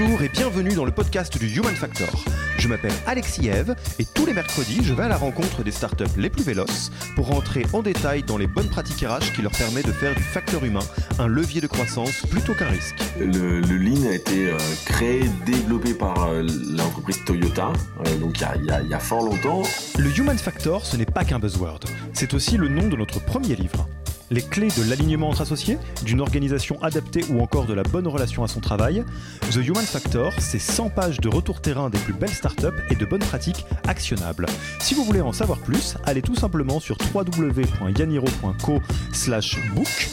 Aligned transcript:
Bonjour 0.00 0.22
et 0.22 0.28
bienvenue 0.28 0.74
dans 0.74 0.84
le 0.84 0.92
podcast 0.92 1.36
du 1.38 1.48
Human 1.48 1.74
Factor. 1.74 2.08
Je 2.56 2.68
m'appelle 2.68 2.92
Alexis 3.06 3.48
Eve 3.48 3.74
et 3.98 4.04
tous 4.04 4.26
les 4.26 4.32
mercredis, 4.32 4.84
je 4.84 4.94
vais 4.94 5.02
à 5.02 5.08
la 5.08 5.16
rencontre 5.16 5.64
des 5.64 5.72
startups 5.72 6.04
les 6.16 6.30
plus 6.30 6.44
véloces 6.44 6.92
pour 7.16 7.26
rentrer 7.26 7.66
en 7.72 7.82
détail 7.82 8.22
dans 8.22 8.36
les 8.36 8.46
bonnes 8.46 8.68
pratiques 8.68 9.04
RH 9.04 9.32
qui 9.34 9.42
leur 9.42 9.50
permettent 9.50 9.88
de 9.88 9.92
faire 9.92 10.14
du 10.14 10.22
facteur 10.22 10.64
humain 10.64 10.84
un 11.18 11.26
levier 11.26 11.60
de 11.60 11.66
croissance 11.66 12.24
plutôt 12.30 12.54
qu'un 12.54 12.68
risque. 12.68 12.94
Le, 13.18 13.60
le, 13.60 13.76
Lean 13.76 14.08
a 14.08 14.14
été 14.14 14.50
euh, 14.50 14.58
créé, 14.84 15.28
développé 15.44 15.94
par 15.94 16.28
euh, 16.28 16.46
l'entreprise 16.76 17.24
Toyota, 17.24 17.72
euh, 18.06 18.18
donc 18.18 18.40
il 18.40 18.66
y, 18.66 18.86
y, 18.86 18.90
y 18.90 18.94
a 18.94 19.00
fort 19.00 19.24
longtemps. 19.24 19.62
Le 19.98 20.16
Human 20.16 20.38
Factor, 20.38 20.86
ce 20.86 20.96
n'est 20.96 21.06
pas 21.06 21.24
qu'un 21.24 21.40
buzzword, 21.40 21.80
c'est 22.12 22.34
aussi 22.34 22.56
le 22.56 22.68
nom 22.68 22.86
de 22.86 22.94
notre 22.94 23.18
premier 23.18 23.56
livre 23.56 23.88
les 24.30 24.42
clés 24.42 24.68
de 24.68 24.88
l'alignement 24.88 25.28
entre 25.28 25.42
associés, 25.42 25.78
d'une 26.04 26.20
organisation 26.20 26.80
adaptée 26.82 27.24
ou 27.30 27.40
encore 27.40 27.66
de 27.66 27.74
la 27.74 27.82
bonne 27.82 28.06
relation 28.06 28.44
à 28.44 28.48
son 28.48 28.60
travail. 28.60 29.04
The 29.50 29.56
Human 29.56 29.84
Factor, 29.84 30.32
c'est 30.38 30.58
100 30.58 30.90
pages 30.90 31.20
de 31.20 31.28
retour 31.28 31.60
terrain 31.60 31.90
des 31.90 31.98
plus 31.98 32.12
belles 32.12 32.28
startups 32.28 32.66
et 32.90 32.94
de 32.94 33.04
bonnes 33.04 33.20
pratiques 33.20 33.64
actionnables. 33.86 34.46
Si 34.80 34.94
vous 34.94 35.04
voulez 35.04 35.20
en 35.20 35.32
savoir 35.32 35.58
plus, 35.58 35.96
allez 36.04 36.22
tout 36.22 36.34
simplement 36.34 36.80
sur 36.80 36.96
www.yaniro.co 37.14 38.80
slash 39.12 39.56
book. 39.74 40.08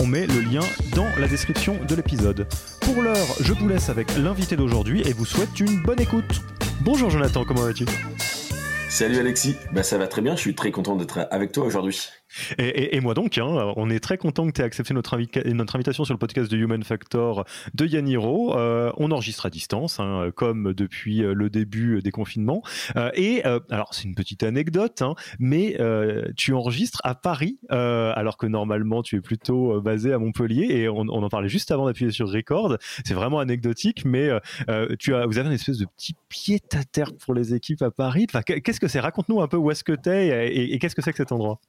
On 0.00 0.06
met 0.06 0.26
le 0.26 0.40
lien 0.40 0.62
dans 0.94 1.08
la 1.18 1.28
description 1.28 1.78
de 1.86 1.94
l'épisode. 1.94 2.46
Pour 2.80 3.02
l'heure, 3.02 3.26
je 3.40 3.52
vous 3.52 3.68
laisse 3.68 3.88
avec 3.88 4.16
l'invité 4.16 4.56
d'aujourd'hui 4.56 5.02
et 5.06 5.12
vous 5.12 5.24
souhaite 5.26 5.60
une 5.60 5.82
bonne 5.82 6.00
écoute. 6.00 6.42
Bonjour 6.80 7.10
Jonathan, 7.10 7.44
comment 7.44 7.62
vas-tu? 7.62 7.84
Salut 8.88 9.18
Alexis, 9.18 9.56
bah 9.72 9.82
ça 9.82 9.96
va 9.96 10.06
très 10.06 10.20
bien, 10.20 10.36
je 10.36 10.40
suis 10.40 10.54
très 10.54 10.70
content 10.70 10.96
d'être 10.96 11.26
avec 11.30 11.52
toi 11.52 11.64
aujourd'hui. 11.64 12.10
Et, 12.58 13.00
moi 13.00 13.14
donc, 13.14 13.38
hein, 13.38 13.72
on 13.76 13.90
est 13.90 14.00
très 14.00 14.18
content 14.18 14.46
que 14.46 14.52
tu 14.52 14.60
aies 14.60 14.64
accepté 14.64 14.94
notre, 14.94 15.14
invi 15.14 15.28
notre, 15.46 15.76
invitation 15.76 16.04
sur 16.04 16.14
le 16.14 16.18
podcast 16.18 16.50
de 16.50 16.56
Human 16.56 16.82
Factor 16.82 17.44
de 17.74 17.86
Yaniro. 17.86 18.56
Euh, 18.56 18.92
on 18.96 19.10
enregistre 19.10 19.46
à 19.46 19.50
distance, 19.50 20.00
hein, 20.00 20.30
comme 20.34 20.72
depuis 20.74 21.18
le 21.18 21.50
début 21.50 22.00
des 22.02 22.10
confinements. 22.10 22.62
Euh, 22.96 23.10
et 23.14 23.46
euh, 23.46 23.60
alors, 23.70 23.94
c'est 23.94 24.04
une 24.04 24.14
petite 24.14 24.42
anecdote, 24.42 25.02
hein, 25.02 25.14
mais 25.38 25.76
euh, 25.80 26.28
tu 26.36 26.52
enregistres 26.54 27.00
à 27.04 27.14
Paris, 27.14 27.58
euh, 27.70 28.12
alors 28.16 28.36
que 28.36 28.46
normalement 28.46 29.02
tu 29.02 29.16
es 29.16 29.20
plutôt 29.20 29.80
basé 29.80 30.12
à 30.12 30.18
Montpellier. 30.18 30.66
Et 30.70 30.88
on, 30.88 31.08
en 31.08 31.28
parlait 31.28 31.48
juste 31.48 31.70
avant 31.70 31.86
d'appuyer 31.86 32.10
sur 32.10 32.30
record. 32.30 32.76
C'est 33.04 33.14
vraiment 33.14 33.38
anecdotique, 33.38 34.04
mais 34.04 34.30
tu 34.98 35.14
as, 35.14 35.26
vous 35.26 35.38
avez 35.38 35.48
une 35.48 35.54
espèce 35.54 35.78
de 35.78 35.86
petit 35.96 36.14
pied 36.28 36.60
à 36.72 36.84
terre 36.84 37.12
pour 37.14 37.34
les 37.34 37.54
équipes 37.54 37.82
à 37.82 37.90
Paris. 37.90 38.26
Enfin, 38.28 38.42
qu'est-ce 38.42 38.80
que 38.80 38.88
c'est? 38.88 39.00
Raconte-nous 39.00 39.40
un 39.40 39.48
peu 39.48 39.56
où 39.56 39.70
est-ce 39.70 39.84
que 39.84 39.92
tu 39.92 40.10
es 40.10 40.54
et 40.54 40.78
qu'est-ce 40.78 40.94
que 40.94 41.02
c'est 41.02 41.12
que 41.12 41.18
cet 41.18 41.32
endroit? 41.32 41.60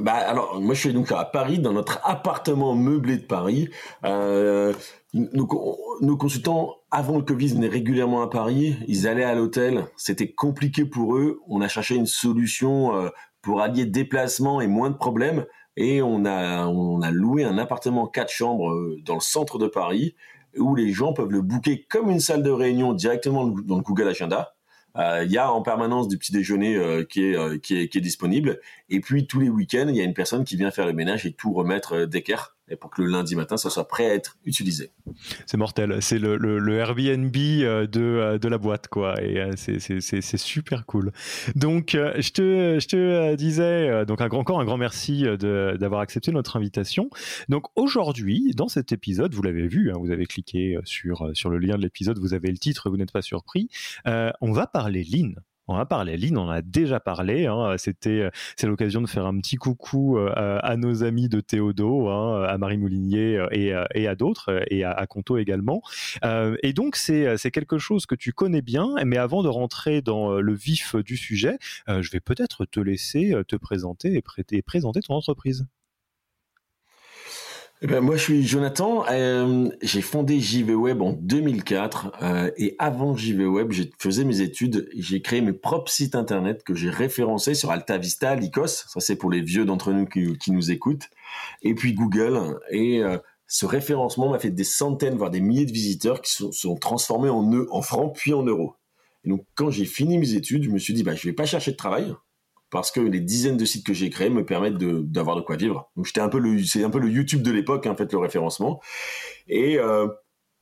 Bah 0.00 0.14
alors 0.14 0.60
moi 0.60 0.74
je 0.74 0.80
suis 0.80 0.92
donc 0.92 1.12
à 1.12 1.24
Paris 1.24 1.60
dans 1.60 1.72
notre 1.72 2.00
appartement 2.02 2.74
meublé 2.74 3.16
de 3.16 3.24
Paris. 3.24 3.70
Euh, 4.04 4.72
nos, 5.12 6.16
consultants 6.16 6.74
avant 6.90 7.16
le 7.16 7.22
Covid 7.22 7.54
venaient 7.54 7.68
régulièrement 7.68 8.22
à 8.22 8.28
Paris. 8.28 8.76
Ils 8.88 9.06
allaient 9.06 9.24
à 9.24 9.34
l'hôtel. 9.34 9.86
C'était 9.96 10.32
compliqué 10.32 10.84
pour 10.84 11.16
eux. 11.16 11.40
On 11.46 11.60
a 11.60 11.68
cherché 11.68 11.94
une 11.94 12.06
solution 12.06 12.96
euh, 12.96 13.08
pour 13.40 13.60
allier 13.60 13.86
déplacement 13.86 14.60
et 14.60 14.66
moins 14.66 14.90
de 14.90 14.96
problèmes. 14.96 15.46
Et 15.76 16.02
on 16.02 16.24
a 16.24 16.66
on 16.66 17.00
a 17.00 17.12
loué 17.12 17.44
un 17.44 17.56
appartement 17.56 18.08
quatre 18.08 18.32
chambres 18.32 18.70
euh, 18.70 18.96
dans 19.04 19.14
le 19.14 19.20
centre 19.20 19.58
de 19.58 19.68
Paris 19.68 20.16
où 20.56 20.74
les 20.74 20.92
gens 20.92 21.12
peuvent 21.12 21.30
le 21.30 21.42
booker 21.42 21.86
comme 21.88 22.10
une 22.10 22.20
salle 22.20 22.42
de 22.42 22.50
réunion 22.50 22.94
directement 22.94 23.46
dans 23.46 23.76
le 23.76 23.82
Google 23.82 24.08
Agenda 24.08 24.54
il 24.96 25.00
euh, 25.00 25.24
y 25.24 25.38
a 25.38 25.52
en 25.52 25.60
permanence 25.62 26.06
du 26.08 26.18
petit 26.18 26.32
déjeuner 26.32 26.76
euh, 26.76 27.04
qui, 27.04 27.24
est, 27.24 27.36
euh, 27.36 27.58
qui, 27.58 27.76
est, 27.78 27.88
qui 27.88 27.98
est 27.98 28.00
disponible. 28.00 28.60
Et 28.88 29.00
puis 29.00 29.26
tous 29.26 29.40
les 29.40 29.48
week-ends, 29.48 29.86
il 29.88 29.96
y 29.96 30.00
a 30.00 30.04
une 30.04 30.14
personne 30.14 30.44
qui 30.44 30.56
vient 30.56 30.70
faire 30.70 30.86
le 30.86 30.92
ménage 30.92 31.26
et 31.26 31.32
tout 31.32 31.52
remettre 31.52 32.04
d'équerre 32.04 32.53
et 32.68 32.76
pour 32.76 32.90
que 32.90 33.02
le 33.02 33.08
lundi 33.08 33.36
matin, 33.36 33.56
ça 33.56 33.70
soit 33.70 33.88
prêt 33.88 34.10
à 34.10 34.14
être 34.14 34.38
utilisé. 34.44 34.92
C'est 35.46 35.56
mortel. 35.56 35.98
C'est 36.00 36.18
le, 36.18 36.36
le, 36.36 36.76
Airbnb 36.76 37.32
de, 37.32 38.38
de 38.38 38.48
la 38.48 38.58
boîte, 38.58 38.88
quoi. 38.88 39.22
Et 39.22 39.50
c'est 39.56 40.36
super 40.36 40.86
cool. 40.86 41.12
Donc, 41.54 41.90
je 41.92 42.30
te, 42.30 42.78
je 42.80 42.88
te 42.88 43.34
disais, 43.34 44.06
donc 44.06 44.20
un 44.20 44.28
grand, 44.28 44.40
encore 44.40 44.60
un 44.60 44.64
grand 44.64 44.78
merci 44.78 45.24
d'avoir 45.38 46.00
accepté 46.00 46.32
notre 46.32 46.56
invitation. 46.56 47.10
Donc, 47.48 47.66
aujourd'hui, 47.76 48.52
dans 48.54 48.68
cet 48.68 48.92
épisode, 48.92 49.34
vous 49.34 49.42
l'avez 49.42 49.68
vu, 49.68 49.90
hein, 49.90 49.96
vous 49.98 50.10
avez 50.10 50.26
cliqué 50.26 50.78
sur, 50.84 51.30
sur 51.34 51.50
le 51.50 51.58
lien 51.58 51.76
de 51.76 51.82
l'épisode, 51.82 52.18
vous 52.18 52.34
avez 52.34 52.50
le 52.50 52.58
titre, 52.58 52.90
vous 52.90 52.96
n'êtes 52.96 53.12
pas 53.12 53.22
surpris. 53.22 53.68
Euh, 54.06 54.30
on 54.40 54.52
va 54.52 54.66
parler 54.66 55.04
Lean. 55.04 55.32
On 55.66 55.76
a 55.76 55.86
parlé, 55.86 56.16
Lynn, 56.16 56.36
en 56.36 56.50
a 56.50 56.60
déjà 56.60 57.00
parlé. 57.00 57.46
Hein. 57.46 57.76
C'était, 57.78 58.28
c'est 58.56 58.66
l'occasion 58.66 59.00
de 59.00 59.06
faire 59.06 59.24
un 59.24 59.38
petit 59.38 59.56
coucou 59.56 60.18
euh, 60.18 60.58
à 60.62 60.76
nos 60.76 61.04
amis 61.04 61.28
de 61.28 61.40
Théodo, 61.40 62.08
hein, 62.08 62.44
à 62.44 62.58
Marie 62.58 62.76
Moulinier 62.76 63.46
et, 63.50 63.74
et 63.94 64.08
à 64.08 64.14
d'autres, 64.14 64.62
et 64.70 64.84
à, 64.84 65.06
Conto 65.06 65.38
également. 65.38 65.82
Euh, 66.24 66.56
et 66.62 66.72
donc 66.72 66.96
c'est, 66.96 67.38
quelque 67.50 67.78
chose 67.78 68.04
que 68.06 68.14
tu 68.14 68.32
connais 68.32 68.62
bien. 68.62 68.94
Mais 69.06 69.16
avant 69.16 69.42
de 69.42 69.48
rentrer 69.48 70.02
dans 70.02 70.32
le 70.32 70.54
vif 70.54 70.96
du 70.96 71.16
sujet, 71.16 71.58
euh, 71.88 72.02
je 72.02 72.10
vais 72.10 72.20
peut-être 72.20 72.66
te 72.66 72.80
laisser 72.80 73.34
te 73.48 73.56
présenter 73.56 74.22
et, 74.50 74.62
présenter 74.62 75.00
ton 75.00 75.14
entreprise. 75.14 75.66
Eh 77.82 77.86
ben, 77.86 78.00
moi, 78.00 78.16
je 78.16 78.22
suis 78.22 78.46
Jonathan. 78.46 79.04
Euh, 79.10 79.68
j'ai 79.82 80.00
fondé 80.00 80.40
JV 80.40 80.74
Web 80.74 81.02
en 81.02 81.12
2004 81.12 82.12
euh, 82.22 82.50
et 82.56 82.76
avant 82.78 83.16
JV 83.16 83.46
Web, 83.46 83.72
je 83.72 83.82
faisais 83.98 84.24
mes 84.24 84.40
études. 84.40 84.88
J'ai 84.96 85.20
créé 85.20 85.40
mes 85.40 85.52
propres 85.52 85.90
sites 85.90 86.14
internet 86.14 86.62
que 86.64 86.74
j'ai 86.74 86.88
référencés 86.88 87.54
sur 87.54 87.70
Alta 87.70 87.98
Vista, 87.98 88.36
Lycos. 88.36 88.68
Ça, 88.68 89.00
c'est 89.00 89.16
pour 89.16 89.30
les 89.30 89.42
vieux 89.42 89.64
d'entre 89.64 89.92
nous 89.92 90.06
qui, 90.06 90.50
nous 90.50 90.70
écoutent. 90.70 91.10
Et 91.62 91.74
puis 91.74 91.92
Google. 91.94 92.58
Et 92.70 93.02
euh, 93.02 93.18
ce 93.48 93.66
référencement 93.66 94.30
m'a 94.30 94.38
fait 94.38 94.50
des 94.50 94.64
centaines, 94.64 95.16
voire 95.16 95.30
des 95.30 95.40
milliers 95.40 95.66
de 95.66 95.72
visiteurs 95.72 96.22
qui 96.22 96.32
sont, 96.32 96.52
sont 96.52 96.76
transformés 96.76 97.28
en, 97.28 97.52
en 97.70 97.82
francs 97.82 98.14
puis 98.16 98.32
en 98.32 98.44
euros. 98.44 98.76
Et 99.24 99.28
donc, 99.28 99.44
quand 99.56 99.70
j'ai 99.70 99.84
fini 99.84 100.16
mes 100.16 100.34
études, 100.34 100.62
je 100.62 100.70
me 100.70 100.78
suis 100.78 100.94
dit, 100.94 101.02
bah, 101.02 101.14
je 101.14 101.26
vais 101.26 101.34
pas 101.34 101.46
chercher 101.46 101.72
de 101.72 101.76
travail 101.76 102.14
parce 102.74 102.90
que 102.90 102.98
les 102.98 103.20
dizaines 103.20 103.56
de 103.56 103.64
sites 103.64 103.86
que 103.86 103.94
j'ai 103.94 104.10
créés 104.10 104.30
me 104.30 104.44
permettent 104.44 104.78
d'avoir 104.78 105.36
de, 105.36 105.42
quoi 105.42 105.54
vivre. 105.54 105.92
Donc 105.94 106.06
j'étais 106.06 106.20
un 106.20 106.28
peu 106.28 106.40
le, 106.40 106.60
c'est 106.64 106.82
un 106.82 106.90
peu 106.90 106.98
le 106.98 107.08
YouTube 107.08 107.40
de 107.40 107.52
l'époque, 107.52 107.86
en 107.86 107.94
fait, 107.94 108.10
le 108.10 108.18
référencement. 108.18 108.80
Et 109.46 109.78
euh, 109.78 110.08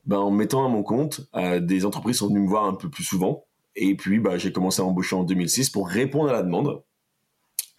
ben, 0.04 0.18
en 0.18 0.30
mettant 0.30 0.62
à 0.62 0.68
mon 0.68 0.82
compte, 0.82 1.22
euh, 1.36 1.58
des 1.58 1.86
entreprises 1.86 2.18
sont 2.18 2.28
venues 2.28 2.40
me 2.40 2.48
voir 2.48 2.66
un 2.66 2.74
peu 2.74 2.90
plus 2.90 3.02
souvent. 3.02 3.46
Et 3.76 3.96
puis, 3.96 4.18
ben, 4.18 4.36
j'ai 4.36 4.52
commencé 4.52 4.82
à 4.82 4.84
embaucher 4.84 5.16
en 5.16 5.24
2006 5.24 5.70
pour 5.70 5.88
répondre 5.88 6.28
à 6.28 6.34
la 6.34 6.42
demande. 6.42 6.82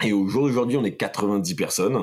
Et 0.03 0.13
au 0.13 0.27
jour 0.27 0.47
d'aujourd'hui, 0.47 0.77
on 0.77 0.83
est 0.83 0.97
90 0.97 1.53
personnes 1.53 1.99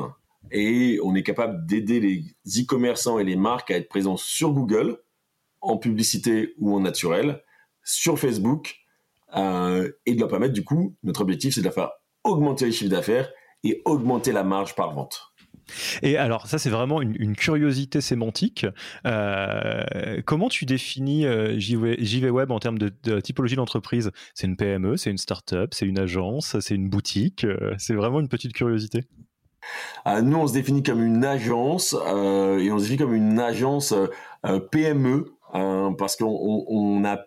et 0.52 1.00
on 1.02 1.16
est 1.16 1.24
capable 1.24 1.66
d'aider 1.66 1.98
les 1.98 2.62
e-commerçants 2.62 3.18
et 3.18 3.24
les 3.24 3.34
marques 3.34 3.72
à 3.72 3.76
être 3.76 3.88
présents 3.88 4.16
sur 4.16 4.52
Google, 4.52 4.98
en 5.62 5.78
publicité 5.78 6.54
ou 6.58 6.76
en 6.76 6.78
naturel, 6.78 7.42
sur 7.82 8.20
Facebook, 8.20 8.76
euh, 9.36 9.90
et 10.06 10.14
de 10.14 10.20
leur 10.20 10.28
permettre, 10.28 10.52
du 10.52 10.62
coup, 10.62 10.94
notre 11.02 11.22
objectif, 11.22 11.54
c'est 11.54 11.60
de 11.60 11.66
la 11.66 11.72
faire 11.72 11.90
augmenter 12.24 12.66
les 12.66 12.72
chiffres 12.72 12.90
d'affaires 12.90 13.30
et 13.64 13.82
augmenter 13.84 14.32
la 14.32 14.44
marge 14.44 14.74
par 14.74 14.94
vente. 14.94 15.30
Et 16.02 16.16
alors, 16.16 16.46
ça, 16.46 16.58
c'est 16.58 16.70
vraiment 16.70 17.00
une, 17.00 17.14
une, 17.18 17.36
curiosité 17.36 18.00
sémantique. 18.00 18.66
Euh, 19.06 20.20
comment 20.24 20.48
tu 20.48 20.64
définis 20.66 21.26
euh, 21.26 21.58
JV 21.58 22.30
Web 22.30 22.50
en 22.50 22.58
termes 22.58 22.78
de, 22.78 22.92
de 23.04 23.20
typologie 23.20 23.56
d'entreprise? 23.56 24.10
C'est 24.34 24.46
une 24.46 24.56
PME, 24.56 24.96
c'est 24.96 25.10
une 25.10 25.18
start-up, 25.18 25.72
c'est 25.74 25.86
une 25.86 25.98
agence, 25.98 26.58
c'est 26.60 26.74
une 26.74 26.88
boutique 26.88 27.44
euh, 27.44 27.74
C'est 27.78 27.94
vraiment 27.94 28.20
une 28.20 28.28
petite 28.28 28.52
curiosité 28.52 29.04
euh, 30.06 30.22
Nous, 30.22 30.36
on 30.36 30.46
se 30.46 30.52
définit 30.52 30.82
comme 30.82 31.02
une 31.04 31.24
agence 31.24 31.96
euh, 32.06 32.58
et 32.58 32.72
on 32.72 32.78
se 32.78 32.84
définit 32.84 32.98
comme 32.98 33.14
une 33.14 33.38
agence 33.38 33.94
PME 34.70 35.32
parce 35.52 36.16
qu'on 36.16 36.26
on, 36.26 36.64
on 36.68 37.04
a 37.04 37.18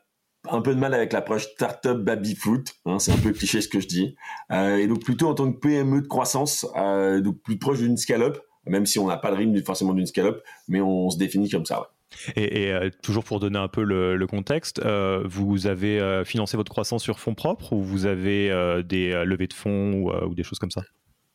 un 0.49 0.61
peu 0.61 0.75
de 0.75 0.79
mal 0.79 0.93
avec 0.93 1.13
l'approche 1.13 1.43
startup 1.43 1.97
baby 1.97 2.35
foot, 2.35 2.75
hein, 2.85 2.99
c'est 2.99 3.11
un 3.11 3.17
peu 3.17 3.31
cliché 3.31 3.61
ce 3.61 3.67
que 3.67 3.79
je 3.79 3.87
dis, 3.87 4.15
euh, 4.51 4.77
et 4.77 4.87
donc 4.87 5.03
plutôt 5.03 5.27
en 5.27 5.33
tant 5.33 5.51
que 5.51 5.57
PME 5.57 6.01
de 6.01 6.07
croissance, 6.07 6.67
euh, 6.75 7.21
donc 7.21 7.41
plus 7.41 7.57
proche 7.57 7.79
d'une 7.79 7.97
scale-up, 7.97 8.37
même 8.65 8.85
si 8.85 8.99
on 8.99 9.07
n'a 9.07 9.17
pas 9.17 9.31
le 9.31 9.37
rythme 9.37 9.61
forcément 9.63 9.93
d'une 9.93 10.05
scale-up, 10.05 10.41
mais 10.67 10.81
on, 10.81 11.09
se 11.09 11.17
définit 11.17 11.49
comme 11.49 11.65
ça. 11.65 11.91
Et, 12.35 12.71
euh, 12.71 12.89
toujours 13.01 13.23
pour 13.23 13.39
donner 13.39 13.57
un 13.57 13.67
peu 13.67 13.83
le, 13.83 14.27
contexte, 14.27 14.81
vous 15.25 15.67
avez 15.67 16.23
financé 16.25 16.57
votre 16.57 16.71
croissance 16.71 17.03
sur 17.03 17.19
fonds 17.19 17.35
propres 17.35 17.73
ou 17.73 17.81
vous 17.81 18.05
avez 18.05 18.49
des 18.83 19.23
levées 19.25 19.47
de 19.47 19.53
fonds 19.53 19.93
ou, 19.93 20.35
des 20.35 20.43
choses 20.43 20.59
comme 20.59 20.71
ça? 20.71 20.83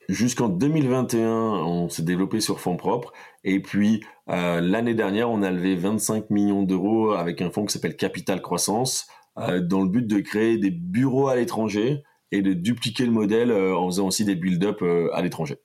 Jusqu'en 0.09 0.49
2021, 0.49 1.29
on 1.29 1.91
s'est 1.91 2.03
développé 2.03 2.41
sur 2.41 2.61
fonds 2.61 2.79
propres. 2.79 3.13
Et 3.45 3.61
puis, 3.61 4.03
l'année 4.27 4.95
dernière, 4.95 5.29
on 5.31 5.43
a 5.43 5.51
levé 5.51 5.77
25 5.77 6.31
millions 6.31 6.63
d'euros 6.63 7.13
avec 7.13 7.43
un 7.43 7.51
fonds 7.51 7.67
qui 7.67 7.75
s'appelle 7.75 7.95
Capital 7.95 8.41
Croissance, 8.41 9.07
dans 9.37 9.83
le 9.83 9.89
but 9.89 10.07
de 10.07 10.21
créer 10.21 10.57
des 10.57 10.71
bureaux 10.71 11.29
à 11.29 11.37
l'étranger 11.37 12.03
et 12.33 12.41
de 12.41 12.55
dupliquer 12.55 13.05
le 13.05 13.13
modèle 13.13 13.53
en 13.53 13.87
faisant 13.87 14.07
aussi 14.07 14.25
des 14.25 14.35
build-up 14.35 14.83
à 15.13 15.21
l'étranger. 15.21 15.59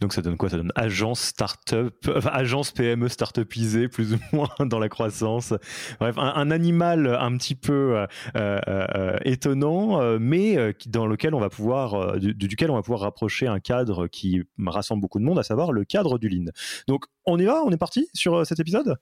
Donc 0.00 0.12
ça 0.12 0.20
donne 0.20 0.36
quoi? 0.36 0.50
Ça 0.50 0.58
donne 0.58 0.72
agence 0.74 1.20
startup, 1.20 1.94
enfin, 2.14 2.30
agence 2.32 2.70
PME 2.70 3.08
startupisée 3.08 3.88
plus 3.88 4.14
ou 4.14 4.18
moins 4.32 4.50
dans 4.60 4.78
la 4.78 4.88
croissance. 4.88 5.54
Bref, 6.00 6.16
un, 6.18 6.50
animal 6.50 7.06
un 7.18 7.36
petit 7.36 7.54
peu 7.54 7.96
euh, 7.96 8.06
euh, 8.36 8.60
euh, 8.68 9.18
étonnant, 9.24 10.18
mais 10.18 10.74
dans 10.86 11.06
lequel 11.06 11.34
on 11.34 11.40
va 11.40 11.48
pouvoir, 11.48 12.18
duquel 12.18 12.70
on 12.70 12.74
va 12.74 12.82
pouvoir 12.82 13.00
rapprocher 13.00 13.46
un 13.46 13.58
cadre 13.58 14.06
qui 14.06 14.42
rassemble 14.64 15.00
beaucoup 15.00 15.18
de 15.18 15.24
monde, 15.24 15.38
à 15.38 15.42
savoir 15.42 15.72
le 15.72 15.84
cadre 15.84 16.18
du 16.18 16.28
Lean. 16.28 16.50
Donc 16.86 17.06
on 17.24 17.38
y 17.38 17.44
va, 17.44 17.62
on 17.64 17.70
est 17.70 17.78
parti 17.78 18.08
sur 18.12 18.46
cet 18.46 18.60
épisode? 18.60 18.96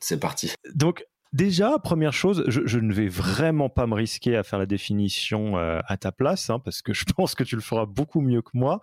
C'est 0.00 0.18
parti. 0.18 0.52
Donc 0.74 1.04
Déjà, 1.32 1.78
première 1.78 2.12
chose, 2.12 2.44
je, 2.48 2.78
ne 2.78 2.92
vais 2.92 3.08
vraiment 3.08 3.70
pas 3.70 3.86
me 3.86 3.94
risquer 3.94 4.36
à 4.36 4.42
faire 4.42 4.58
la 4.58 4.66
définition 4.66 5.56
à 5.56 5.96
ta 5.96 6.12
place, 6.12 6.50
hein, 6.50 6.58
parce 6.58 6.82
que 6.82 6.92
je 6.92 7.04
pense 7.16 7.34
que 7.34 7.42
tu 7.42 7.54
le 7.56 7.62
feras 7.62 7.86
beaucoup 7.86 8.20
mieux 8.20 8.42
que 8.42 8.50
moi. 8.52 8.82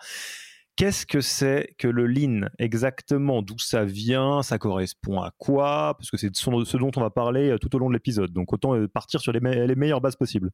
Qu'est-ce 0.79 1.05
que 1.05 1.19
c'est 1.19 1.75
que 1.77 1.89
le 1.89 2.07
lean 2.07 2.47
exactement? 2.57 3.41
D'où 3.41 3.59
ça 3.59 3.83
vient? 3.83 4.41
Ça 4.43 4.57
correspond 4.57 5.19
à 5.19 5.33
quoi? 5.37 5.93
Parce 5.97 6.09
que 6.09 6.15
c'est 6.15 6.33
ce 6.33 6.77
dont 6.77 6.91
on 6.95 7.01
va 7.01 7.09
parler 7.09 7.49
euh, 7.49 7.57
tout 7.57 7.75
au 7.75 7.79
long 7.79 7.89
de 7.89 7.93
l'épisode. 7.95 8.31
Donc 8.31 8.53
autant 8.53 8.77
euh, 8.77 8.87
partir 8.87 9.19
sur 9.19 9.33
les, 9.33 9.41
meilleures 9.41 9.99
bases 9.99 10.15
possibles. 10.15 10.51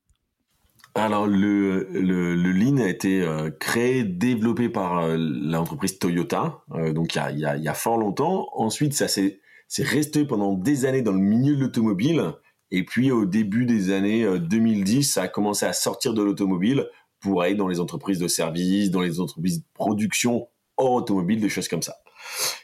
Alors 0.96 1.28
le, 1.28 1.88
le, 1.92 2.34
lean 2.34 2.78
a 2.78 2.90
été 2.90 3.22
euh, 3.22 3.52
créé, 3.52 4.04
développé 4.04 4.68
par 4.68 5.16
l'entreprise 5.16 6.00
Toyota, 6.00 6.58
donc 6.96 7.14
il 7.14 7.38
y, 7.38 7.46
a, 7.46 7.56
y 7.58 7.68
a, 7.68 7.74
fort 7.76 8.00
longtemps. 8.00 8.48
Ensuite, 8.54 8.96
ça 8.96 9.08
s'est 9.08 9.40
resté 9.78 10.26
pendant 10.26 10.54
des 10.54 10.86
années 10.86 11.04
dans 11.04 11.14
le 11.14 11.20
milieu 11.20 11.56
de 11.56 11.62
l'automobile. 11.62 12.34
Et 12.72 12.84
puis 12.84 13.12
au 13.12 13.26
début 13.28 13.68
des 13.68 13.92
années 13.92 14.28
2010, 14.40 15.04
ça 15.04 15.22
a 15.22 15.28
commencé 15.28 15.68
à 15.68 15.74
sortir 15.74 16.16
de 16.16 16.24
l'automobile 16.24 16.88
pour 17.20 17.42
aller 17.42 17.56
dans 17.56 17.68
les 17.68 17.80
entreprises 17.80 18.20
de 18.20 18.28
services, 18.28 18.92
dans 18.92 19.02
les 19.02 19.20
entreprises 19.20 19.60
de 19.60 19.66
production 19.74 20.48
automobile, 20.78 21.40
des 21.40 21.50
choses 21.50 21.68
comme 21.68 21.82
ça. 21.82 21.96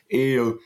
Et 0.09 0.35
euh, 0.35 0.59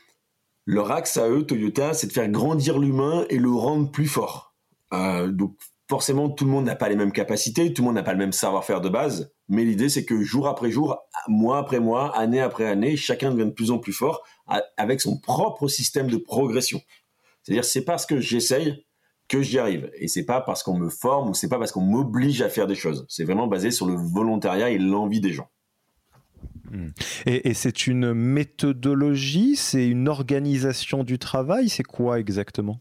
leur 0.64 0.90
axe 0.90 1.16
à 1.16 1.28
eux, 1.28 1.44
Toyota, 1.46 1.94
c'est 1.94 2.08
de 2.08 2.12
faire 2.12 2.28
grandir 2.28 2.78
l'humain 2.78 3.24
et 3.30 3.38
le 3.38 3.50
rendre 3.50 3.90
plus 3.90 4.06
fort. 4.06 4.54
Euh, 4.92 5.30
donc 5.30 5.56
forcément, 5.88 6.28
tout 6.28 6.44
le 6.44 6.50
monde 6.50 6.64
n'a 6.64 6.74
pas 6.74 6.88
les 6.88 6.96
mêmes 6.96 7.12
capacités, 7.12 7.72
tout 7.72 7.82
le 7.82 7.86
monde 7.86 7.94
n'a 7.94 8.02
pas 8.02 8.12
le 8.12 8.18
même 8.18 8.32
savoir-faire 8.32 8.80
de 8.80 8.88
base, 8.88 9.32
mais 9.48 9.64
l'idée 9.64 9.88
c'est 9.88 10.04
que 10.04 10.20
jour 10.22 10.48
après 10.48 10.70
jour, 10.70 10.98
mois 11.28 11.58
après 11.58 11.78
mois, 11.78 12.16
année 12.16 12.40
après 12.40 12.66
année, 12.66 12.96
chacun 12.96 13.30
devient 13.30 13.46
de 13.46 13.54
plus 13.54 13.70
en 13.70 13.78
plus 13.78 13.92
fort 13.92 14.24
avec 14.76 15.00
son 15.00 15.18
propre 15.18 15.68
système 15.68 16.08
de 16.08 16.16
progression. 16.16 16.80
C'est-à-dire, 17.42 17.64
c'est 17.64 17.84
parce 17.84 18.06
que 18.06 18.18
j'essaye 18.18 18.85
que 19.28 19.42
j'y 19.42 19.58
arrive. 19.58 19.90
Et 19.98 20.08
c'est 20.08 20.24
pas 20.24 20.40
parce 20.40 20.62
qu'on 20.62 20.76
me 20.76 20.88
forme 20.88 21.30
ou 21.30 21.34
c'est 21.34 21.48
pas 21.48 21.58
parce 21.58 21.72
qu'on 21.72 21.82
m'oblige 21.82 22.42
à 22.42 22.48
faire 22.48 22.66
des 22.66 22.74
choses. 22.74 23.06
C'est 23.08 23.24
vraiment 23.24 23.46
basé 23.46 23.70
sur 23.70 23.86
le 23.86 23.94
volontariat 23.94 24.70
et 24.70 24.78
l'envie 24.78 25.20
des 25.20 25.32
gens. 25.32 25.48
Hmm. 26.70 26.88
Et, 27.26 27.54
c'est 27.54 27.86
une 27.86 28.12
méthodologie, 28.12 29.56
c'est 29.56 29.86
une 29.86 30.08
organisation 30.08 31.04
du 31.04 31.18
travail, 31.18 31.68
c'est 31.68 31.84
quoi 31.84 32.18
exactement? 32.18 32.80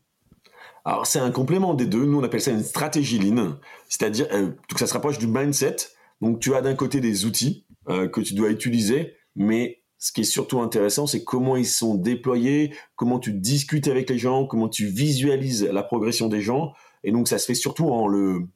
Alors 0.86 1.08
c'est 1.08 1.20
un 1.20 1.32
complément 1.32 1.74
des 1.74 1.86
deux. 1.86 2.06
Nous 2.06 2.20
on 2.20 2.24
appelle 2.24 2.42
ça 2.42 2.52
une 2.52 2.64
stratégie 2.64 3.20
lean, 3.20 3.58
c'est-à-dire 3.90 4.28
euh, 4.32 4.52
que 4.72 4.80
ça 4.80 4.88
se 4.88 4.94
rapproche 4.94 5.18
du 5.18 5.28
mindset. 5.28 5.76
Donc 6.22 6.40
tu 6.40 6.54
as 6.54 6.62
d'un 6.62 6.76
côté 6.76 7.00
des 7.00 7.26
outils 7.26 7.66
euh, 7.90 8.08
que 8.08 8.22
tu 8.22 8.34
dois 8.34 8.50
utiliser, 8.50 9.16
mais 9.36 9.84
ce 9.98 10.12
qui 10.12 10.22
est 10.22 10.26
surtout 10.26 10.60
intéressant, 10.60 11.08
c'est 11.08 11.24
comment 11.24 11.56
ils 11.56 11.66
sont 11.66 11.96
déployés, 11.96 12.76
comment 12.96 13.20
tu 13.20 13.34
discutes 13.34 13.88
avec 13.88 14.10
les 14.10 14.18
gens, 14.18 14.46
comment 14.46 14.70
tu 14.70 14.86
visualises 14.88 15.64
la 15.64 15.84
progression 15.84 16.28
des 16.28 16.42
gens. 16.42 16.74
Et 17.04 17.12
donc, 17.12 17.28
ça 17.28 17.38
se 17.38 17.46
fait 17.46 17.56
surtout 17.56 17.90
en 17.90 18.08
le, 18.08 18.48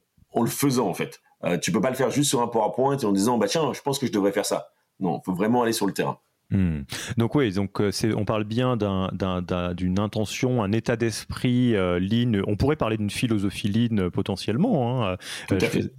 faisant, 0.46 0.88
en 0.88 0.94
fait. 0.94 1.20
Euh, 1.44 1.58
tu 1.58 1.72
peux 1.72 1.80
pas 1.80 1.90
le 1.90 1.96
faire 1.96 2.10
juste 2.10 2.28
sur 2.28 2.42
un 2.42 2.48
PowerPoint 2.48 2.96
et 2.96 3.04
en 3.04 3.12
disant, 3.12 3.38
bah 3.38 3.48
tiens, 3.48 3.72
je 3.72 3.80
pense 3.80 3.98
que 3.98 4.06
je 4.06 4.12
devrais 4.12 4.32
faire 4.32 4.46
ça. 4.46 4.70
Non, 4.98 5.18
il 5.18 5.24
faut 5.24 5.34
vraiment 5.34 5.62
aller 5.62 5.72
sur 5.72 5.86
le 5.86 5.94
terrain. 5.94 6.18
Hmm. 6.50 6.80
Donc 7.16 7.36
oui, 7.36 7.52
donc 7.52 7.80
euh, 7.80 7.92
on 8.16 8.24
parle 8.24 8.42
bien 8.42 8.76
d'une 8.76 9.98
intention, 10.00 10.62
un 10.64 10.72
état 10.72 10.96
d'esprit 10.96 11.76
euh, 11.76 12.00
lean. 12.00 12.42
On 12.46 12.56
pourrait 12.56 12.76
parler 12.76 12.96
d'une 12.96 13.10
philosophie 13.10 13.68
lean 13.68 13.98
euh, 13.98 14.10
potentiellement, 14.10 15.10
hein, 15.10 15.16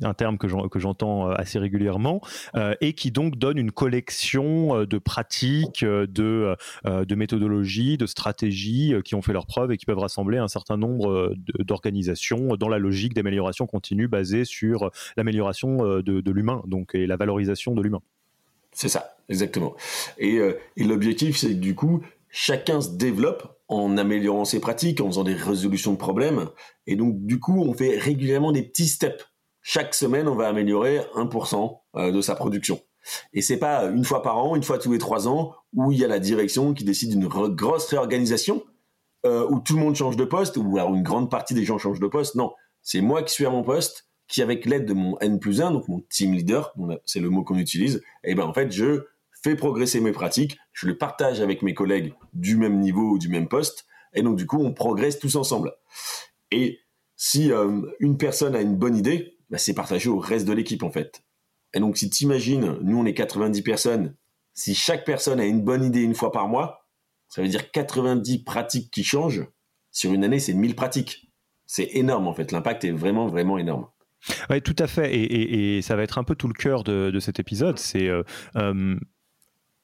un 0.03 0.13
terme 0.13 0.37
que 0.37 0.79
j'entends 0.79 1.29
assez 1.29 1.59
régulièrement, 1.59 2.21
et 2.81 2.93
qui 2.93 3.11
donc 3.11 3.37
donne 3.37 3.57
une 3.57 3.71
collection 3.71 4.83
de 4.83 4.97
pratiques, 4.97 5.85
de, 5.85 6.55
de 6.85 7.15
méthodologies, 7.15 7.97
de 7.97 8.05
stratégies 8.05 8.93
qui 9.05 9.15
ont 9.15 9.21
fait 9.21 9.33
leurs 9.33 9.45
preuves 9.45 9.71
et 9.71 9.77
qui 9.77 9.85
peuvent 9.85 9.99
rassembler 9.99 10.37
un 10.37 10.47
certain 10.47 10.77
nombre 10.77 11.33
d'organisations 11.59 12.55
dans 12.55 12.69
la 12.69 12.77
logique 12.77 13.13
d'amélioration 13.13 13.67
continue 13.67 14.07
basée 14.07 14.45
sur 14.45 14.91
l'amélioration 15.17 16.01
de, 16.01 16.21
de 16.21 16.31
l'humain, 16.31 16.61
donc 16.67 16.95
et 16.95 17.07
la 17.07 17.17
valorisation 17.17 17.73
de 17.73 17.81
l'humain. 17.81 18.01
C'est 18.73 18.89
ça, 18.89 19.15
exactement. 19.29 19.75
Euh, 20.21 20.55
et, 20.77 20.83
l'objectif, 20.83 21.37
c'est 21.37 21.49
que 21.49 21.53
du 21.53 21.75
coup, 21.75 22.01
chacun 22.29 22.81
se 22.81 22.89
développe 22.91 23.59
en 23.67 23.97
améliorant 23.97 24.45
ses 24.45 24.59
pratiques, 24.59 25.01
en 25.01 25.07
faisant 25.07 25.23
des 25.23 25.33
résolutions 25.33 25.93
de 25.93 25.97
problèmes. 25.97 26.49
Et 26.87 26.95
donc, 26.95 27.17
du 27.25 27.39
coup, 27.39 27.61
on 27.61 27.73
fait 27.73 27.97
régulièrement 27.97 28.51
des 28.51 28.63
petits 28.63 28.87
steps. 28.87 29.25
Chaque 29.61 29.93
semaine, 29.93 30.27
on 30.27 30.35
va 30.35 30.47
améliorer 30.47 31.01
1% 31.15 31.79
euh, 31.95 32.11
de 32.11 32.21
sa 32.21 32.35
production. 32.35 32.79
Et 33.33 33.41
c'est 33.41 33.57
pas 33.57 33.85
une 33.85 34.05
fois 34.05 34.21
par 34.21 34.37
an, 34.37 34.55
une 34.55 34.63
fois 34.63 34.77
tous 34.77 34.91
les 34.91 34.97
trois 34.97 35.27
ans, 35.27 35.53
où 35.73 35.91
il 35.91 35.99
y 35.99 36.05
a 36.05 36.07
la 36.07 36.19
direction 36.19 36.73
qui 36.73 36.83
décide 36.83 37.11
d'une 37.11 37.27
grosse 37.27 37.87
réorganisation, 37.87 38.63
euh, 39.25 39.47
où 39.49 39.59
tout 39.59 39.75
le 39.75 39.81
monde 39.81 39.95
change 39.95 40.17
de 40.17 40.25
poste, 40.25 40.57
ou 40.57 40.77
alors 40.77 40.93
une 40.93 41.03
grande 41.03 41.29
partie 41.29 41.53
des 41.53 41.63
gens 41.63 41.77
changent 41.77 41.99
de 41.99 42.07
poste. 42.07 42.35
Non, 42.35 42.53
c'est 42.81 43.01
moi 43.01 43.23
qui 43.23 43.33
suis 43.33 43.45
à 43.45 43.49
mon 43.49 43.63
poste, 43.63 44.10
qui 44.31 44.41
avec 44.41 44.65
l'aide 44.65 44.85
de 44.85 44.93
mon 44.93 45.19
N 45.19 45.39
plus 45.39 45.61
1, 45.61 45.71
donc 45.71 45.89
mon 45.89 45.99
team 46.09 46.33
leader, 46.33 46.73
c'est 47.05 47.19
le 47.19 47.29
mot 47.29 47.43
qu'on 47.43 47.57
utilise, 47.57 47.97
et 48.23 48.31
eh 48.31 48.35
ben 48.35 48.45
en 48.45 48.53
fait 48.53 48.71
je 48.71 49.03
fais 49.43 49.55
progresser 49.55 49.99
mes 49.99 50.13
pratiques, 50.13 50.57
je 50.71 50.87
le 50.87 50.97
partage 50.97 51.41
avec 51.41 51.61
mes 51.61 51.73
collègues 51.73 52.13
du 52.33 52.55
même 52.55 52.79
niveau 52.79 53.11
ou 53.11 53.17
du 53.19 53.27
même 53.27 53.49
poste, 53.49 53.85
et 54.13 54.21
donc 54.21 54.37
du 54.37 54.47
coup 54.47 54.63
on 54.63 54.73
progresse 54.73 55.19
tous 55.19 55.35
ensemble. 55.35 55.73
Et 56.49 56.79
si 57.17 57.51
euh, 57.51 57.81
une 57.99 58.17
personne 58.17 58.55
a 58.55 58.61
une 58.61 58.77
bonne 58.77 58.95
idée, 58.95 59.37
bah, 59.49 59.57
c'est 59.57 59.73
partagé 59.73 60.09
au 60.09 60.17
reste 60.17 60.47
de 60.47 60.53
l'équipe 60.53 60.83
en 60.83 60.91
fait. 60.91 61.23
Et 61.73 61.81
donc 61.81 61.97
si 61.97 62.09
tu 62.09 62.23
imagines, 62.23 62.77
nous 62.81 62.97
on 62.97 63.05
est 63.05 63.13
90 63.13 63.61
personnes, 63.63 64.15
si 64.53 64.75
chaque 64.75 65.05
personne 65.05 65.41
a 65.41 65.45
une 65.45 65.61
bonne 65.61 65.83
idée 65.83 66.01
une 66.01 66.15
fois 66.15 66.31
par 66.31 66.47
mois, 66.47 66.87
ça 67.27 67.41
veut 67.41 67.49
dire 67.49 67.71
90 67.71 68.43
pratiques 68.43 68.91
qui 68.91 69.03
changent. 69.03 69.45
Sur 69.91 70.13
une 70.13 70.23
année, 70.23 70.39
c'est 70.39 70.53
1000 70.53 70.75
pratiques. 70.75 71.31
C'est 71.65 71.89
énorme 71.95 72.27
en 72.27 72.33
fait, 72.33 72.53
l'impact 72.53 72.85
est 72.85 72.91
vraiment 72.91 73.27
vraiment 73.27 73.57
énorme. 73.57 73.87
Oui, 74.49 74.61
tout 74.61 74.75
à 74.79 74.87
fait. 74.87 75.13
Et, 75.13 75.81
ça 75.81 75.95
va 75.95 76.03
être 76.03 76.17
un 76.17 76.23
peu 76.23 76.35
tout 76.35 76.47
le 76.47 76.53
cœur 76.53 76.83
de, 76.83 77.19
cet 77.19 77.39
épisode. 77.39 77.77
C'est 77.77 78.07
euh, 78.07 78.23
euh, 78.55 78.95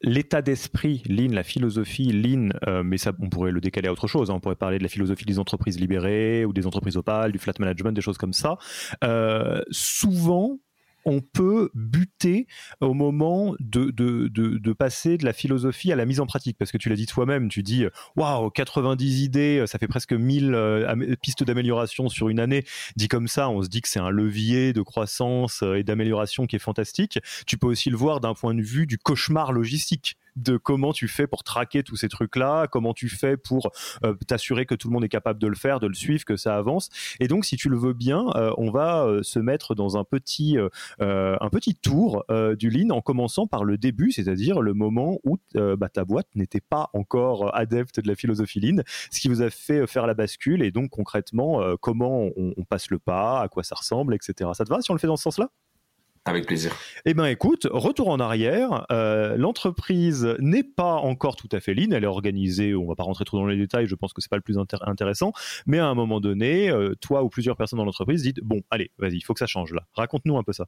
l'état 0.02 0.42
d'esprit 0.42 1.04
Lean, 1.08 1.34
la 1.34 1.44
philosophie 1.44 2.12
Lean, 2.12 2.50
euh, 2.68 2.84
mais 2.84 2.98
ça, 2.98 3.14
on 3.20 3.30
pourrait 3.30 3.52
le 3.52 3.62
décaler 3.62 3.88
à 3.88 3.92
autre 3.92 4.08
chose. 4.08 4.30
Hein. 4.30 4.36
On 4.36 4.40
pourrait 4.40 4.56
parler 4.56 4.78
de 4.78 4.84
la 4.84 4.90
philosophie 4.90 5.26
des 5.26 5.40
entreprises 5.40 5.80
libérées 5.80 6.46
ou 6.46 6.54
des 6.54 6.68
entreprises 6.68 6.98
opales, 6.98 7.32
du 7.32 7.40
flat 7.40 7.54
management, 7.60 7.92
des 7.92 8.02
choses 8.02 8.18
comme 8.18 8.34
ça. 8.34 8.58
souvent, 9.72 10.60
on 11.08 11.22
peut 11.22 11.72
buter 11.74 12.48
au 12.82 12.94
moment 12.94 13.56
de, 13.62 13.92
de, 13.92 14.74
passer 14.74 15.18
de 15.18 15.24
la 15.24 15.32
philosophie 15.32 15.92
à 15.94 15.96
la 15.96 16.06
mise 16.06 16.20
en 16.20 16.26
pratique. 16.26 16.58
Parce 16.58 16.72
que 16.72 16.78
tu 16.78 16.90
l'as 16.90 16.98
dit 16.98 17.06
toi-même, 17.06 17.48
tu 17.48 17.64
dis, 17.64 17.86
waouh, 18.18 18.50
90 18.50 19.24
idées, 19.24 19.64
ça 19.68 19.80
fait 19.80 19.88
presque 19.88 20.12
1000 20.12 20.54
euh, 20.54 21.16
pistes 21.22 21.46
d'amélioration 21.46 22.10
sur 22.10 22.28
une 22.28 22.42
année. 22.42 22.66
Dit 22.98 23.08
comme 23.08 23.30
ça, 23.30 23.50
on 23.50 23.64
se 23.64 23.70
dit 23.70 23.82
que 23.82 23.88
c'est 23.88 24.02
un 24.02 24.10
levier 24.10 24.74
de 24.74 24.82
croissance 24.82 25.64
euh, 25.64 25.76
et 25.76 25.84
d'amélioration 25.84 26.46
qui 26.46 26.58
est 26.58 26.60
fantastique. 26.60 27.20
Tu 27.46 27.58
peux 27.58 27.68
aussi 27.68 27.90
le 27.90 27.96
voir 27.96 28.20
d'un 28.20 28.34
point 28.34 28.54
de 28.54 28.62
vue 28.62 28.86
du 28.86 28.98
cauchemar 28.98 29.54
logistique 29.54 30.18
de 30.38 30.58
comment 30.58 30.94
tu 30.94 31.08
fais 31.08 31.28
pour 31.28 31.44
traquer 31.44 31.84
tous 31.84 31.96
ces 31.96 32.10
trucs-là, 32.10 32.68
comment 32.68 32.94
tu 32.94 33.10
fais 33.10 33.38
pour 33.38 33.72
euh, 34.04 34.14
t'assurer 34.28 34.66
que 34.66 34.76
tout 34.76 34.88
le 34.88 34.94
monde 34.94 35.04
est 35.04 35.10
capable 35.10 35.40
de 35.40 35.48
le 35.48 35.56
faire, 35.56 35.80
de 35.80 35.88
le 35.88 35.94
suivre, 35.94 36.24
que 36.26 36.36
ça 36.36 36.56
avance. 36.56 36.90
Et 37.20 37.28
donc, 37.28 37.46
si 37.46 37.58
tu 37.58 37.70
le 37.70 37.78
veux 37.78 37.94
bien, 37.94 38.28
euh, 38.36 38.54
on 38.58 38.72
va 38.72 39.06
euh, 39.06 39.24
se 39.24 39.40
mettre 39.40 39.76
dans 39.76 39.98
un 39.98 40.04
petit, 40.04 40.58
un 41.00 41.50
petit 41.50 41.76
tour 41.76 42.26
du 42.58 42.70
lean 42.70 42.90
en 42.92 43.02
commençant 43.02 43.48
par 43.48 43.64
le 43.64 43.78
début, 43.78 44.12
c'est-à-dire 44.12 44.62
le 44.62 44.74
moment 44.74 45.20
où 45.24 45.38
bah, 45.54 45.90
ta 45.90 46.06
boîte 46.06 46.28
n'était 46.36 46.62
pas 46.62 46.90
encore 46.94 47.56
adepte 47.56 48.00
de 48.00 48.08
la 48.08 48.16
philosophie 48.16 48.60
lean, 48.60 48.84
ce 49.12 49.20
qui 49.20 49.28
vous 49.28 49.42
a 49.42 49.50
fait 49.50 49.88
faire 49.88 50.08
la 50.08 50.14
bascule 50.14 50.62
et 50.64 50.72
donc 50.72 50.90
concrètement 50.90 51.62
comment 51.82 52.30
on, 52.38 52.54
on 52.56 52.64
passe 52.64 52.90
le 52.90 53.00
pas, 53.00 53.42
à 53.42 53.48
quoi 53.48 53.64
ça 53.64 53.76
ressemble, 53.76 54.14
etc. 54.16 54.50
Ça 54.54 54.66
te 54.66 54.70
va 54.70 54.82
si 54.82 54.92
on 54.92 54.94
le 54.94 55.00
fait 55.00 55.08
dans 55.08 55.18
ce 55.18 55.24
sens-là? 55.24 55.50
Avec 56.28 56.46
plaisir. 56.46 56.76
Eh 57.06 57.14
bien, 57.14 57.26
écoute, 57.26 57.68
retour 57.72 58.10
en 58.10 58.20
arrière. 58.20 58.86
Euh, 58.92 59.38
l'entreprise 59.38 60.36
n'est 60.40 60.64
pas 60.64 60.96
encore 60.96 61.38
tout 61.38 61.48
à 61.54 61.62
fait 61.62 61.74
lean. 61.74 61.92
Elle 61.92 62.04
est 62.04 62.08
organisée. 62.08 62.76
On 62.76 62.86
va 62.86 62.96
pas 62.96 63.04
rentrer 63.04 63.24
trop 63.24 63.38
dans 63.38 63.46
les 63.46 63.56
détails. 63.56 63.88
Je 63.88 63.96
pense 63.96 64.12
que 64.12 64.22
c'est 64.22 64.30
pas 64.30 64.36
le 64.36 64.42
plus 64.42 64.58
intéressant. 64.82 65.32
Mais 65.68 65.80
à 65.80 65.88
un 65.88 65.96
moment 65.96 66.20
donné, 66.20 66.70
euh, 66.70 66.96
toi 67.00 67.24
ou 67.24 67.30
plusieurs 67.30 67.56
personnes 67.56 67.78
dans 67.78 67.86
l'entreprise 67.86 68.24
dites 68.24 68.42
bon, 68.42 68.62
allez, 68.72 68.92
vas-y, 68.98 69.16
il 69.16 69.22
faut 69.22 69.34
que 69.34 69.40
ça 69.40 69.48
change 69.48 69.72
là. 69.74 69.84
Raconte-nous 69.94 70.38
un 70.38 70.44
peu 70.44 70.52
ça. 70.52 70.66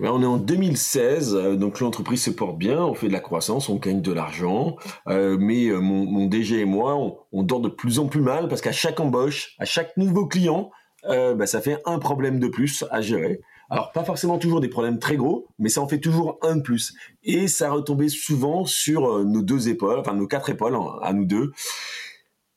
On 0.00 0.22
est 0.22 0.26
en 0.26 0.36
2016, 0.36 1.34
euh, 1.34 1.56
donc 1.56 1.78
l'entreprise 1.78 2.24
se 2.24 2.30
porte 2.30 2.58
bien, 2.58 2.82
on 2.84 2.94
fait 2.94 3.06
de 3.08 3.12
la 3.12 3.20
croissance, 3.20 3.68
on 3.68 3.76
gagne 3.76 4.02
de 4.02 4.12
l'argent, 4.12 4.76
mais 5.06 5.70
mon, 5.70 6.26
DG 6.26 6.60
et 6.60 6.64
moi, 6.64 6.96
on, 7.32 7.42
dort 7.44 7.60
de 7.60 7.68
plus 7.68 7.98
en 7.98 8.06
plus 8.06 8.20
mal 8.20 8.48
parce 8.48 8.60
qu'à 8.60 8.72
chaque 8.72 8.98
embauche, 8.98 9.54
à 9.58 9.64
chaque 9.64 9.96
nouveau 9.96 10.26
client, 10.26 10.72
bah, 11.04 11.46
ça 11.46 11.60
fait 11.60 11.80
un 11.86 11.98
problème 11.98 12.40
de 12.40 12.48
plus 12.48 12.84
à 12.90 13.00
gérer. 13.00 13.40
Alors, 13.68 13.92
pas 13.92 14.04
forcément 14.04 14.38
toujours 14.38 14.60
des 14.60 14.68
problèmes 14.68 14.98
très 14.98 15.16
gros, 15.16 15.48
mais 15.58 15.68
ça 15.68 15.80
en 15.80 15.88
fait 15.88 15.98
toujours 15.98 16.38
un 16.42 16.56
de 16.56 16.62
plus. 16.62 16.94
Et 17.24 17.48
ça 17.48 17.70
retombait 17.70 18.08
souvent 18.08 18.64
sur 18.64 19.06
euh, 19.06 19.24
nos 19.24 19.42
deux 19.42 19.68
épaules, 19.68 19.98
enfin 19.98 20.14
nos 20.14 20.26
quatre 20.26 20.50
épaules, 20.50 20.74
hein, 20.74 20.98
à 21.02 21.12
nous 21.12 21.24
deux. 21.24 21.52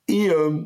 Et 0.07 0.29
euh, 0.29 0.63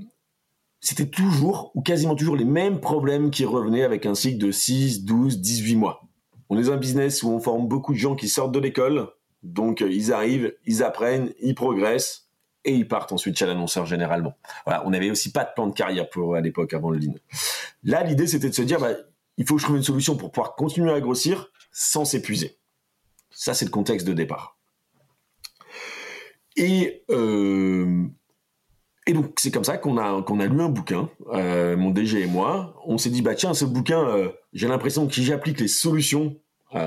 c'était 0.81 1.07
toujours, 1.07 1.71
ou 1.75 1.81
quasiment 1.81 2.15
toujours, 2.15 2.35
les 2.35 2.45
mêmes 2.45 2.79
problèmes 2.79 3.31
qui 3.31 3.45
revenaient 3.45 3.83
avec 3.83 4.05
un 4.05 4.15
cycle 4.15 4.37
de 4.37 4.51
6, 4.51 5.05
12, 5.05 5.39
18 5.39 5.75
mois. 5.77 6.01
On 6.49 6.59
est 6.59 6.69
un 6.69 6.77
business 6.77 7.23
où 7.23 7.29
on 7.29 7.39
forme 7.39 7.67
beaucoup 7.67 7.93
de 7.93 7.97
gens 7.97 8.15
qui 8.15 8.27
sortent 8.27 8.51
de 8.53 8.59
l'école, 8.59 9.09
donc 9.43 9.81
euh, 9.81 9.89
ils 9.89 10.11
arrivent, 10.11 10.53
ils 10.65 10.83
apprennent, 10.83 11.31
ils 11.41 11.55
progressent, 11.55 12.23
et 12.65 12.73
ils 12.73 12.87
partent 12.87 13.11
ensuite 13.11 13.37
chez 13.37 13.45
l'annonceur 13.45 13.85
généralement. 13.85 14.33
Voilà, 14.65 14.85
on 14.85 14.89
n'avait 14.89 15.09
aussi 15.09 15.31
pas 15.31 15.43
de 15.43 15.49
plan 15.55 15.67
de 15.67 15.73
carrière 15.73 16.09
pour 16.09 16.35
à 16.35 16.41
l'époque 16.41 16.73
avant 16.73 16.89
le 16.91 16.97
lean. 16.97 17.13
Là, 17.83 18.03
l'idée 18.03 18.27
c'était 18.27 18.49
de 18.49 18.55
se 18.55 18.61
dire, 18.61 18.79
bah, 18.79 18.93
il 19.37 19.47
faut 19.47 19.55
que 19.55 19.61
je 19.61 19.65
trouve 19.65 19.77
une 19.77 19.83
solution 19.83 20.15
pour 20.15 20.31
pouvoir 20.31 20.55
continuer 20.55 20.91
à 20.91 20.99
grossir 20.99 21.49
sans 21.71 22.05
s'épuiser. 22.05 22.59
Ça, 23.31 23.53
c'est 23.53 23.65
le 23.65 23.71
contexte 23.71 24.07
de 24.07 24.13
départ. 24.13 24.59
Et, 26.55 27.03
euh, 27.09 28.05
et 29.07 29.13
donc, 29.13 29.39
c'est 29.39 29.51
comme 29.51 29.63
ça 29.63 29.77
qu'on 29.77 29.97
a, 29.97 30.03
a 30.03 30.45
lu 30.45 30.61
un 30.61 30.69
bouquin, 30.69 31.09
euh, 31.33 31.75
mon 31.75 31.89
DG 31.89 32.21
et 32.21 32.27
moi. 32.27 32.75
On 32.85 32.97
s'est 32.97 33.09
dit, 33.09 33.21
bah 33.21 33.33
tiens, 33.33 33.53
ce 33.53 33.65
bouquin, 33.65 34.07
euh, 34.07 34.29
j'ai 34.53 34.67
l'impression 34.67 35.07
que 35.07 35.13
si 35.13 35.23
j'applique 35.23 35.59
les 35.59 35.67
solutions, 35.67 36.37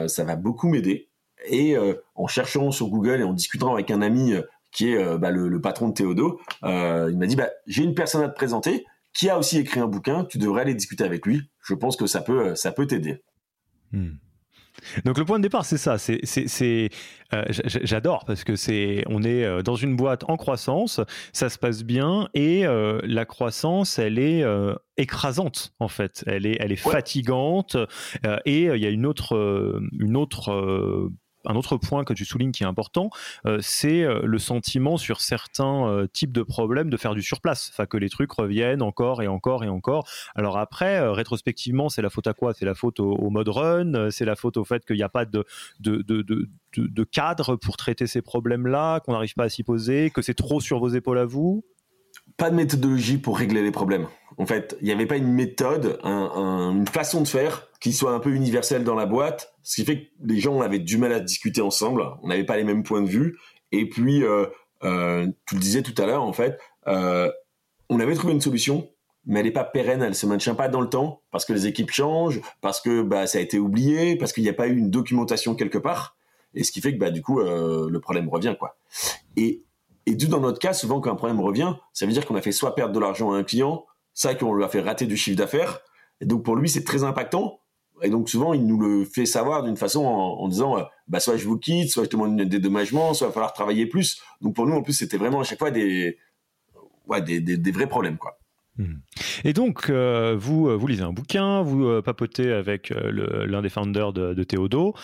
ça 0.09 0.25
va 0.25 0.35
beaucoup 0.35 0.69
m'aider. 0.69 1.11
Et 1.49 1.77
en 2.17 2.27
cherchant 2.27 2.73
sur 2.73 2.89
Google 2.89 3.21
et 3.21 3.23
en 3.23 3.33
discutant 3.33 3.73
avec 3.73 3.93
un 3.93 4.03
ami 4.03 4.35
qui 4.73 4.89
est 4.91 5.19
bah, 5.19 5.31
le, 5.31 5.61
patron 5.61 5.91
de 5.91 5.95
Théodo, 5.95 6.41
il 6.65 7.17
m'a 7.17 7.27
dit, 7.27 7.37
bah, 7.37 7.51
j'ai 7.69 7.85
une 7.85 7.95
personne 7.95 8.23
à 8.23 8.29
te 8.29 8.35
présenter 8.35 8.85
qui 9.13 9.31
a 9.31 9.39
aussi 9.39 9.59
écrit 9.59 9.79
un 9.79 9.87
bouquin, 9.87 10.25
tu 10.25 10.39
devrais 10.39 10.63
aller 10.63 10.75
discuter 10.75 11.05
avec 11.05 11.25
lui. 11.25 11.49
Je 11.67 11.75
pense 11.75 11.97
que 11.97 12.07
ça 12.07 12.21
peut, 12.21 12.55
ça 12.55 12.73
peut 12.73 12.87
t'aider. 12.87 13.23
Hmm. 13.93 14.15
Donc 15.05 15.19
le 15.19 15.25
point 15.25 15.39
de 15.39 15.43
départ, 15.43 15.65
c'est 15.65 15.79
ça. 15.79 15.99
C'est, 15.99 16.91
euh, 17.33 17.45
j'adore 17.49 18.25
parce 18.25 18.45
que 18.45 18.57
c'est, 18.57 19.05
on 19.07 19.23
est 19.23 19.45
euh, 19.45 19.63
dans 19.63 19.75
une 19.75 19.97
boîte 19.97 20.25
en 20.29 20.37
croissance, 20.37 21.01
ça 21.33 21.49
se 21.49 21.59
passe 21.59 21.83
bien 21.83 22.29
et 22.35 22.67
euh, 22.67 23.01
la 23.05 23.25
croissance, 23.25 23.99
elle 23.99 24.19
est 24.19 24.45
écrasante 24.97 25.73
en 25.81 25.89
fait. 25.89 26.25
Elle 26.27 26.47
est, 26.47 26.57
elle 26.61 26.73
est 26.73 26.77
fatigante 26.77 27.77
et 28.45 28.65
il 28.65 28.83
y 28.83 28.87
a 28.87 28.91
une 28.91 29.07
autre, 29.07 29.81
une 29.99 30.17
autre 30.17 31.11
un 31.47 31.57
autre 31.57 31.77
point 31.77 32.05
que 32.05 32.13
tu 32.13 32.25
soulignes 32.25 32.53
qui 32.53 32.63
est 32.63 32.67
important, 32.67 33.11
euh, 33.47 33.59
c'est 33.61 34.03
euh, 34.03 34.21
le 34.25 34.39
sentiment 34.39 34.97
sur 34.97 35.21
certains 35.21 35.89
euh, 35.89 36.07
types 36.07 36.33
de 36.33 36.43
problèmes 36.43 36.91
de 36.91 36.97
faire 36.97 37.15
du 37.15 37.23
surplace, 37.23 37.71
enfin 37.73 37.87
que 37.87 37.97
les 37.97 38.09
trucs 38.09 38.33
reviennent 38.33 38.83
encore 38.83 39.23
et 39.23 39.29
encore 39.29 39.65
et 39.65 39.69
encore. 39.69 40.09
Alors 40.35 40.59
après, 40.59 41.09
rétrospectivement, 41.09 41.89
c'est 41.89 42.03
la 42.03 42.11
faute 42.11 42.27
à 42.27 42.35
quoi? 42.35 42.55
C'est 42.55 42.65
la 42.65 42.75
faute 42.75 43.01
au, 43.01 43.31
mode 43.31 43.49
run, 43.49 44.11
c'est 44.11 44.25
la 44.25 44.37
faute 44.37 44.57
au 44.57 44.65
fait 44.65 44.85
qu'il 44.85 44.97
n'y 44.97 45.03
a 45.03 45.09
pas 45.09 45.25
de, 45.25 45.45
cadre 47.13 47.57
pour 47.57 47.77
traiter 47.77 48.07
ces 48.07 48.23
problèmes-là, 48.23 49.01
qu'on 49.01 49.13
n'arrive 49.13 49.35
pas 49.35 49.45
à 49.45 49.49
s'y 49.49 49.63
poser, 49.63 50.11
que 50.11 50.23
c'est 50.23 50.35
trop 50.35 50.61
sur 50.61 50.79
vos 50.79 50.89
épaules 50.89 51.19
à 51.19 51.25
vous? 51.25 51.65
Pas 52.37 52.51
de 52.51 52.57
méthodologie 52.57 53.19
pour 53.19 53.39
régler 53.39 53.63
les 53.63 53.71
problèmes. 53.71 54.09
En 54.39 54.45
fait, 54.45 54.77
il 54.81 54.87
n'y 54.87 54.93
avait 54.93 55.07
pas 55.07 55.17
une 55.17 55.33
méthode, 55.33 55.99
une 56.05 56.87
façon 56.87 57.23
de 57.23 57.29
faire 57.29 57.69
qui 57.81 57.93
soit 57.93 58.13
un 58.13 58.21
peu 58.21 58.31
universelle 58.31 58.85
dans 58.85 58.95
la 58.95 59.07
boîte, 59.07 59.55
ce 59.63 59.77
qui 59.77 59.85
fait 59.85 60.01
que 60.01 60.07
les 60.25 60.39
gens 60.39 60.61
avaient 60.61 60.79
du 60.79 60.99
mal 60.99 61.13
à 61.13 61.21
discuter 61.21 61.63
ensemble, 61.63 62.05
on 62.23 62.29
n'avait 62.29 62.45
pas 62.45 62.57
les 62.57 62.65
mêmes 62.65 62.83
points 62.83 63.03
de 63.03 63.09
vue, 63.09 63.37
et 63.73 63.89
puis, 63.89 64.23
euh, 64.25 64.47
euh, 64.85 65.27
tu 65.47 65.55
le 65.55 65.61
disais 65.61 65.83
tout 65.83 65.95
à 66.01 66.07
l'heure, 66.07 66.23
en 66.23 66.33
fait, 66.33 66.59
euh, 66.89 67.31
on 67.89 68.01
avait 68.01 68.15
trouvé 68.15 68.33
une 68.33 68.41
solution, 68.41 68.89
mais 69.25 69.41
elle 69.41 69.47
n'est 69.47 69.53
pas 69.53 69.65
pérenne, 69.65 70.03
elle 70.03 70.15
se 70.15 70.27
maintient 70.27 70.55
pas 70.55 70.69
dans 70.69 70.81
le 70.81 70.89
temps, 70.89 71.23
parce 71.31 71.45
que 71.45 71.53
les 71.53 71.67
équipes 71.67 71.91
changent, 71.91 72.41
parce 72.61 72.81
que 72.81 73.03
bah, 73.03 73.27
ça 73.27 73.39
a 73.39 73.41
été 73.41 73.59
oublié, 73.59 74.17
parce 74.17 74.33
qu'il 74.33 74.43
n'y 74.43 74.49
a 74.49 74.55
pas 74.55 74.69
eu 74.69 74.77
une 74.77 74.91
documentation 74.91 75.55
quelque 75.55 75.79
part, 75.79 76.17
et 76.55 76.65
ce 76.65 76.73
qui 76.73 76.81
fait 76.81 76.95
que 76.95 76.99
bah, 76.99 77.11
du 77.11 77.23
coup, 77.23 77.41
le 77.41 77.99
problème 77.99 78.29
revient. 78.29 78.55
quoi. 78.59 78.77
Et, 79.37 79.66
et 80.07 80.15
dans 80.15 80.41
notre 80.41 80.59
cas, 80.59 80.73
souvent 80.73 81.01
quand 81.01 81.11
un 81.11 81.17
problème 81.17 81.41
revient, 81.41 81.75
ça 81.93 82.07
veut 82.07 82.13
dire 82.13 82.25
qu'on 82.27 82.37
a 82.37 82.43
fait 82.43 82.53
soit 82.53 82.75
perdre 82.75 82.95
de 82.95 83.01
l'argent 83.01 83.33
à 83.33 83.37
un 83.37 83.45
client, 83.45 83.85
ça 84.15 84.35
qu'on 84.35 84.55
lui 84.55 84.65
a 84.65 84.69
fait 84.69 84.81
rater 84.81 85.07
du 85.07 85.17
chiffre 85.17 85.37
d'affaires, 85.37 85.81
et 86.21 86.27
donc 86.27 86.45
pour 86.45 86.57
lui 86.57 86.69
c'est 86.69 86.85
très 86.85 87.05
impactant, 87.05 87.61
et 88.03 88.11
donc 88.11 88.29
souvent, 88.29 88.53
il 88.53 88.67
nous 88.67 88.79
le 88.79 89.05
fait 89.05 89.27
savoir 89.27 89.63
d'une 89.63 89.77
façon 89.77 90.05
en, 90.05 90.49
disant, 90.49 90.79
euh, 90.79 90.83
bah 91.09 91.21
soit 91.21 91.37
je 91.37 91.47
vous 91.47 91.59
quitte, 91.59 91.91
soit 91.91 92.05
je 92.05 92.11
demande 92.11 92.39
un 92.41 92.45
dédommagement, 92.45 93.15
soit 93.15 93.27
il 93.27 93.29
va 93.29 93.35
falloir 93.35 93.53
travailler 93.53 93.87
plus. 93.87 94.21
Donc 94.41 94.55
pour 94.55 94.67
nous, 94.67 94.75
en 94.75 94.83
plus, 94.83 94.93
c'était 94.93 95.17
vraiment 95.17 95.41
à 95.41 95.45
chaque 95.45 95.59
fois 95.59 95.71
des, 95.71 96.19
ouais, 97.07 97.23
des, 97.23 97.41
des, 97.41 97.71
vrais 97.71 97.87
problèmes, 97.87 98.19
quoi. 98.19 98.39
Et 99.45 99.53
donc, 99.53 99.89
euh, 99.89 100.37
vous, 100.39 100.69
euh, 100.69 100.77
vous 100.77 100.87
lisez 100.87 101.03
un 101.03 101.13
bouquin, 101.13 101.63
vous 101.63 102.03
papotez 102.03 102.53
avec 102.53 102.91
l'un 102.91 103.63
des 103.63 103.69
founders 103.69 104.13
de, 104.13 104.35
de 104.35 104.45
Théodo 104.45 104.95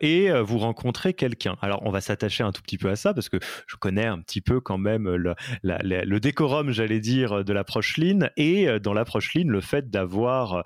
et 0.00 0.30
vous 0.42 0.58
rencontrez 0.58 1.14
quelqu'un. 1.14 1.56
Alors, 1.60 1.80
on 1.84 1.90
va 1.90 2.00
s'attacher 2.00 2.44
un 2.44 2.52
tout 2.52 2.62
petit 2.62 2.78
peu 2.78 2.88
à 2.88 2.96
ça 2.96 3.14
parce 3.14 3.28
que 3.28 3.38
je 3.66 3.76
connais 3.76 4.06
un 4.06 4.20
petit 4.20 4.40
peu 4.40 4.60
quand 4.60 4.78
même 4.78 5.08
le, 5.08 5.34
le 5.62 6.18
décorum, 6.18 6.70
j'allais 6.70 7.00
dire, 7.00 7.44
de 7.44 7.52
l'approche 7.52 7.96
Lean 7.96 8.28
et 8.36 8.80
dans 8.80 8.92
l'approche 8.92 9.34
Lean, 9.34 9.48
le 9.48 9.60
fait 9.60 9.90
d'avoir 9.90 10.64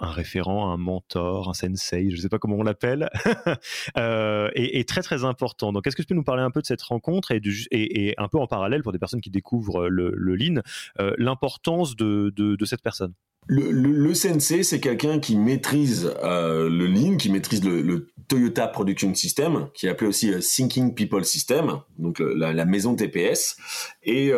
un 0.00 0.10
référent, 0.10 0.72
un 0.72 0.76
mentor, 0.76 1.48
un 1.48 1.54
sensei, 1.54 2.10
je 2.10 2.16
ne 2.16 2.20
sais 2.20 2.28
pas 2.28 2.38
comment 2.38 2.56
on 2.56 2.62
l'appelle, 2.62 3.10
euh, 3.98 4.48
est, 4.54 4.88
très 4.88 5.02
très 5.02 5.24
important. 5.24 5.72
Donc, 5.72 5.86
est-ce 5.86 5.96
que 5.96 6.02
tu 6.02 6.08
peux 6.08 6.14
nous 6.14 6.24
parler 6.24 6.42
un 6.42 6.50
peu 6.50 6.60
de 6.60 6.66
cette 6.66 6.82
rencontre 6.82 7.32
et, 7.32 8.14
un 8.16 8.28
peu 8.28 8.38
en 8.38 8.46
parallèle 8.46 8.82
pour 8.82 8.92
des 8.92 8.98
personnes 8.98 9.20
qui 9.20 9.30
découvrent 9.30 9.88
le, 9.88 10.12
le 10.14 10.36
Lean, 10.36 10.62
euh, 11.00 11.14
l'importance 11.18 11.96
de, 11.96 12.56
cette 12.64 12.82
personne? 12.82 13.12
Le, 13.50 14.12
sensei, 14.14 14.62
c'est 14.62 14.78
quelqu'un 14.78 15.20
qui 15.20 15.34
maîtrise 15.34 16.12
euh, 16.22 16.68
le 16.68 16.86
Lean, 16.86 17.16
qui 17.16 17.30
maîtrise 17.30 17.64
le, 17.64 18.08
Toyota 18.28 18.68
Production 18.68 19.14
System, 19.14 19.68
qui 19.72 19.86
est 19.86 19.88
appelé 19.88 20.06
aussi 20.06 20.30
Thinking 20.38 20.94
People 20.94 21.24
System, 21.24 21.80
donc 21.98 22.18
la, 22.20 22.52
la, 22.52 22.64
maison 22.66 22.94
TPS. 22.94 23.56
Et, 24.02 24.32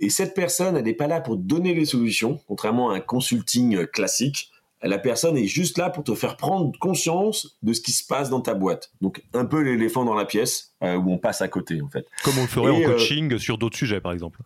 et 0.00 0.10
cette 0.10 0.34
personne, 0.34 0.76
elle 0.76 0.82
n'est 0.82 0.94
pas 0.94 1.06
là 1.06 1.20
pour 1.20 1.36
donner 1.36 1.74
les 1.74 1.84
solutions, 1.84 2.40
contrairement 2.48 2.90
à 2.90 2.96
un 2.96 3.00
consulting 3.00 3.86
classique 3.86 4.50
la 4.82 4.98
personne 4.98 5.36
est 5.36 5.46
juste 5.46 5.78
là 5.78 5.90
pour 5.90 6.04
te 6.04 6.14
faire 6.14 6.36
prendre 6.36 6.76
conscience 6.78 7.58
de 7.62 7.72
ce 7.72 7.80
qui 7.80 7.92
se 7.92 8.06
passe 8.06 8.30
dans 8.30 8.40
ta 8.40 8.54
boîte. 8.54 8.92
Donc 9.00 9.22
un 9.32 9.44
peu 9.44 9.60
l'éléphant 9.60 10.04
dans 10.04 10.14
la 10.14 10.24
pièce 10.24 10.74
euh, 10.82 10.96
où 10.96 11.10
on 11.10 11.18
passe 11.18 11.40
à 11.40 11.48
côté 11.48 11.80
en 11.80 11.88
fait. 11.88 12.06
Comme 12.24 12.38
on 12.38 12.42
le 12.42 12.48
ferait 12.48 12.70
en 12.70 12.80
euh, 12.80 12.92
coaching 12.92 13.38
sur 13.38 13.58
d'autres 13.58 13.76
sujets 13.76 14.00
par 14.00 14.12
exemple. 14.12 14.40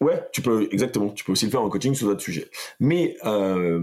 Ouais, 0.00 0.20
tu 0.32 0.42
peux 0.42 0.68
exactement. 0.72 1.10
Tu 1.10 1.24
peux 1.24 1.32
aussi 1.32 1.44
le 1.44 1.50
faire 1.50 1.62
en 1.62 1.68
coaching 1.68 1.94
sur 1.94 2.08
d'autres 2.08 2.22
sujets. 2.22 2.50
Mais 2.80 3.16
euh, 3.24 3.80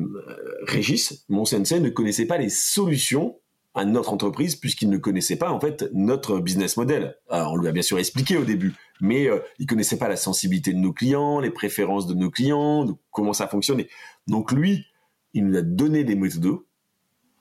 Régis, 0.63 1.25
mon 1.29 1.45
sensei, 1.45 1.79
ne 1.79 1.89
connaissait 1.89 2.25
pas 2.25 2.37
les 2.37 2.49
solutions 2.49 3.37
à 3.73 3.85
notre 3.85 4.11
entreprise 4.11 4.55
puisqu'il 4.55 4.89
ne 4.89 4.97
connaissait 4.97 5.37
pas 5.37 5.51
en 5.51 5.59
fait 5.59 5.85
notre 5.93 6.39
business 6.39 6.75
model. 6.75 7.15
on 7.29 7.55
lui 7.55 7.67
a 7.67 7.71
bien 7.71 7.83
sûr 7.83 7.99
expliqué 7.99 8.35
au 8.35 8.43
début, 8.43 8.73
mais 8.99 9.25
il 9.25 9.41
il 9.59 9.65
connaissait 9.67 9.97
pas 9.97 10.09
la 10.09 10.17
sensibilité 10.17 10.73
de 10.73 10.79
nos 10.79 10.91
clients, 10.91 11.39
les 11.39 11.51
préférences 11.51 12.05
de 12.05 12.15
nos 12.15 12.29
clients, 12.29 12.99
comment 13.11 13.31
ça 13.31 13.47
fonctionnait. 13.47 13.87
Donc 14.27 14.51
lui, 14.51 14.85
il 15.33 15.45
nous 15.45 15.57
a 15.57 15.61
donné 15.61 16.03
des 16.03 16.15
méthodes, 16.15 16.59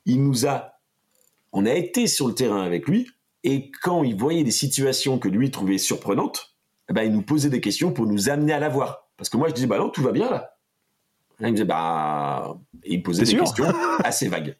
il 0.04 0.23
nous 0.23 0.47
a, 0.47 0.75
on 1.52 1.66
a 1.66 1.73
été 1.73 2.07
sur 2.07 2.28
le 2.28 2.35
terrain 2.35 2.62
avec 2.62 2.87
lui, 2.87 3.09
et 3.45 3.71
quand 3.83 4.02
il 4.02 4.16
voyait 4.16 4.45
des 4.45 4.50
situations 4.50 5.18
que 5.18 5.28
lui 5.28 5.50
trouvait 5.50 5.78
surprenantes, 5.78 6.57
eh 6.90 6.92
ben, 6.92 7.02
il 7.02 7.12
nous 7.12 7.23
posait 7.23 7.50
des 7.50 7.61
questions 7.61 7.92
pour 7.92 8.07
nous 8.07 8.28
amener 8.28 8.52
à 8.52 8.59
la 8.59 8.68
voir. 8.68 9.09
Parce 9.16 9.28
que 9.28 9.37
moi, 9.37 9.49
je 9.49 9.54
disais, 9.54 9.66
bah 9.66 9.78
non, 9.78 9.90
tout 9.90 10.02
va 10.02 10.12
bien 10.12 10.30
là. 10.30 10.57
il 11.40 11.47
me 11.47 11.52
disait, 11.52 11.64
bah. 11.64 12.57
Et 12.85 12.95
il 12.95 13.02
posait 13.02 13.25
des 13.25 13.37
questions 13.37 13.66
assez 14.04 14.28
vagues. 14.28 14.57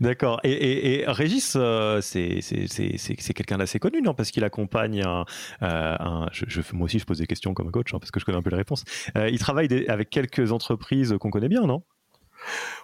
D'accord. 0.00 0.40
Et, 0.44 1.04
Régis, 1.06 1.54
euh, 1.56 2.00
c'est 2.02 3.34
quelqu'un 3.34 3.58
d'assez 3.58 3.78
connu, 3.78 4.02
non? 4.02 4.14
Parce 4.14 4.30
qu'il 4.30 4.44
accompagne 4.44 5.02
un. 5.02 5.24
Euh, 5.62 6.26
je, 6.32 6.60
moi 6.72 6.84
aussi, 6.84 6.98
je 6.98 7.04
pose 7.04 7.18
des 7.18 7.26
questions 7.26 7.54
comme 7.54 7.70
coach, 7.70 7.94
hein, 7.94 7.98
parce 7.98 8.10
que 8.10 8.20
je 8.20 8.24
connais 8.24 8.38
un 8.38 8.42
peu 8.42 8.50
les 8.50 8.56
réponses. 8.56 8.84
Euh, 9.16 9.28
il 9.30 9.38
travaille 9.38 9.86
avec 9.88 10.10
quelques 10.10 10.52
entreprises 10.52 11.16
qu'on 11.20 11.30
connaît 11.30 11.48
bien, 11.48 11.62
non? 11.62 11.82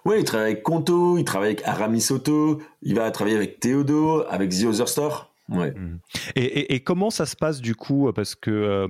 Oui, 0.05 0.17
il 0.19 0.25
travaille 0.25 0.53
avec 0.53 0.63
Conto, 0.63 1.19
il 1.19 1.25
travaille 1.25 1.51
avec 1.51 1.67
Aramis 1.67 2.01
Soto, 2.01 2.61
il 2.83 2.95
va 2.95 3.11
travailler 3.11 3.37
avec 3.37 3.61
Théodo, 3.61 4.25
avec 4.29 4.51
The 4.51 4.65
Other 4.65 4.89
Store. 4.89 5.29
Ouais. 5.49 5.71
Mmh. 5.71 5.99
Et, 6.37 6.81
comment 6.81 7.09
ça 7.09 7.25
se 7.25 7.35
passe 7.35 7.61
du 7.61 7.75
coup 7.75 8.13
Parce 8.15 8.35
que, 8.35 8.87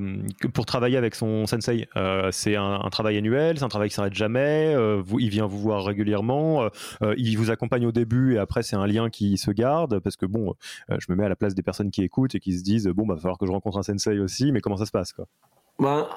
pour 0.52 0.66
travailler 0.66 0.96
avec 0.96 1.14
son 1.14 1.46
sensei, 1.46 1.88
c'est 2.32 2.56
un, 2.56 2.88
travail 2.90 3.16
annuel, 3.16 3.58
c'est 3.58 3.64
un 3.64 3.68
travail 3.68 3.88
qui 3.88 3.94
s'arrête 3.94 4.14
jamais. 4.14 4.74
vous, 4.98 5.20
il 5.20 5.28
vient 5.30 5.46
vous 5.46 5.58
voir 5.58 5.84
régulièrement, 5.84 6.68
il 7.16 7.36
vous 7.36 7.50
accompagne 7.50 7.86
au 7.86 7.92
début 7.92 8.34
et 8.34 8.38
après 8.38 8.62
c'est 8.62 8.76
un 8.76 8.86
lien 8.86 9.08
qui 9.08 9.38
se 9.38 9.50
garde. 9.52 10.00
Parce 10.00 10.16
que 10.16 10.26
bon, 10.26 10.54
je 10.88 11.06
me 11.08 11.16
mets 11.16 11.24
à 11.24 11.28
la 11.28 11.36
place 11.36 11.54
des 11.54 11.62
personnes 11.62 11.90
qui 11.90 12.02
écoutent 12.02 12.34
et 12.34 12.40
qui 12.40 12.58
se 12.58 12.64
disent 12.64 12.88
bon, 12.88 13.06
bah, 13.06 13.14
va 13.14 13.20
falloir 13.20 13.38
que 13.38 13.46
je 13.46 13.52
rencontre 13.52 13.78
un 13.78 13.82
sensei 13.82 14.18
aussi. 14.18 14.50
Mais 14.50 14.60
comment 14.60 14.76
ça 14.76 14.86
se 14.86 14.92
passe 14.92 15.12
quoi? 15.12 15.26
Bah, 15.78 16.08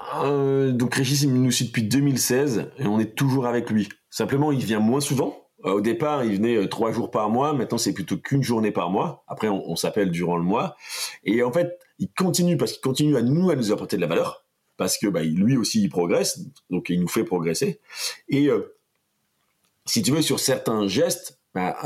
donc 0.72 0.96
Régis 0.96 1.22
il 1.24 1.34
nous 1.34 1.52
suit 1.52 1.66
depuis 1.66 1.84
2016 1.84 2.72
et 2.78 2.88
on 2.88 3.00
est 3.00 3.16
toujours 3.16 3.46
avec 3.46 3.70
lui. 3.70 3.90
Simplement, 4.10 4.52
il 4.52 4.64
vient 4.64 4.80
moins 4.80 5.00
souvent 5.00 5.42
euh, 5.66 5.74
au 5.74 5.82
départ, 5.82 6.24
il 6.24 6.38
venait 6.38 6.56
euh, 6.56 6.68
trois 6.68 6.92
jours 6.92 7.12
par 7.12 7.30
mois. 7.30 7.54
Maintenant, 7.54 7.78
c'est 7.78 7.94
plutôt 7.94 8.18
qu'une 8.18 8.44
journée 8.44 8.72
par 8.72 8.90
mois. 8.90 9.24
Après, 9.28 9.48
on, 9.48 9.76
s'appelle 9.76 10.12
durant 10.12 10.38
le 10.38 10.44
mois. 10.44 10.76
Et 11.24 11.44
en 11.44 11.52
fait, 11.52 11.80
il 12.00 12.12
continue 12.12 12.58
parce 12.58 12.74
qu'il 12.74 12.82
continue 12.82 13.16
à 13.16 13.22
nous 13.22 13.50
à 13.50 13.56
nous 13.56 13.72
apporter 13.72 13.96
de 13.96 14.02
la 14.02 14.08
valeur 14.08 14.46
parce 14.78 14.98
que 14.98 15.08
bah, 15.08 15.22
lui 15.22 15.58
aussi 15.58 15.84
il 15.84 15.90
progresse, 15.90 16.40
donc 16.72 16.90
il 16.90 17.00
nous 17.00 17.08
fait 17.08 17.24
progresser. 17.24 17.82
Et 18.30 18.48
euh, 18.48 18.76
si 19.86 20.02
tu 20.02 20.12
veux, 20.12 20.24
sur 20.24 20.40
certains 20.40 20.88
gestes, 20.88 21.40
bah, 21.54 21.78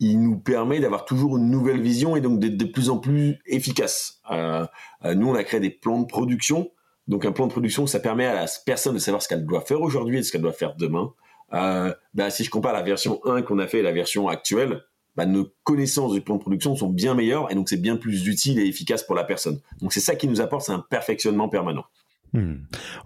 il 0.00 0.20
nous 0.20 0.38
permet 0.38 0.80
d'avoir 0.80 1.04
toujours 1.04 1.36
une 1.36 1.50
nouvelle 1.50 1.80
vision 1.80 2.16
et 2.16 2.20
donc 2.20 2.40
d'être 2.40 2.56
de 2.56 2.64
plus 2.64 2.90
en 2.90 2.98
plus 2.98 3.38
efficace. 3.46 4.20
nous, 4.30 5.28
on 5.28 5.34
a 5.34 5.44
créé 5.44 5.60
des 5.60 5.70
plans 5.70 6.00
de 6.00 6.06
production. 6.06 6.70
Donc 7.06 7.24
un 7.24 7.32
plan 7.32 7.46
de 7.46 7.52
production, 7.52 7.86
ça 7.86 8.00
permet 8.00 8.26
à 8.26 8.34
la 8.34 8.46
personne 8.64 8.94
de 8.94 8.98
savoir 8.98 9.20
ce 9.22 9.28
qu'elle 9.28 9.44
doit 9.44 9.62
faire 9.62 9.80
aujourd'hui 9.80 10.18
et 10.18 10.22
ce 10.22 10.32
qu'elle 10.32 10.42
doit 10.42 10.52
faire 10.52 10.74
demain. 10.76 11.12
Euh, 11.52 11.92
bah, 12.14 12.30
si 12.30 12.44
je 12.44 12.50
compare 12.50 12.72
la 12.72 12.82
version 12.82 13.20
1 13.24 13.42
qu'on 13.42 13.58
a 13.58 13.66
fait 13.66 13.80
et 13.80 13.82
la 13.82 13.92
version 13.92 14.28
actuelle, 14.28 14.82
bah, 15.16 15.26
nos 15.26 15.48
connaissances 15.64 16.12
du 16.12 16.20
plan 16.20 16.36
de 16.36 16.40
production 16.40 16.76
sont 16.76 16.88
bien 16.88 17.14
meilleures 17.14 17.50
et 17.50 17.54
donc 17.54 17.68
c'est 17.68 17.80
bien 17.80 17.96
plus 17.96 18.26
utile 18.28 18.58
et 18.60 18.66
efficace 18.66 19.02
pour 19.02 19.16
la 19.16 19.24
personne. 19.24 19.60
Donc 19.80 19.92
c'est 19.92 20.00
ça 20.00 20.14
qui 20.14 20.28
nous 20.28 20.40
apporte, 20.40 20.66
c'est 20.66 20.72
un 20.72 20.84
perfectionnement 20.88 21.48
permanent. 21.48 21.84
Hmm. 22.32 22.58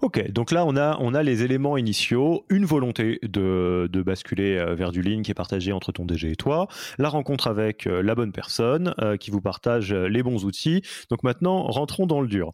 Ok, 0.03 0.31
donc 0.31 0.51
là 0.51 0.65
on 0.67 0.75
a, 0.75 0.97
on 0.99 1.15
a 1.15 1.23
les 1.23 1.41
éléments 1.41 1.77
initiaux, 1.77 2.45
une 2.49 2.65
volonté 2.65 3.19
de, 3.23 3.89
de, 3.91 4.03
basculer 4.03 4.55
euh, 4.55 4.75
vers 4.75 4.91
du 4.91 5.01
ligne 5.01 5.23
qui 5.23 5.31
est 5.31 5.35
partagé 5.35 5.71
entre 5.71 5.91
ton 5.91 6.05
DG 6.05 6.29
et 6.29 6.35
toi, 6.35 6.67
la 6.99 7.09
rencontre 7.09 7.47
avec 7.47 7.87
euh, 7.87 8.03
la 8.03 8.13
bonne 8.13 8.31
personne 8.31 8.93
euh, 9.01 9.17
qui 9.17 9.31
vous 9.31 9.41
partage 9.41 9.91
les 9.93 10.21
bons 10.21 10.45
outils. 10.45 10.83
Donc 11.09 11.23
maintenant, 11.23 11.63
rentrons 11.63 12.05
dans 12.05 12.21
le 12.21 12.27
dur. 12.27 12.51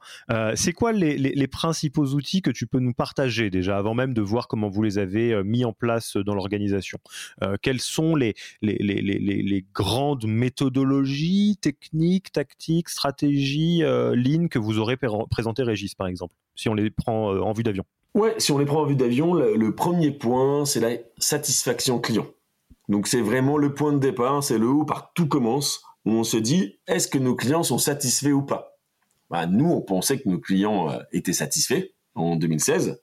c'est 0.55 0.71
quoi 0.71 0.93
les, 0.93 1.17
les, 1.17 1.31
les, 1.31 1.47
principaux 1.47 2.05
outils 2.05 2.41
que 2.41 2.51
tu 2.51 2.67
peux 2.67 2.79
nous 2.79 2.93
partager 2.93 3.49
déjà 3.49 3.77
avant 3.77 3.93
même 3.93 4.13
de 4.13 4.21
voir 4.21 4.47
comment 4.47 4.69
vous 4.69 4.83
les 4.83 4.97
avez 4.97 5.43
mis 5.43 5.65
en 5.65 5.73
place 5.73 6.15
dans 6.15 6.33
l'organisation? 6.33 6.99
Quelles 7.61 7.81
sont 7.81 8.15
les, 8.15 8.35
les, 8.61 9.65
grandes 9.73 10.25
méthodologies, 10.25 11.57
techniques, 11.61 12.31
tactiques, 12.31 12.89
stratégies, 12.89 13.83
lignes 14.13 14.49
que 14.49 14.59
vous 14.59 14.79
aurez 14.79 14.97
présentées 15.29 15.63
Régis 15.63 15.95
par 15.95 16.07
exemple? 16.07 16.35
Si 16.61 16.69
on 16.69 16.75
les 16.75 16.91
prend 16.91 17.33
euh, 17.33 17.41
en 17.41 17.53
vue 17.53 17.63
d'avion 17.63 17.83
Ouais, 18.13 18.35
si 18.37 18.51
on 18.51 18.57
les 18.57 18.65
prend 18.65 18.81
en 18.81 18.85
vue 18.85 18.95
d'avion, 18.95 19.33
le, 19.33 19.73
premier 19.73 20.11
point, 20.11 20.65
c'est 20.65 20.79
la 20.81 20.91
satisfaction 21.17 21.99
client. 21.99 22.27
Donc 22.89 23.07
c'est 23.07 23.21
vraiment 23.21 23.57
le 23.57 23.73
point 23.73 23.93
de 23.93 23.99
départ, 23.99 24.43
c'est 24.43 24.57
le 24.57 24.67
où 24.67 24.85
par 24.85 25.13
tout 25.13 25.27
commence, 25.27 25.81
où 26.05 26.11
on 26.11 26.23
se 26.23 26.37
dit, 26.37 26.77
est-ce 26.87 27.07
que 27.07 27.17
nos 27.17 27.35
clients 27.35 27.63
sont 27.63 27.77
satisfaits 27.77 28.31
ou 28.31 28.43
pas? 28.43 28.77
Bah, 29.29 29.47
Nous, 29.47 29.65
on 29.65 29.81
pensait 29.81 30.19
que 30.19 30.27
nos 30.27 30.39
clients 30.39 30.91
euh, 30.91 30.99
étaient 31.13 31.33
satisfaits 31.33 31.85
en 32.13 32.35
2016. 32.35 33.01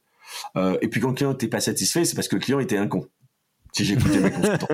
Euh, 0.56 0.76
et 0.82 0.88
puis 0.88 1.00
quand 1.00 1.08
le 1.08 1.14
client 1.14 1.30
n'était 1.30 1.48
pas 1.48 1.60
satisfait, 1.60 2.04
c'est 2.04 2.14
parce 2.14 2.28
que 2.28 2.36
le 2.36 2.42
client 2.42 2.60
était 2.60 2.76
un 2.76 2.86
con. 2.86 3.08
Si 3.72 3.84
j'écoutais 3.84 4.20
mes 4.20 4.30
consultants. 4.30 4.68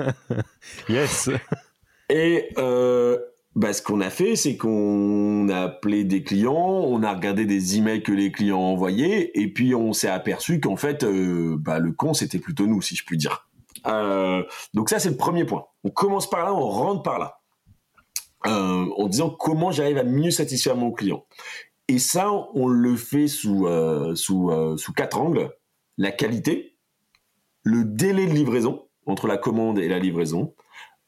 yes. 0.88 1.30
Et 2.10 2.50
bah, 3.56 3.72
ce 3.72 3.82
qu'on 3.82 4.00
a 4.00 4.10
fait, 4.10 4.34
c'est 4.34 4.56
qu'on 4.56 5.48
a 5.48 5.62
appelé 5.62 6.04
des 6.04 6.24
clients, 6.24 6.52
on 6.54 7.02
a 7.02 7.12
regardé 7.12 7.46
des 7.46 7.76
emails 7.76 8.02
que 8.02 8.12
les 8.12 8.32
clients 8.32 8.60
envoyaient, 8.60 9.30
et 9.34 9.52
puis 9.52 9.74
on 9.74 9.92
s'est 9.92 10.08
aperçu 10.08 10.60
qu'en 10.60 10.76
fait, 10.76 11.04
euh, 11.04 11.56
bah, 11.58 11.78
le 11.78 11.92
con, 11.92 12.14
c'était 12.14 12.40
plutôt 12.40 12.66
nous, 12.66 12.82
si 12.82 12.96
je 12.96 13.04
puis 13.04 13.16
dire. 13.16 13.48
Euh, 13.86 14.42
donc 14.72 14.90
ça, 14.90 14.98
c'est 14.98 15.10
le 15.10 15.16
premier 15.16 15.44
point. 15.44 15.66
On 15.84 15.90
commence 15.90 16.28
par 16.28 16.44
là, 16.44 16.52
on 16.52 16.68
rentre 16.68 17.02
par 17.02 17.18
là, 17.18 17.40
euh, 18.46 18.86
en 18.96 19.06
disant 19.06 19.30
comment 19.30 19.70
j'arrive 19.70 19.98
à 19.98 20.04
mieux 20.04 20.30
satisfaire 20.32 20.76
mon 20.76 20.90
client. 20.90 21.24
Et 21.86 21.98
ça, 21.98 22.32
on 22.54 22.66
le 22.66 22.96
fait 22.96 23.28
sous 23.28 23.68
sous 24.14 24.50
sous 24.78 24.92
quatre 24.94 25.20
angles 25.20 25.50
la 25.98 26.10
qualité, 26.10 26.76
le 27.62 27.84
délai 27.84 28.26
de 28.26 28.32
livraison 28.32 28.88
entre 29.06 29.26
la 29.26 29.36
commande 29.36 29.78
et 29.78 29.86
la 29.86 29.98
livraison, 29.98 30.54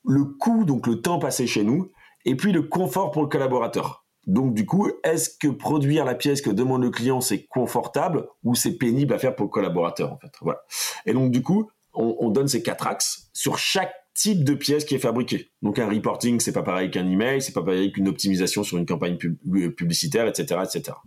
le 0.05 0.25
coût, 0.25 0.65
donc 0.65 0.87
le 0.87 1.01
temps 1.01 1.19
passé 1.19 1.47
chez 1.47 1.65
nous, 1.65 1.91
et 2.27 2.37
puis 2.37 2.53
le 2.53 2.63
confort 2.63 3.13
pour 3.13 3.23
le 3.23 3.29
collaborateur. 3.29 4.05
Donc 4.27 4.55
du 4.55 4.67
coup, 4.67 4.91
est-ce 5.05 5.31
que 5.31 5.49
produire 5.49 6.05
la 6.05 6.17
pièce 6.17 6.43
que 6.43 6.51
demande 6.51 6.83
le 6.83 6.91
client, 6.91 7.21
c'est 7.21 7.47
confortable 7.47 8.27
ou 8.43 8.55
c'est 8.57 8.73
pénible 8.77 9.15
à 9.15 9.19
faire 9.19 9.37
pour 9.37 9.47
le 9.47 9.51
collaborateur 9.51 10.13
en 10.13 10.19
fait? 10.19 10.33
Voilà. 10.41 10.61
Et 11.07 11.13
donc 11.13 11.31
du 11.31 11.43
coup, 11.43 11.71
on, 11.95 12.29
donne 12.29 12.49
ces 12.49 12.63
quatre 12.63 12.87
axes 12.87 13.31
sur 13.33 13.57
chaque 13.57 13.95
type 14.13 14.45
de 14.45 14.53
pièce 14.55 14.85
qui 14.85 14.97
est 14.97 14.99
fabriquée. 14.99 15.53
Donc 15.63 15.79
un 15.79 15.89
reporting, 15.89 16.41
c'est 16.41 16.53
pas 16.53 16.63
pareil 16.63 16.91
qu'un 16.91 17.09
email, 17.09 17.41
c'est 17.41 17.53
pas 17.53 17.63
pareil 17.63 17.91
qu'une 17.91 18.09
optimisation 18.09 18.63
sur 18.65 18.77
une 18.77 18.85
campagne 18.85 19.17
euh, 19.23 19.71
publicitaire, 19.71 20.27
etc., 20.27 20.61
etc. 20.65 20.99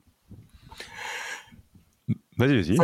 Vas-y, 2.37 2.61
vas-y. 2.61 2.77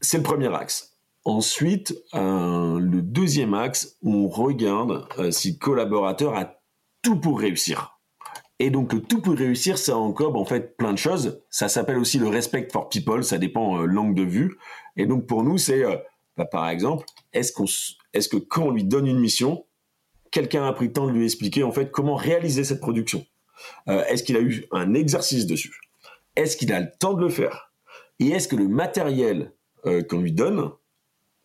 c'est 0.00 0.16
le, 0.18 0.22
premier 0.22 0.54
axe. 0.54 0.98
Ensuite, 1.24 1.94
euh, 2.14 2.78
le 2.78 3.00
deuxième 3.00 3.54
axe, 3.54 3.96
on 4.02 4.28
regarde 4.28 5.06
euh, 5.18 5.30
si 5.30 5.52
le 5.52 5.58
collaborateur 5.58 6.34
a 6.34 6.59
tout 7.02 7.16
pour 7.16 7.40
réussir. 7.40 8.00
Et 8.58 8.68
donc 8.68 8.92
le 8.92 9.00
tout 9.00 9.22
pour 9.22 9.34
réussir, 9.34 9.78
ça 9.78 9.96
englobe 9.96 10.36
en 10.36 10.44
fait 10.44 10.76
plein 10.76 10.92
de 10.92 10.98
choses. 10.98 11.42
Ça 11.48 11.68
s'appelle 11.68 11.96
aussi 11.96 12.18
le 12.18 12.28
respect 12.28 12.68
for 12.70 12.90
people, 12.90 13.24
ça 13.24 13.38
dépend 13.38 13.80
euh, 13.80 13.86
langue 13.86 14.14
de 14.14 14.22
vue. 14.22 14.58
Et 14.96 15.06
donc 15.06 15.26
pour 15.26 15.42
nous, 15.42 15.56
c'est 15.56 15.82
euh, 15.82 15.96
bah, 16.36 16.44
par 16.44 16.68
exemple, 16.68 17.06
est-ce 17.32 17.52
que 17.52 18.36
quand 18.36 18.64
on 18.64 18.70
lui 18.70 18.84
donne 18.84 19.06
une 19.06 19.18
mission, 19.18 19.64
quelqu'un 20.30 20.66
a 20.66 20.72
pris 20.74 20.88
le 20.88 20.92
temps 20.92 21.06
de 21.06 21.12
lui 21.12 21.24
expliquer 21.24 21.62
en 21.62 21.72
fait 21.72 21.90
comment 21.90 22.16
réaliser 22.16 22.62
cette 22.64 22.80
production? 22.80 23.24
Euh, 23.88 24.04
Est-ce 24.04 24.22
qu'il 24.22 24.36
a 24.36 24.40
eu 24.40 24.66
un 24.72 24.92
exercice 24.92 25.46
dessus? 25.46 25.80
Est-ce 26.36 26.58
qu'il 26.58 26.72
a 26.72 26.80
le 26.80 26.90
temps 26.98 27.14
de 27.14 27.22
le 27.22 27.30
faire? 27.30 27.72
Et 28.18 28.28
est-ce 28.28 28.46
que 28.46 28.56
le 28.56 28.68
matériel 28.68 29.54
qu'on 29.82 30.20
lui 30.20 30.32
donne 30.32 30.70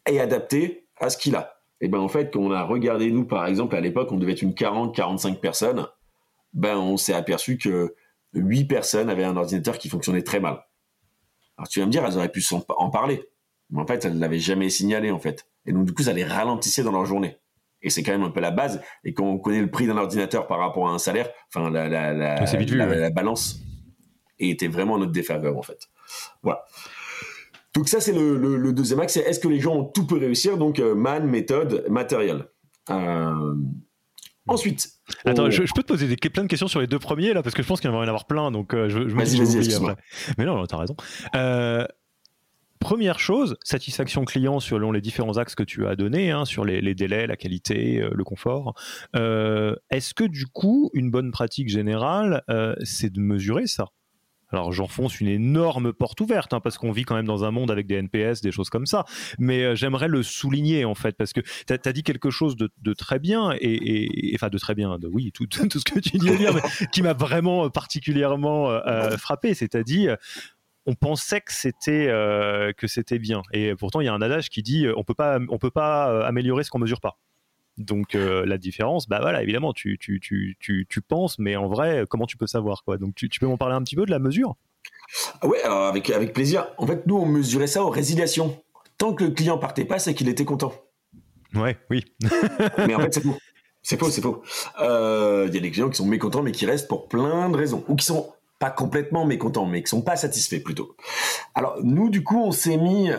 est 0.05 0.19
adapté 0.19 0.89
à 0.99 1.09
ce 1.09 1.17
qu'il 1.17 1.35
a? 1.37 1.54
Et 1.85 1.87
ben 1.87 1.99
en 1.99 2.07
fait, 2.07 2.33
quand 2.33 2.39
on 2.39 2.49
a 2.49 2.63
regardé, 2.63 3.11
nous 3.11 3.25
par 3.25 3.45
exemple, 3.45 3.75
à 3.75 3.79
l'époque, 3.79 4.11
on 4.11 4.17
devait 4.17 4.31
être 4.31 4.41
une 4.41 4.53
40-45 4.53 5.39
personnes, 5.39 5.85
ben 6.51 6.77
on 6.77 6.97
s'est 6.97 7.13
aperçu 7.13 7.59
que 7.59 7.93
8 8.33 8.65
personnes 8.65 9.07
avaient 9.07 9.23
un 9.23 9.37
ordinateur 9.37 9.77
qui 9.77 9.87
fonctionnait 9.87 10.23
très 10.23 10.39
mal. 10.39 10.65
Alors 11.59 11.67
tu 11.67 11.81
vas 11.81 11.85
me 11.85 11.91
dire, 11.91 12.03
elles 12.03 12.17
auraient 12.17 12.31
pu 12.31 12.43
en 12.69 12.89
parler. 12.89 13.29
Mais 13.69 13.79
en 13.79 13.85
fait, 13.85 14.03
elles 14.03 14.15
ne 14.15 14.19
l'avaient 14.19 14.39
jamais 14.39 14.71
signalé 14.71 15.11
en 15.11 15.19
fait. 15.19 15.47
Et 15.67 15.73
donc 15.73 15.85
du 15.85 15.93
coup, 15.93 16.01
ça 16.01 16.13
les 16.13 16.23
ralentissait 16.23 16.81
dans 16.81 16.91
leur 16.91 17.05
journée. 17.05 17.37
Et 17.83 17.91
c'est 17.91 18.01
quand 18.01 18.13
même 18.13 18.23
un 18.23 18.31
peu 18.31 18.39
la 18.39 18.49
base. 18.49 18.81
Et 19.03 19.13
quand 19.13 19.25
on 19.25 19.37
connaît 19.37 19.61
le 19.61 19.69
prix 19.69 19.85
d'un 19.85 19.97
ordinateur 19.97 20.47
par 20.47 20.57
rapport 20.57 20.89
à 20.89 20.91
un 20.91 20.97
salaire, 20.97 21.29
enfin 21.53 21.69
la, 21.69 21.87
la, 21.87 22.13
la, 22.13 22.43
la 22.43 23.09
balance 23.11 23.59
était 24.39 24.69
vraiment 24.69 24.97
notre 24.97 25.11
défaveur 25.11 25.55
en 25.55 25.61
fait. 25.61 25.87
Voilà. 26.41 26.65
Donc 27.75 27.89
ça, 27.89 27.99
c'est 27.99 28.13
le, 28.13 28.71
deuxième 28.71 28.99
axe. 29.01 29.13
C'est 29.13 29.21
est-ce 29.21 29.39
que 29.39 29.47
les 29.47 29.59
gens 29.59 29.75
ont 29.75 29.83
tout 29.83 30.07
pour 30.07 30.17
réussir? 30.17 30.57
Donc 30.57 30.79
euh, 30.79 30.95
man, 30.95 31.25
méthode, 31.27 31.85
matériel. 31.89 32.45
Euh, 32.89 33.55
ensuite. 34.47 34.88
Attends, 35.25 35.49
je, 35.51 35.61
peux 35.61 35.83
te 35.83 35.88
poser 35.88 36.07
des, 36.07 36.15
plein 36.15 36.43
de 36.43 36.47
questions 36.47 36.67
sur 36.67 36.79
les 36.79 36.88
deux 36.88 36.99
premiers 36.99 37.33
là, 37.33 37.43
parce 37.43 37.53
que 37.53 37.61
je 37.61 37.67
pense 37.67 37.81
qu'il 37.81 37.89
va 37.89 37.97
y 37.97 37.99
en 37.99 38.03
avoir 38.03 38.25
plein. 38.25 38.49
Donc 38.51 38.73
euh, 38.73 38.88
je, 38.88 39.07
je 39.09 39.15
vas-y, 39.15 39.38
vas-y, 39.38 39.75
après. 39.75 39.95
Mais 40.38 40.45
non, 40.45 40.65
t'as 40.65 40.77
raison. 40.77 40.95
Première 42.79 43.19
chose, 43.19 43.57
satisfaction 43.63 44.25
client 44.25 44.59
selon 44.59 44.91
les 44.91 45.01
différents 45.01 45.38
axes 45.38 45.55
que 45.55 45.63
tu 45.63 45.88
as 45.88 45.95
donnés, 45.95 46.29
hein, 46.29 46.45
sur 46.45 46.65
les, 46.65 46.93
délais, 46.93 47.25
la 47.25 47.35
qualité, 47.35 48.05
le 48.11 48.23
confort. 48.23 48.75
Est-ce 49.13 50.13
que 50.13 50.23
du 50.23 50.45
coup, 50.45 50.91
une 50.93 51.09
bonne 51.09 51.31
pratique 51.31 51.67
générale, 51.67 52.43
c'est 52.83 53.11
de 53.11 53.19
mesurer 53.19 53.65
ça? 53.65 53.88
Alors 54.55 54.71
j'enfonce 54.71 55.19
une 55.19 55.27
énorme 55.27 55.93
porte 55.93 56.21
ouverte, 56.21 56.53
hein, 56.53 56.59
parce 56.59 56.77
qu'on 56.77 56.91
vit 56.91 57.03
quand 57.03 57.15
même 57.15 57.25
dans 57.25 57.43
un 57.43 57.51
monde 57.51 57.71
avec 57.71 57.87
des 57.87 57.95
NPS, 57.95 58.41
des 58.41 58.51
choses 58.51 58.69
comme 58.69 58.85
ça. 58.85 59.05
Mais 59.39 59.63
euh, 59.63 59.75
j'aimerais 59.75 60.07
le 60.07 60.23
souligner, 60.23 60.85
en 60.85 60.95
fait, 60.95 61.15
parce 61.17 61.33
que 61.33 61.41
tu 61.41 61.73
as, 61.73 61.93
dit 61.93 62.03
quelque 62.03 62.29
chose 62.29 62.55
de, 62.55 62.93
très 62.93 63.19
bien, 63.19 63.55
et, 63.59 64.31
enfin 64.35 64.49
de 64.49 64.57
très 64.57 64.75
bien, 64.75 64.97
de, 64.97 65.07
oui, 65.07 65.31
tout, 65.33 65.45
tout, 65.47 65.79
ce 65.79 65.85
que 65.85 65.99
tu 65.99 66.17
dis 66.17 66.29
mais 66.29 66.61
qui 66.91 67.01
m'a 67.01 67.13
vraiment 67.13 67.69
particulièrement 67.69 68.69
euh, 68.69 68.79
euh, 68.85 69.17
frappé, 69.17 69.53
c'est-à-dire 69.53 70.17
on 70.87 70.93
pensait 70.93 71.41
que 71.41 71.51
c'était 71.51 72.07
que 72.77 72.85
c'était 72.85 73.17
bien, 73.17 73.41
et 73.51 73.73
pourtant 73.73 74.01
il 74.01 74.05
y 74.05 74.07
a 74.07 74.13
un 74.13 74.21
adage 74.21 74.49
qui 74.49 74.61
dit 74.61 74.85
on 74.95 75.03
peut 75.03 75.15
pas 75.15 75.39
on 75.49 75.57
peut 75.57 75.71
pas 75.71 76.23
améliorer 76.27 76.63
ce 76.63 76.69
qu'on 76.69 76.77
mesure 76.77 77.01
pas. 77.01 77.17
Donc 77.77 78.15
euh, 78.15 78.45
la 78.45 78.57
différence, 78.57 79.07
bah 79.07 79.19
voilà, 79.21 79.43
évidemment, 79.43 79.73
tu, 79.73 79.97
tu, 79.99 80.19
tu, 80.19 80.57
tu, 80.59 81.01
penses, 81.01 81.38
mais 81.39 81.55
en 81.55 81.67
vrai, 81.67 82.05
comment 82.09 82.25
tu 82.25 82.38
peux 82.38 82.47
savoir 82.47 82.83
quoi? 82.83 82.97
Donc 82.97 83.15
tu, 83.15 83.29
peux 83.39 83.47
m'en 83.47 83.57
parler 83.57 83.75
un 83.75 83.83
petit 83.83 83.95
peu 83.95 84.05
de 84.05 84.11
la 84.11 84.19
mesure? 84.19 84.55
Ah 85.41 85.47
Ouais, 85.47 85.61
alors 85.63 85.83
avec, 85.85 86.09
avec 86.09 86.33
plaisir. 86.33 86.67
En 86.77 86.88
fait, 86.88 87.05
nous, 87.05 87.17
on 87.17 87.25
mesurait 87.25 87.67
ça 87.67 87.83
aux 87.83 87.89
résiliations. 87.89 88.61
Tant 88.97 89.13
que 89.13 89.25
le 89.25 89.31
client 89.31 89.57
partait 89.57 89.85
pas, 89.85 89.99
c'est 89.99 90.13
qu'il 90.13 90.29
était 90.29 90.45
content. 90.45 90.73
Ouais, 91.53 91.77
oui. 91.89 92.05
mais 92.77 92.95
en 92.95 92.99
fait, 92.99 93.13
c'est 93.13 93.21
tout. 93.21 93.35
C'est 93.81 93.99
faux, 93.99 94.09
c'est 94.09 94.21
faux. 94.21 94.41
Il 94.79 95.53
y 95.53 95.57
a 95.57 95.61
des 95.61 95.71
clients 95.71 95.89
qui 95.89 95.97
sont 95.97 96.07
mécontents, 96.07 96.41
mais 96.41 96.51
qui 96.51 96.65
restent 96.65 96.88
pour 96.88 97.07
plein 97.07 97.49
de 97.49 97.57
raisons, 97.57 97.83
ou 97.88 97.95
qui 97.95 98.05
sont 98.05 98.31
pas 98.57 98.71
complètement 98.71 99.25
mécontents, 99.25 99.65
mais 99.65 99.83
qui 99.83 99.89
sont 99.89 100.01
pas 100.01 100.15
satisfaits 100.15 100.63
plutôt. 100.63 100.95
Alors 101.53 101.77
nous, 101.83 102.09
du 102.09 102.23
coup, 102.23 102.41
on 102.41 102.51
s'est 102.51 102.77
mis, 102.77 103.11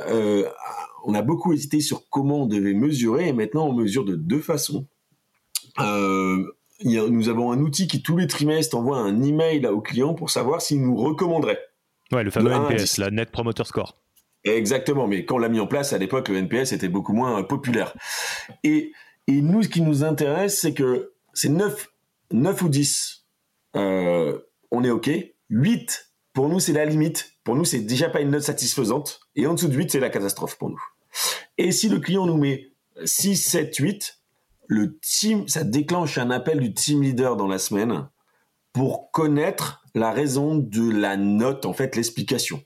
on 1.06 1.14
a 1.14 1.22
beaucoup 1.22 1.52
hésité 1.52 1.80
sur 1.80 2.08
comment 2.10 2.42
on 2.42 2.46
devait 2.46 2.74
mesurer, 2.74 3.28
et 3.28 3.32
maintenant 3.32 3.68
on 3.68 3.72
mesure 3.72 4.04
de 4.04 4.16
deux 4.16 4.40
façons. 4.40 4.86
Euh, 5.80 6.44
nous 6.84 7.28
avons 7.28 7.52
un 7.52 7.60
outil 7.60 7.86
qui 7.86 8.02
tous 8.02 8.16
les 8.16 8.26
trimestres 8.26 8.76
envoie 8.76 8.98
un 8.98 9.22
email 9.22 9.66
aux 9.66 9.80
clients 9.80 10.14
pour 10.14 10.30
savoir 10.30 10.60
s'ils 10.60 10.82
nous 10.82 10.96
recommanderaient. 10.96 11.60
Ouais, 12.12 12.24
le 12.24 12.30
fameux 12.30 12.52
NPS, 12.52 12.98
la 12.98 13.10
Net 13.10 13.30
Promoter 13.30 13.64
Score. 13.64 13.96
Exactement, 14.44 15.06
mais 15.06 15.24
quand 15.24 15.36
on 15.36 15.38
l'a 15.38 15.48
mis 15.48 15.60
en 15.60 15.66
place, 15.66 15.92
à 15.92 15.98
l'époque, 15.98 16.28
le 16.28 16.36
NPS 16.36 16.72
était 16.72 16.88
beaucoup 16.88 17.12
moins 17.12 17.42
populaire. 17.42 17.94
Et, 18.62 18.92
et 19.26 19.40
nous, 19.42 19.62
ce 19.62 19.68
qui 19.68 19.80
nous 19.80 20.04
intéresse, 20.04 20.60
c'est 20.60 20.74
que 20.74 21.12
c'est 21.34 21.48
9, 21.48 21.88
9 22.32 22.62
ou 22.62 22.68
10, 22.68 23.26
euh, 23.76 24.38
on 24.70 24.84
est 24.84 24.90
OK. 24.90 25.10
8, 25.50 26.12
pour 26.32 26.48
nous, 26.48 26.60
c'est 26.60 26.72
la 26.72 26.84
limite. 26.84 27.32
Pour 27.44 27.56
nous, 27.56 27.64
c'est 27.64 27.80
déjà 27.80 28.08
pas 28.08 28.20
une 28.20 28.30
note 28.30 28.42
satisfaisante. 28.42 29.20
Et 29.36 29.46
en 29.46 29.54
dessous 29.54 29.68
de 29.68 29.74
8, 29.74 29.92
c'est 29.92 30.00
la 30.00 30.10
catastrophe 30.10 30.58
pour 30.58 30.70
nous. 30.70 30.82
Et 31.58 31.72
si 31.72 31.88
le 31.88 31.98
client 31.98 32.26
nous 32.26 32.36
met 32.36 32.72
6, 33.04 33.36
7, 33.36 33.76
8, 33.76 34.18
le 34.68 34.98
team, 34.98 35.48
ça 35.48 35.64
déclenche 35.64 36.18
un 36.18 36.30
appel 36.30 36.60
du 36.60 36.74
team 36.74 37.02
leader 37.02 37.36
dans 37.36 37.46
la 37.46 37.58
semaine 37.58 38.08
pour 38.72 39.10
connaître 39.10 39.82
la 39.94 40.12
raison 40.12 40.56
de 40.56 40.90
la 40.90 41.16
note, 41.16 41.64
en 41.64 41.72
fait, 41.72 41.96
l'explication. 41.96 42.62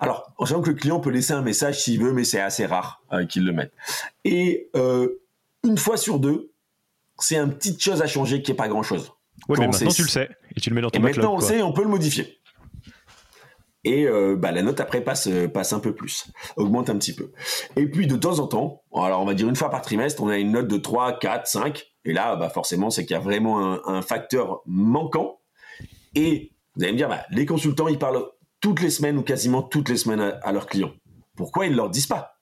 Alors, 0.00 0.32
en 0.38 0.46
sachant 0.46 0.60
que 0.60 0.70
le 0.70 0.76
client 0.76 1.00
peut 1.00 1.10
laisser 1.10 1.32
un 1.32 1.42
message 1.42 1.82
s'il 1.82 2.00
veut, 2.00 2.12
mais 2.12 2.24
c'est 2.24 2.40
assez 2.40 2.66
rare 2.66 3.02
euh, 3.12 3.24
qu'il 3.24 3.44
le 3.44 3.52
mette. 3.52 3.72
Et 4.24 4.70
euh, 4.74 5.22
une 5.64 5.78
fois 5.78 5.96
sur 5.96 6.18
deux, 6.18 6.52
c'est 7.18 7.36
une 7.36 7.54
petite 7.54 7.82
chose 7.82 8.02
à 8.02 8.06
changer 8.06 8.42
qui 8.42 8.50
n'est 8.50 8.56
pas 8.56 8.68
grand-chose. 8.68 9.12
Oui, 9.48 9.58
mais 9.58 9.68
maintenant 9.68 9.90
tu 9.90 10.02
le 10.02 10.08
sais 10.08 10.30
et 10.54 10.60
tu 10.60 10.70
le 10.70 10.74
mets 10.74 10.80
dans 10.80 10.90
ton 10.90 10.98
Et 10.98 11.02
maintenant 11.02 11.34
on 11.34 11.38
le 11.38 11.44
sait, 11.44 11.62
on 11.62 11.72
peut 11.72 11.82
le 11.82 11.88
modifier 11.88 12.38
et 13.86 14.08
euh, 14.08 14.34
bah, 14.36 14.50
la 14.50 14.62
note 14.62 14.80
après 14.80 15.00
passe 15.00 15.28
euh, 15.28 15.46
passe 15.46 15.72
un 15.72 15.78
peu 15.78 15.94
plus, 15.94 16.26
augmente 16.56 16.90
un 16.90 16.98
petit 16.98 17.14
peu. 17.14 17.30
Et 17.76 17.88
puis 17.88 18.08
de 18.08 18.16
temps 18.16 18.40
en 18.40 18.48
temps, 18.48 18.82
alors 18.92 19.22
on 19.22 19.24
va 19.24 19.34
dire 19.34 19.48
une 19.48 19.54
fois 19.54 19.70
par 19.70 19.80
trimestre, 19.80 20.22
on 20.22 20.28
a 20.28 20.38
une 20.38 20.50
note 20.50 20.66
de 20.66 20.76
3, 20.76 21.20
4, 21.20 21.46
5 21.46 21.86
et 22.04 22.12
là 22.12 22.34
bah 22.34 22.50
forcément 22.50 22.90
c'est 22.90 23.06
qu'il 23.06 23.14
y 23.14 23.16
a 23.16 23.22
vraiment 23.22 23.86
un, 23.88 24.02
facteur 24.02 24.60
manquant 24.66 25.38
et 26.16 26.52
vous 26.74 26.82
allez 26.82 26.92
me 26.92 26.98
dire 26.98 27.08
bah, 27.08 27.22
les 27.30 27.46
consultants 27.46 27.86
ils 27.86 27.98
parlent 27.98 28.24
toutes 28.60 28.82
les 28.82 28.90
semaines 28.90 29.18
ou 29.18 29.22
quasiment 29.22 29.62
toutes 29.62 29.88
les 29.88 29.96
semaines 29.96 30.36
à, 30.42 30.52
leurs 30.52 30.66
clients. 30.66 30.92
Pourquoi 31.36 31.66
ils 31.66 31.74
leur 31.76 31.88
disent 31.88 32.08
pas? 32.08 32.40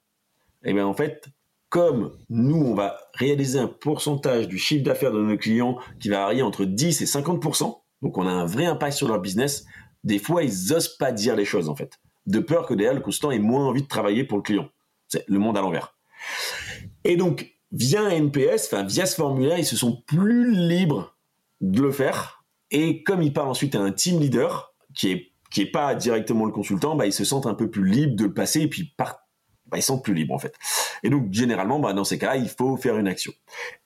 Eh 0.64 0.72
bien 0.72 0.86
en 0.86 0.94
fait, 0.94 1.26
comme 1.68 2.16
nous, 2.30 2.56
on 2.56 2.74
va 2.74 2.96
réaliser 3.12 3.58
un 3.58 3.66
pourcentage 3.66 4.48
du 4.48 4.56
chiffre 4.56 4.84
d'affaires 4.84 5.12
de 5.12 5.20
nos 5.20 5.36
clients 5.36 5.76
qui 6.00 6.08
va 6.08 6.20
varier 6.20 6.40
entre 6.40 6.64
10 6.64 7.02
et 7.02 7.04
50%, 7.04 7.80
donc 8.00 8.16
on 8.16 8.26
a 8.26 8.30
un 8.30 8.46
vrai 8.46 8.64
impact 8.64 8.96
sur 8.96 9.08
leur 9.08 9.20
business, 9.20 9.66
des 10.04 10.18
fois, 10.18 10.44
ils 10.44 10.72
osent 10.72 10.96
pas 10.96 11.12
dire 11.12 11.34
les 11.34 11.44
choses, 11.44 11.68
en 11.68 11.74
fait. 11.74 11.98
De 12.26 12.38
peur 12.38 12.66
que 12.66 12.74
derrière, 12.74 12.94
le 12.94 13.00
consultant 13.00 13.30
ait 13.30 13.38
moins 13.38 13.66
envie 13.66 13.82
de 13.82 13.88
travailler 13.88 14.24
pour 14.24 14.38
le 14.38 14.42
client. 14.42 14.68
C'est 15.08 15.24
le 15.26 15.38
monde 15.38 15.56
à 15.56 15.60
l'envers. 15.60 15.96
Et 17.04 17.16
donc, 17.16 17.52
via 17.72 18.10
NPS, 18.10 18.72
via 18.86 19.06
ce 19.06 19.16
formulaire, 19.16 19.58
ils 19.58 19.66
se 19.66 19.76
sont 19.76 20.02
plus 20.06 20.54
libres 20.54 21.16
de 21.60 21.82
le 21.82 21.90
faire. 21.90 22.44
Et 22.70 23.02
comme 23.02 23.22
ils 23.22 23.32
parlent 23.32 23.48
ensuite 23.48 23.74
à 23.74 23.80
un 23.80 23.92
team 23.92 24.20
leader, 24.20 24.74
qui 24.94 25.10
est, 25.10 25.30
pas 25.72 25.94
directement 25.94 26.46
le 26.46 26.52
consultant, 26.52 26.96
bah, 26.96 27.06
ils 27.06 27.12
se 27.12 27.24
sentent 27.24 27.46
un 27.46 27.54
peu 27.54 27.70
plus 27.70 27.86
libres 27.86 28.16
de 28.16 28.24
le 28.24 28.34
passer 28.34 28.62
et 28.62 28.68
puis 28.68 28.92
par, 28.96 29.20
bah, 29.66 29.78
ils 29.78 29.82
sont 29.82 30.00
plus 30.00 30.14
libres, 30.14 30.34
en 30.34 30.38
fait. 30.38 30.54
Et 31.02 31.10
donc, 31.10 31.32
généralement, 31.32 31.78
bah, 31.78 31.92
dans 31.92 32.04
ces 32.04 32.18
cas-là, 32.18 32.36
il 32.36 32.48
faut 32.48 32.76
faire 32.76 32.98
une 32.98 33.06
action. 33.08 33.32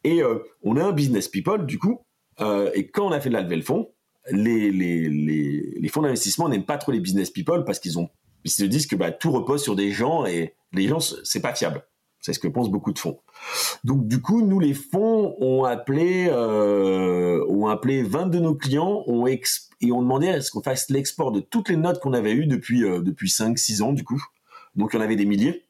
Et 0.02 0.22
euh, 0.22 0.38
on 0.62 0.76
a 0.76 0.85
un 0.85 0.92
business 0.92 1.28
people, 1.28 1.66
du 1.66 1.78
coup, 1.78 2.00
euh, 2.40 2.70
et 2.74 2.88
quand 2.88 3.07
on 3.07 3.12
a 3.12 3.20
fait 3.20 3.28
de 3.28 3.35
la 3.35 3.42
levée 3.42 3.57
de 3.57 3.62
fonds, 3.62 3.92
les, 4.31 5.88
fonds 5.88 6.03
d'investissement 6.03 6.49
n'aiment 6.49 6.64
pas 6.64 6.79
trop 6.79 6.93
les 6.93 7.01
business 7.01 7.31
people 7.31 7.64
parce 7.64 7.79
qu'ils 7.79 7.93
se 8.47 8.64
disent 8.64 8.87
que 8.87 8.97
bah, 8.97 9.11
tout 9.11 9.31
repose 9.31 9.62
sur 9.62 9.77
des 9.77 9.91
gens 9.91 10.27
et 10.27 10.55
les 10.73 10.88
gens 10.88 11.01
c'est 11.01 11.41
pas 11.41 11.55
fiable. 11.55 11.85
C'est 12.21 12.33
ce 12.33 12.41
que 12.41 12.49
pensent 12.49 12.71
beaucoup 12.71 12.93
de 12.93 12.99
fonds. 12.99 13.21
Donc 13.85 14.09
du 14.09 14.21
coup, 14.21 14.43
nous 14.43 14.59
les 14.59 14.75
fonds 14.75 15.37
ont 15.38 15.64
appelé 15.64 16.29
euh, 16.29 17.45
ont 17.49 17.69
appelé 17.69 18.03
20 18.03 18.27
de 18.27 18.41
nos 18.41 18.55
clients 18.55 19.05
et 19.81 19.93
ont 19.93 20.03
demandé 20.03 20.29
à 20.29 20.41
ce 20.41 20.51
qu'on 20.51 20.62
fasse 20.62 20.91
l'export 20.91 21.31
de 21.31 21.41
toutes 21.41 21.69
les 21.69 21.77
notes 21.77 22.01
qu'on 22.01 22.12
avait 22.12 22.33
eues 22.33 22.47
depuis 22.47 22.85
euh, 22.85 23.01
depuis 23.01 23.31
5 23.31 23.57
6 23.57 23.83
ans 23.83 23.93
du 23.93 24.03
coup. 24.03 24.23
Donc 24.75 24.91
il 24.93 24.97
y 24.97 24.99
en 24.99 25.03
avait 25.03 25.17
des 25.17 25.27
milliers 25.27 25.64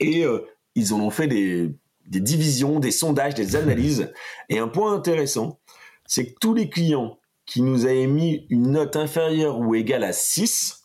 et 0.00 0.24
euh, 0.24 0.40
ils 0.74 0.94
en 0.94 1.00
ont 1.00 1.10
fait 1.10 1.28
des 1.28 1.70
divisions, 2.06 2.80
des 2.80 2.90
sondages, 2.90 3.34
des 3.34 3.54
analyses 3.54 4.10
et 4.48 4.58
un 4.58 4.68
point 4.68 4.94
intéressant, 4.94 5.60
c'est 6.06 6.32
que 6.32 6.38
tous 6.40 6.54
les 6.54 6.70
clients 6.70 7.18
qui 7.46 7.62
nous 7.62 7.86
a 7.86 7.92
émis 7.92 8.46
une 8.50 8.72
note 8.72 8.96
inférieure 8.96 9.58
ou 9.58 9.74
égale 9.74 10.04
à 10.04 10.12
6, 10.12 10.82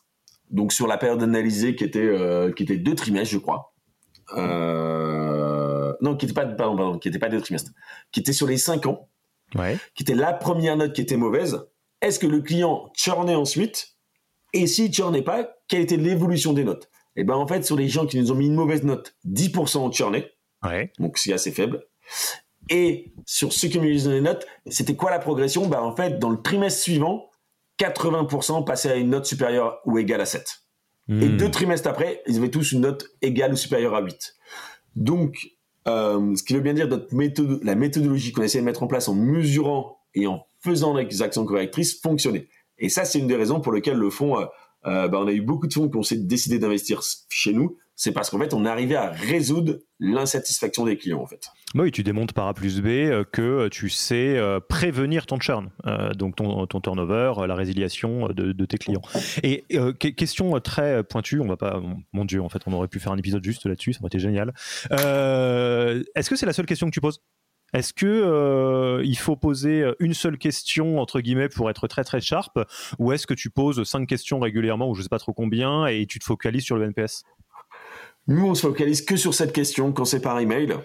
donc 0.50 0.74
sur 0.74 0.88
la 0.88 0.98
période 0.98 1.22
analysée 1.22 1.76
qui 1.76 1.84
était, 1.84 2.00
euh, 2.00 2.52
qui 2.52 2.64
était 2.64 2.78
deux 2.78 2.96
trimestres, 2.96 3.34
je 3.34 3.38
crois. 3.38 3.74
Euh, 4.36 5.94
non, 6.02 6.16
qui 6.16 6.26
n'était 6.26 6.34
pas, 6.34 6.46
pardon, 6.46 6.76
pardon, 6.76 7.00
qui 7.00 7.08
était 7.08 7.20
pas 7.20 7.30
deux 7.30 7.42
trimestres, 7.42 7.72
qui 8.12 8.20
était 8.20 8.34
sur 8.34 8.48
les 8.48 8.58
5 8.58 8.86
ans, 8.88 9.10
ouais. 9.56 9.78
qui 9.96 10.04
était 10.04 10.16
la 10.16 10.34
première 10.34 10.78
note 10.78 10.94
qui 10.94 11.02
était 11.02 11.18
mauvaise. 11.18 11.66
Est-ce 12.02 12.20
que 12.20 12.28
le 12.28 12.42
client 12.42 12.92
churnait 12.96 13.36
ensuite? 13.36 13.96
Et 14.54 14.68
s'il 14.68 14.94
churnait 14.94 15.24
pas, 15.24 15.50
quelle 15.68 15.82
était 15.82 15.98
l'évolution 15.98 16.54
des 16.54 16.64
notes? 16.64 16.90
Et 17.16 17.22
eh 17.22 17.24
ben 17.24 17.34
en 17.34 17.48
fait, 17.48 17.66
sur 17.66 17.76
les 17.76 17.88
gens 17.88 18.06
qui 18.06 18.20
nous 18.20 18.32
ont 18.32 18.36
mis 18.36 18.46
une 18.46 18.54
mauvaise 18.54 18.84
note, 18.84 19.16
10% 19.26 19.78
ont 19.80 19.92
churné, 19.92 20.30
ouais. 20.64 20.92
donc 21.00 21.18
c'est 21.18 21.34
assez 21.34 21.52
faible. 21.52 21.84
Et 22.70 23.14
sur 23.26 23.54
ceux 23.54 23.68
qui 23.68 23.80
me 23.80 23.86
lisaient 23.86 24.12
les 24.12 24.22
notes, 24.22 24.46
c'était 24.68 24.96
quoi 24.96 25.12
la 25.12 25.20
progression? 25.20 25.68
Bah, 25.68 25.82
En 25.82 25.96
fait, 25.96 26.20
dans 26.20 26.30
le 26.30 26.42
trimestre 26.42 26.82
suivant, 26.82 27.30
80% 27.80 28.66
passaient 28.66 28.92
à 28.92 28.96
une 28.96 29.10
note 29.10 29.26
supérieure 29.26 29.80
ou 29.86 29.98
égale 29.98 30.22
à 30.22 30.26
7. 30.26 30.46
Et 31.10 31.14
hmm. 31.14 31.38
deux 31.38 31.52
trimestres 31.52 31.88
après, 31.88 32.22
ils 32.28 32.38
avaient 32.38 32.52
tous 32.52 32.74
une 32.74 32.82
note 32.82 33.08
égale 33.22 33.54
ou 33.54 33.56
supérieure 33.56 33.96
à 33.96 34.02
8. 34.02 34.36
Donc, 34.96 35.38
euh, 35.88 36.36
ce 36.36 36.44
qui 36.44 36.54
veut 36.54 36.60
bien 36.60 36.74
dire 36.74 36.88
notre 36.88 37.16
méthode, 37.16 37.64
la 37.64 37.76
méthodologie 37.76 38.34
qu'on 38.34 38.44
essaie 38.44 38.60
de 38.60 38.66
mettre 38.66 38.84
en 38.84 38.88
place 38.88 39.08
en 39.08 39.14
mesurant 39.14 40.00
et 40.16 40.28
en 40.28 40.46
faisant 40.60 40.94
les 40.94 41.22
actions 41.22 41.46
correctrices 41.46 42.02
fonctionnait. 42.02 42.50
Et 42.78 42.90
ça, 42.90 43.06
c'est 43.06 43.20
une 43.20 43.28
des 43.28 43.36
raisons 43.36 43.62
pour 43.62 43.72
lesquelles 43.72 43.98
le 43.98 44.10
fonds, 44.10 44.38
euh, 44.38 44.46
euh, 44.86 45.08
bah, 45.08 45.20
on 45.22 45.28
a 45.28 45.32
eu 45.32 45.42
beaucoup 45.42 45.68
de 45.68 45.74
fonds 45.74 45.88
qui 45.88 45.98
ont 45.98 46.18
décidé 46.18 46.60
d'investir 46.60 47.02
chez 47.30 47.54
nous 47.54 47.78
c'est 47.98 48.12
parce 48.12 48.30
qu'en 48.30 48.38
fait, 48.38 48.54
on 48.54 48.64
arrivait 48.64 48.96
à 48.96 49.10
résoudre 49.10 49.80
l'insatisfaction 50.00 50.86
des 50.86 50.98
clients, 50.98 51.20
en 51.20 51.26
fait. 51.26 51.48
Oui, 51.74 51.92
tu 51.92 52.04
démontres 52.04 52.36
par 52.36 52.48
A 52.48 52.54
plus 52.54 52.80
B 52.80 52.86
euh, 52.86 53.24
que 53.24 53.70
tu 53.70 53.90
sais 53.90 54.38
euh, 54.38 54.60
prévenir 54.60 55.26
ton 55.26 55.40
churn, 55.40 55.72
euh, 55.88 56.14
donc 56.14 56.36
ton, 56.36 56.68
turnover, 56.68 57.34
la 57.48 57.56
résiliation 57.56 58.28
de, 58.28 58.66
tes 58.66 58.78
clients. 58.78 59.02
Et 59.42 59.66
question 60.16 60.60
très 60.60 61.04
pointue, 61.04 61.40
on 61.40 61.48
va 61.48 61.58
pas, 61.58 61.82
mon 62.14 62.24
Dieu, 62.24 62.40
en 62.40 62.50
fait, 62.50 62.62
on 62.68 62.74
aurait 62.74 62.88
pu 62.88 63.00
faire 63.00 63.12
un 63.12 63.18
épisode 63.18 63.44
juste 63.44 63.66
là-dessus, 63.66 63.94
ça 63.94 64.00
aurait 64.02 64.10
été 64.10 64.20
génial. 64.20 64.54
Est-ce 64.92 66.30
que 66.30 66.36
c'est 66.36 66.46
la 66.46 66.54
seule 66.54 66.68
question 66.68 66.86
que 66.88 66.94
tu 66.94 67.02
poses? 67.02 67.20
Est-ce 67.74 67.94
que 67.94 69.02
il 69.04 69.18
faut 69.18 69.36
poser 69.36 69.84
une 70.00 70.14
seule 70.14 70.38
question 70.38 71.00
entre 71.00 71.20
guillemets 71.20 71.50
pour 71.50 71.70
être 71.70 71.88
très 71.88 72.04
très 72.04 72.22
sharp, 72.22 72.60
ou 73.00 73.12
est-ce 73.12 73.26
que 73.26 73.34
tu 73.34 73.50
poses 73.50 73.84
cinq 73.84 74.08
questions 74.08 74.40
régulièrement 74.40 74.88
ou 74.88 74.94
je 74.94 75.02
sais 75.02 75.10
pas 75.10 75.20
trop 75.20 75.34
combien 75.34 75.88
et 75.88 76.06
tu 76.06 76.20
te 76.20 76.26
focalises 76.26 76.64
sur 76.64 76.78
le 76.78 76.86
NPS 76.86 77.24
nous, 78.28 78.46
on 78.46 78.56
se 78.56 78.68
focalise 78.68 79.02
que 79.02 79.16
sur 79.16 79.34
cette 79.34 79.54
question 79.54 79.92
quand 79.94 80.06
c'est 80.06 80.22
par 80.22 80.40
email. 80.40 80.76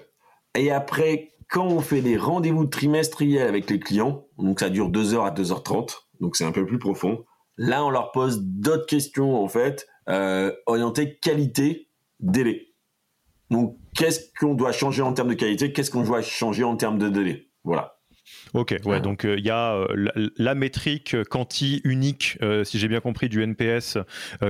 Et 0.54 0.70
après, 0.70 1.32
quand 1.50 1.66
on 1.66 1.80
fait 1.80 2.00
des 2.00 2.16
rendez-vous 2.16 2.66
trimestriels 2.66 3.48
avec 3.48 3.68
les 3.68 3.80
clients, 3.80 4.26
donc 4.38 4.60
ça 4.60 4.70
dure 4.70 4.90
2h 4.90 5.26
à 5.26 5.30
2h30, 5.30 5.96
donc 6.20 6.36
c'est 6.36 6.44
un 6.44 6.52
peu 6.52 6.64
plus 6.64 6.78
profond. 6.78 7.24
Là, 7.58 7.84
on 7.84 7.90
leur 7.90 8.12
pose 8.12 8.40
d'autres 8.42 8.86
questions, 8.86 9.42
en 9.42 9.48
fait, 9.48 9.86
euh, 10.08 10.52
orientées 10.66 11.18
qualité, 11.18 11.88
délai. 12.20 12.68
Donc, 13.50 13.76
qu'est-ce 13.94 14.20
qu'on 14.40 14.54
doit 14.54 14.72
changer 14.72 15.02
en 15.02 15.12
termes 15.12 15.28
de 15.28 15.34
qualité 15.34 15.72
Qu'est-ce 15.72 15.90
qu'on 15.90 16.04
doit 16.04 16.22
changer 16.22 16.64
en 16.64 16.76
termes 16.76 16.98
de 16.98 17.08
délai? 17.08 17.48
Voilà. 17.64 17.98
Ok, 18.54 18.76
ouais, 18.84 19.00
donc 19.00 19.24
euh, 19.24 19.36
il 19.38 19.44
y 19.44 19.50
a 19.50 19.74
euh, 19.74 20.08
la, 20.36 20.54
métrique 20.54 21.16
quanti 21.30 21.80
unique, 21.84 22.36
euh, 22.42 22.64
si 22.64 22.78
j'ai 22.78 22.86
bien 22.86 23.00
compris, 23.00 23.30
du 23.30 23.42
NPS 23.42 23.96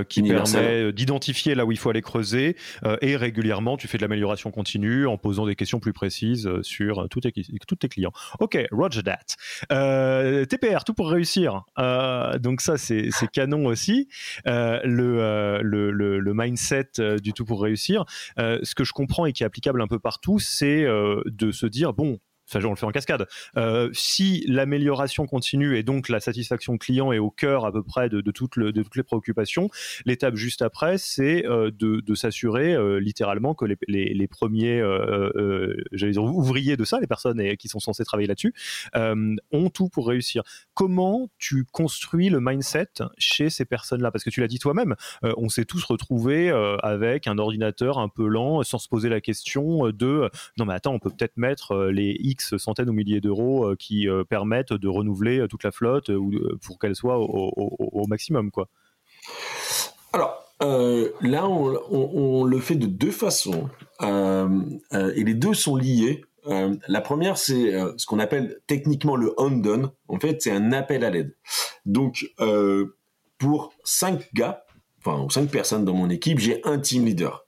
qui 0.09 0.23
permet 0.23 0.91
d'identifier 0.91 1.55
là 1.55 1.65
où 1.65 1.71
il 1.71 1.77
faut 1.77 1.89
aller 1.89 2.01
creuser 2.01 2.57
et 3.01 3.15
régulièrement 3.15 3.77
tu 3.77 3.87
fais 3.87 3.97
de 3.97 4.03
l'amélioration 4.03 4.51
continue 4.51 5.07
en 5.07 5.17
posant 5.17 5.45
des 5.45 5.55
questions 5.55 5.79
plus 5.79 5.93
précises 5.93 6.49
sur 6.61 7.07
tous 7.09 7.21
tes, 7.21 7.31
tes 7.31 7.89
clients. 7.89 8.11
Ok, 8.39 8.57
roger 8.71 9.01
that. 9.03 10.45
TPR, 10.45 10.83
tout 10.83 10.93
pour 10.93 11.09
réussir. 11.09 11.63
donc 12.39 12.61
ça 12.61 12.77
c'est 12.77 13.09
canon 13.31 13.65
aussi. 13.65 14.09
Le, 14.45 15.61
le, 15.61 15.91
le, 15.91 16.19
le, 16.19 16.33
mindset 16.33 16.91
du 17.21 17.33
tout 17.33 17.45
pour 17.45 17.61
réussir. 17.61 18.05
ce 18.37 18.75
que 18.75 18.83
je 18.83 18.91
comprends 18.91 19.25
et 19.25 19.33
qui 19.33 19.43
est 19.43 19.45
applicable 19.45 19.81
un 19.81 19.87
peu 19.87 19.99
partout, 19.99 20.39
c'est 20.39 20.83
de 20.83 21.51
se 21.51 21.65
dire 21.65 21.93
bon 21.93 22.19
ça 22.45 22.59
on 22.63 22.69
le 22.69 22.75
fait 22.75 22.85
en 22.85 22.91
cascade. 22.91 23.27
Euh, 23.57 23.89
si 23.93 24.43
l'amélioration 24.47 25.25
continue 25.25 25.77
et 25.77 25.83
donc 25.83 26.09
la 26.09 26.19
satisfaction 26.19 26.77
client 26.77 27.11
est 27.11 27.19
au 27.19 27.29
cœur 27.29 27.65
à 27.65 27.71
peu 27.71 27.83
près 27.83 28.09
de, 28.09 28.21
toutes, 28.31 28.57
les 28.57 29.03
préoccupations, 29.03 29.69
l'étape 30.05 30.35
juste 30.35 30.61
après, 30.61 30.97
c'est 30.97 31.45
euh, 31.45 31.71
de, 31.71 32.15
s'assurer 32.15 32.73
euh, 32.73 32.99
littéralement 32.99 33.55
que 33.55 33.65
les, 33.65 34.27
premiers 34.27 34.83
ouvriers 36.17 36.77
de 36.77 36.83
ça, 36.83 36.99
les 36.99 37.07
personnes 37.07 37.55
qui 37.57 37.67
sont 37.67 37.79
censées 37.79 38.03
travailler 38.03 38.27
là-dessus, 38.27 38.53
ont 38.95 39.69
tout 39.69 39.89
pour 39.89 40.07
réussir. 40.07 40.43
Comment 40.73 41.29
tu 41.37 41.65
construis 41.65 42.29
le 42.29 42.39
mindset 42.39 42.87
chez 43.17 43.49
ces 43.49 43.65
personnes-là? 43.65 44.11
Parce 44.11 44.23
que 44.23 44.29
tu 44.29 44.41
l'as 44.41 44.47
dit 44.47 44.59
toi-même, 44.59 44.95
on 45.21 45.49
s'est 45.49 45.65
tous 45.65 45.83
retrouvés 45.83 46.49
avec 46.81 47.27
un 47.27 47.37
ordinateur 47.37 47.99
un 47.99 48.09
peu 48.09 48.27
lent, 48.27 48.63
sans 48.63 48.77
se 48.77 48.87
poser 48.87 49.09
la 49.09 49.21
question 49.21 49.89
de 49.89 50.29
non 50.57 50.65
mais 50.65 50.73
attends, 50.73 50.93
on 50.93 50.99
peut 50.99 51.09
peut-être 51.09 51.37
mettre 51.37 51.87
les 51.87 52.17
X 52.33 52.57
centaines 52.57 52.89
ou 52.89 52.93
milliers 52.93 53.21
d'euros 53.21 53.65
euh, 53.65 53.75
qui 53.75 54.09
euh, 54.09 54.23
permettent 54.23 54.73
de 54.73 54.87
renouveler 54.87 55.39
euh, 55.39 55.47
toute 55.47 55.63
la 55.63 55.71
flotte 55.71 56.09
ou 56.09 56.31
pour 56.65 56.79
qu'elle 56.79 56.95
soit 56.95 57.17
au, 57.17 58.07
maximum, 58.07 58.51
quoi. 58.51 58.67
Alors, 60.11 60.43
là, 60.59 61.47
on, 61.47 62.43
le 62.43 62.59
fait 62.59 62.75
de 62.75 62.85
deux 62.85 63.11
façons, 63.11 63.69
et 64.01 65.23
les 65.23 65.33
deux 65.33 65.53
sont 65.53 65.75
liés. 65.75 66.23
la 66.45 67.01
première, 67.01 67.37
c'est 67.37 67.71
ce 67.97 68.05
qu'on 68.05 68.19
appelle 68.19 68.59
techniquement 68.67 69.15
le 69.15 69.33
on-done. 69.37 69.91
En 70.07 70.19
fait, 70.19 70.41
c'est 70.41 70.51
un 70.51 70.71
appel 70.73 71.03
à 71.03 71.09
l'aide. 71.09 71.35
Donc, 71.85 72.25
pour 73.37 73.73
cinq 73.83 74.29
gars, 74.33 74.65
enfin 74.99 75.25
cinq 75.29 75.49
personnes 75.49 75.85
dans 75.85 75.95
mon 75.95 76.09
équipe, 76.09 76.39
j'ai 76.39 76.61
un 76.65 76.79
team 76.79 77.05
leader. 77.05 77.45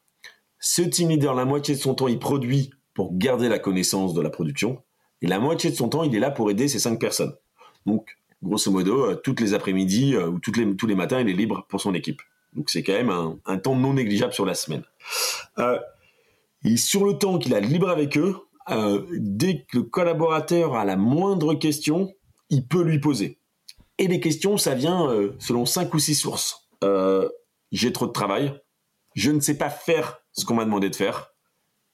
Ce 0.60 0.82
team 0.82 1.10
leader, 1.10 1.36
la 1.36 1.46
moitié 1.46 1.76
de 1.76 1.80
son 1.80 1.94
temps, 1.94 2.08
il 2.08 2.20
produit 2.20 2.72
pour 2.96 3.16
garder 3.16 3.50
la 3.50 3.60
connaissance 3.60 4.16
de 4.16 4.22
la 4.22 4.32
production. 4.32 4.82
Et 5.22 5.28
la 5.28 5.38
moitié 5.38 5.70
de 5.70 5.76
son 5.76 5.90
temps, 5.90 6.04
il 6.04 6.16
est 6.16 6.20
là 6.20 6.32
pour 6.32 6.50
aider 6.50 6.68
ces 6.68 6.80
cinq 6.80 7.00
personnes. 7.00 7.36
Donc, 7.86 8.18
grosso 8.42 8.72
modo, 8.72 9.06
euh, 9.06 9.16
toutes 9.16 9.42
les 9.42 9.54
après-midi 9.54 10.16
euh, 10.16 10.30
ou 10.30 10.40
les, 10.56 10.76
tous 10.76 10.88
les 10.88 10.96
matins, 10.96 11.20
il 11.20 11.30
est 11.30 11.34
libre 11.34 11.66
pour 11.70 11.82
son 11.82 11.94
équipe. 11.94 12.22
Donc, 12.54 12.70
c'est 12.70 12.84
quand 12.84 12.94
même 12.94 13.12
un, 13.46 13.58
temps 13.58 13.76
non 13.76 13.94
négligeable 13.94 14.34
sur 14.34 14.46
la 14.46 14.56
semaine. 14.56 14.84
Euh, 15.60 15.78
et 16.64 16.78
sur 16.78 17.06
le 17.06 17.18
temps 17.18 17.38
qu'il 17.38 17.54
a 17.54 17.60
libre 17.60 17.90
avec 17.90 18.18
eux, 18.18 18.38
dès 19.20 19.66
que 19.66 19.78
le 19.78 19.84
collaborateur 19.84 20.74
a 20.76 20.86
la 20.86 20.96
moindre 20.96 21.54
question, 21.54 22.16
il 22.50 22.66
peut 22.66 22.82
lui 22.82 23.00
poser. 23.00 23.38
Et 24.00 24.08
les 24.08 24.20
questions, 24.20 24.58
ça 24.58 24.74
vient 24.74 25.10
selon 25.38 25.66
cinq 25.66 25.94
ou 25.94 26.00
six 26.00 26.16
sources. 26.16 26.68
j'ai 27.72 27.94
trop 27.94 28.08
de 28.08 28.12
travail. 28.12 28.60
Je 29.14 29.30
ne 29.30 29.42
sais 29.42 29.58
pas 29.58 29.70
faire 29.70 30.22
ce 30.32 30.46
qu'on 30.46 30.56
m'a 30.56 30.66
demandé 30.66 30.90
de 30.90 30.96
faire. 30.96 31.36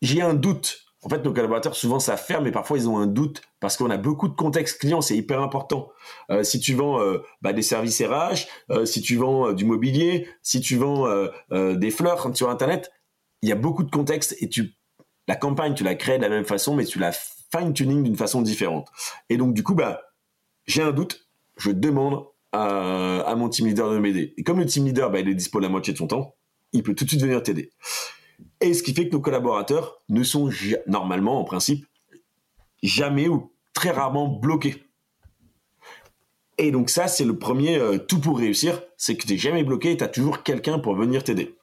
J'ai 0.01 0.21
un 0.21 0.33
doute 0.33 0.90
en 1.03 1.09
fait, 1.09 1.23
nos 1.25 1.33
collaborateurs, 1.33 1.75
souvent, 1.75 1.99
ça 1.99 2.15
ferme, 2.15 2.43
mais 2.43 2.51
parfois, 2.51 2.77
ils 2.77 2.87
ont 2.87 2.99
un 2.99 3.07
doute 3.07 3.41
parce 3.59 3.75
qu'on 3.75 3.89
a 3.89 3.97
beaucoup 3.97 4.27
de 4.27 4.35
contexte 4.35 4.79
client, 4.79 5.01
c'est 5.01 5.17
hyper 5.17 5.41
important. 5.41 5.89
Euh, 6.29 6.43
si 6.43 6.59
tu 6.59 6.75
vends 6.75 7.01
euh, 7.01 7.23
bah, 7.41 7.53
des 7.53 7.63
services 7.63 8.01
RH, 8.01 8.47
euh, 8.69 8.85
si 8.85 9.01
tu 9.01 9.15
vends 9.15 9.51
du 9.51 9.65
mobilier, 9.65 10.27
si 10.43 10.61
tu 10.61 10.77
vends 10.77 11.07
des 11.51 11.91
fleurs 11.91 12.35
sur 12.35 12.49
Internet, 12.49 12.91
il 13.41 13.49
y 13.49 13.51
a 13.51 13.55
beaucoup 13.55 13.83
de 13.83 13.89
contexte 13.89 14.35
et 14.39 14.47
tu, 14.47 14.75
la 15.27 15.35
campagne, 15.35 15.73
tu 15.73 15.83
la 15.83 15.95
crées 15.95 16.17
de 16.17 16.23
la 16.23 16.29
même 16.29 16.45
façon, 16.45 16.75
mais 16.75 16.85
tu 16.85 16.99
la 16.99 17.11
fine-tuning 17.11 18.03
d'une 18.03 18.15
façon 18.15 18.41
différente. 18.41 18.87
Et 19.29 19.37
donc, 19.37 19.53
du 19.53 19.63
coup, 19.63 19.73
bah, 19.73 20.01
j'ai 20.67 20.83
un 20.83 20.91
doute, 20.91 21.27
je 21.57 21.71
demande 21.71 22.25
à, 22.51 23.33
mon 23.35 23.49
team 23.49 23.65
leader 23.67 23.91
de 23.91 23.97
m'aider. 23.97 24.33
Et 24.37 24.43
comme 24.43 24.59
le 24.59 24.65
team 24.65 24.85
leader, 24.85 25.09
bah, 25.09 25.19
il 25.19 25.29
est 25.29 25.35
dispo 25.35 25.59
la 25.59 25.69
moitié 25.69 25.93
de 25.93 25.97
son 25.97 26.07
temps, 26.07 26.35
il 26.73 26.83
peut 26.83 26.93
tout 26.93 27.05
de 27.05 27.09
suite 27.09 27.21
venir 27.21 27.41
t'aider. 27.41 27.71
Et 28.59 28.73
ce 28.73 28.83
qui 28.83 28.93
fait 28.93 29.07
que 29.07 29.13
nos 29.13 29.21
collaborateurs 29.21 30.01
ne 30.09 30.23
sont 30.23 30.49
normalement, 30.87 31.39
en 31.39 31.43
principe, 31.43 31.85
jamais 32.83 33.27
ou 33.27 33.51
très 33.73 33.91
rarement 33.91 34.27
bloqués. 34.27 34.83
Et 36.57 36.71
donc 36.71 36.89
ça, 36.89 37.07
c'est 37.07 37.25
le 37.25 37.37
premier 37.37 37.77
euh, 37.77 37.97
tout 37.97 38.19
pour 38.19 38.37
réussir, 38.37 38.83
c'est 38.97 39.15
que 39.15 39.25
tu 39.25 39.33
n'es 39.33 39.39
jamais 39.39 39.63
bloqué 39.63 39.91
et 39.91 39.97
tu 39.97 40.03
as 40.03 40.07
toujours 40.07 40.43
quelqu'un 40.43 40.77
pour 40.77 40.95
venir 40.95 41.23
t'aider. 41.23 41.55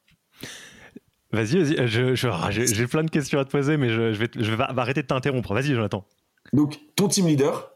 Vas-y, 1.30 1.62
vas-y, 1.62 1.78
ah, 1.78 2.50
j'ai 2.50 2.86
plein 2.86 3.04
de 3.04 3.10
questions 3.10 3.38
à 3.38 3.44
te 3.44 3.50
poser, 3.50 3.76
mais 3.76 3.90
je, 3.90 4.00
vais, 4.00 4.28
je 4.34 4.54
vais 4.54 4.64
arrêter 4.64 5.02
de 5.02 5.06
t'interrompre. 5.06 5.52
Vas-y, 5.52 5.74
Jonathan. 5.74 6.04
Donc, 6.54 6.80
ton 6.96 7.06
team 7.08 7.26
leader, 7.26 7.70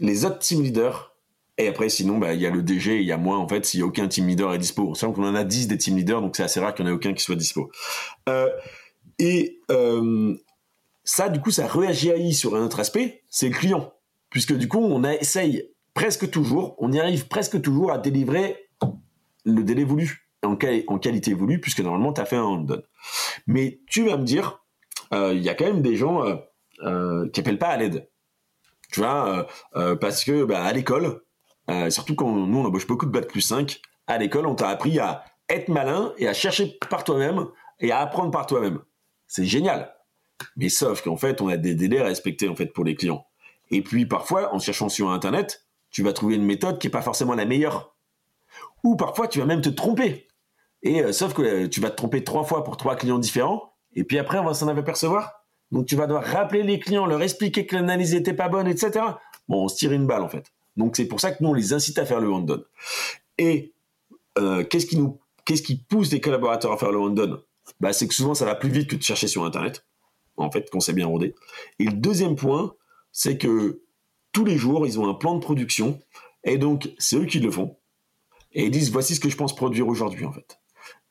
les 0.00 0.24
autres 0.24 0.38
team 0.38 0.62
leaders, 0.62 1.14
et 1.58 1.68
après, 1.68 1.88
sinon, 1.88 2.18
bah, 2.18 2.34
il 2.34 2.40
y 2.40 2.46
a 2.46 2.50
le 2.50 2.62
DG, 2.62 3.00
il 3.00 3.06
y 3.06 3.12
a 3.12 3.16
moi, 3.16 3.38
en 3.38 3.48
fait, 3.48 3.64
s'il 3.64 3.80
n'y 3.80 3.84
a 3.84 3.86
aucun 3.86 4.08
team 4.08 4.26
leader 4.26 4.52
est 4.52 4.58
dispo. 4.58 4.94
Sait 4.94 5.06
qu'on 5.06 5.26
en 5.26 5.34
a 5.34 5.44
10 5.44 5.68
des 5.68 5.78
team 5.78 5.96
leaders, 5.96 6.20
donc 6.20 6.36
c'est 6.36 6.42
assez 6.42 6.60
rare 6.60 6.74
qu'il 6.74 6.84
n'y 6.84 6.90
en 6.90 6.94
ait 6.94 6.96
aucun 6.96 7.14
qui 7.14 7.22
soit 7.22 7.34
dispo. 7.34 7.70
Euh, 8.28 8.50
et 9.18 9.60
euh, 9.70 10.36
ça, 11.04 11.30
du 11.30 11.40
coup, 11.40 11.50
ça 11.50 11.66
réagit 11.66 12.34
sur 12.34 12.56
un 12.56 12.62
autre 12.62 12.78
aspect, 12.78 13.22
c'est 13.30 13.48
le 13.48 13.54
client. 13.54 13.94
Puisque 14.28 14.52
du 14.52 14.68
coup, 14.68 14.80
on 14.80 15.02
essaye 15.04 15.70
presque 15.94 16.28
toujours, 16.30 16.76
on 16.78 16.92
y 16.92 17.00
arrive 17.00 17.26
presque 17.26 17.62
toujours 17.62 17.90
à 17.90 17.96
délivrer 17.96 18.68
le 19.46 19.62
délai 19.62 19.84
voulu, 19.84 20.28
en, 20.42 20.56
qualité 20.56 21.32
voulue, 21.32 21.60
puisque 21.60 21.80
normalement, 21.80 22.12
tu 22.12 22.20
as 22.20 22.26
fait 22.26 22.36
un 22.36 22.42
on 22.42 22.66
Mais 23.46 23.80
tu 23.88 24.04
vas 24.04 24.18
me 24.18 24.24
dire, 24.24 24.62
euh, 25.14 25.32
il 25.32 25.42
y 25.42 25.48
a 25.48 25.54
quand 25.54 25.64
même 25.64 25.80
des 25.80 25.96
gens 25.96 26.22
qui 27.32 27.40
appellent 27.40 27.58
pas 27.58 27.68
à 27.68 27.78
l'aide. 27.78 28.10
Tu 28.92 29.00
vois, 29.00 29.46
parce 30.00 30.22
que 30.22 30.44
bah, 30.44 30.62
à 30.62 30.72
l'école, 30.72 31.22
euh, 31.70 31.90
surtout 31.90 32.14
quand 32.14 32.30
nous, 32.30 32.58
on 32.58 32.64
embauche 32.64 32.86
beaucoup 32.86 33.06
de 33.06 33.10
bac 33.10 33.26
plus 33.26 33.40
5. 33.40 33.80
À 34.06 34.18
l'école, 34.18 34.46
on 34.46 34.54
t'a 34.54 34.68
appris 34.68 34.98
à 34.98 35.24
être 35.48 35.68
malin 35.68 36.12
et 36.18 36.28
à 36.28 36.34
chercher 36.34 36.78
par 36.90 37.04
toi-même 37.04 37.46
et 37.80 37.92
à 37.92 37.98
apprendre 37.98 38.30
par 38.30 38.46
toi-même. 38.46 38.80
C'est 39.26 39.44
génial. 39.44 39.94
Mais 40.56 40.68
sauf 40.68 41.02
qu'en 41.02 41.16
fait, 41.16 41.40
on 41.40 41.48
a 41.48 41.56
des 41.56 41.74
délais 41.74 42.00
à 42.00 42.04
respecter 42.04 42.48
en 42.48 42.54
fait 42.54 42.66
pour 42.66 42.84
les 42.84 42.94
clients. 42.94 43.26
Et 43.70 43.82
puis 43.82 44.06
parfois, 44.06 44.54
en 44.54 44.58
cherchant 44.58 44.88
sur 44.88 45.10
Internet, 45.10 45.66
tu 45.90 46.02
vas 46.02 46.12
trouver 46.12 46.36
une 46.36 46.44
méthode 46.44 46.78
qui 46.78 46.86
n'est 46.86 46.92
pas 46.92 47.02
forcément 47.02 47.34
la 47.34 47.46
meilleure. 47.46 47.96
Ou 48.84 48.96
parfois, 48.96 49.28
tu 49.28 49.38
vas 49.38 49.46
même 49.46 49.60
te 49.60 49.68
tromper. 49.68 50.28
Et 50.82 51.02
euh, 51.02 51.12
sauf 51.12 51.34
que 51.34 51.42
euh, 51.42 51.68
tu 51.68 51.80
vas 51.80 51.90
te 51.90 51.96
tromper 51.96 52.22
trois 52.22 52.44
fois 52.44 52.62
pour 52.64 52.76
trois 52.76 52.96
clients 52.96 53.18
différents. 53.18 53.72
Et 53.94 54.04
puis 54.04 54.18
après, 54.18 54.38
on 54.38 54.44
va 54.44 54.54
s'en 54.54 54.68
apercevoir. 54.68 55.46
Donc 55.72 55.86
tu 55.86 55.96
vas 55.96 56.06
devoir 56.06 56.24
rappeler 56.24 56.62
les 56.62 56.78
clients, 56.78 57.06
leur 57.06 57.22
expliquer 57.22 57.66
que 57.66 57.74
l'analyse 57.74 58.14
n'était 58.14 58.34
pas 58.34 58.48
bonne, 58.48 58.68
etc. 58.68 59.04
Bon, 59.48 59.64
on 59.64 59.68
se 59.68 59.76
tire 59.76 59.92
une 59.92 60.06
balle 60.06 60.22
en 60.22 60.28
fait. 60.28 60.52
Donc 60.76 60.96
c'est 60.96 61.06
pour 61.06 61.20
ça 61.20 61.32
que 61.32 61.42
nous 61.42 61.50
on 61.50 61.54
les 61.54 61.72
incite 61.72 61.98
à 61.98 62.06
faire 62.06 62.20
le 62.20 62.30
hand 62.30 62.66
Et 63.38 63.72
euh, 64.38 64.64
qu'est-ce 64.64 64.86
qui 64.86 64.98
nous, 64.98 65.18
qu'est-ce 65.44 65.62
qui 65.62 65.76
pousse 65.76 66.12
les 66.12 66.20
collaborateurs 66.20 66.72
à 66.72 66.76
faire 66.76 66.92
le 66.92 66.98
hand 66.98 67.42
bah, 67.80 67.92
c'est 67.92 68.06
que 68.06 68.14
souvent 68.14 68.34
ça 68.34 68.44
va 68.44 68.54
plus 68.54 68.70
vite 68.70 68.88
que 68.88 68.96
de 68.96 69.02
chercher 69.02 69.26
sur 69.26 69.44
internet. 69.44 69.84
En 70.36 70.50
fait, 70.50 70.70
qu'on 70.70 70.80
s'est 70.80 70.92
bien 70.92 71.06
rodé. 71.06 71.34
Et 71.78 71.84
le 71.84 71.94
deuxième 71.94 72.36
point, 72.36 72.74
c'est 73.10 73.38
que 73.38 73.82
tous 74.32 74.44
les 74.44 74.58
jours 74.58 74.86
ils 74.86 75.00
ont 75.00 75.08
un 75.08 75.14
plan 75.14 75.34
de 75.34 75.40
production 75.40 75.98
et 76.44 76.58
donc 76.58 76.92
c'est 76.98 77.16
eux 77.16 77.24
qui 77.24 77.40
le 77.40 77.50
font 77.50 77.78
et 78.52 78.64
ils 78.64 78.70
disent 78.70 78.90
voici 78.90 79.14
ce 79.14 79.20
que 79.20 79.28
je 79.28 79.36
pense 79.36 79.54
produire 79.54 79.88
aujourd'hui 79.88 80.24
en 80.24 80.32
fait. 80.32 80.58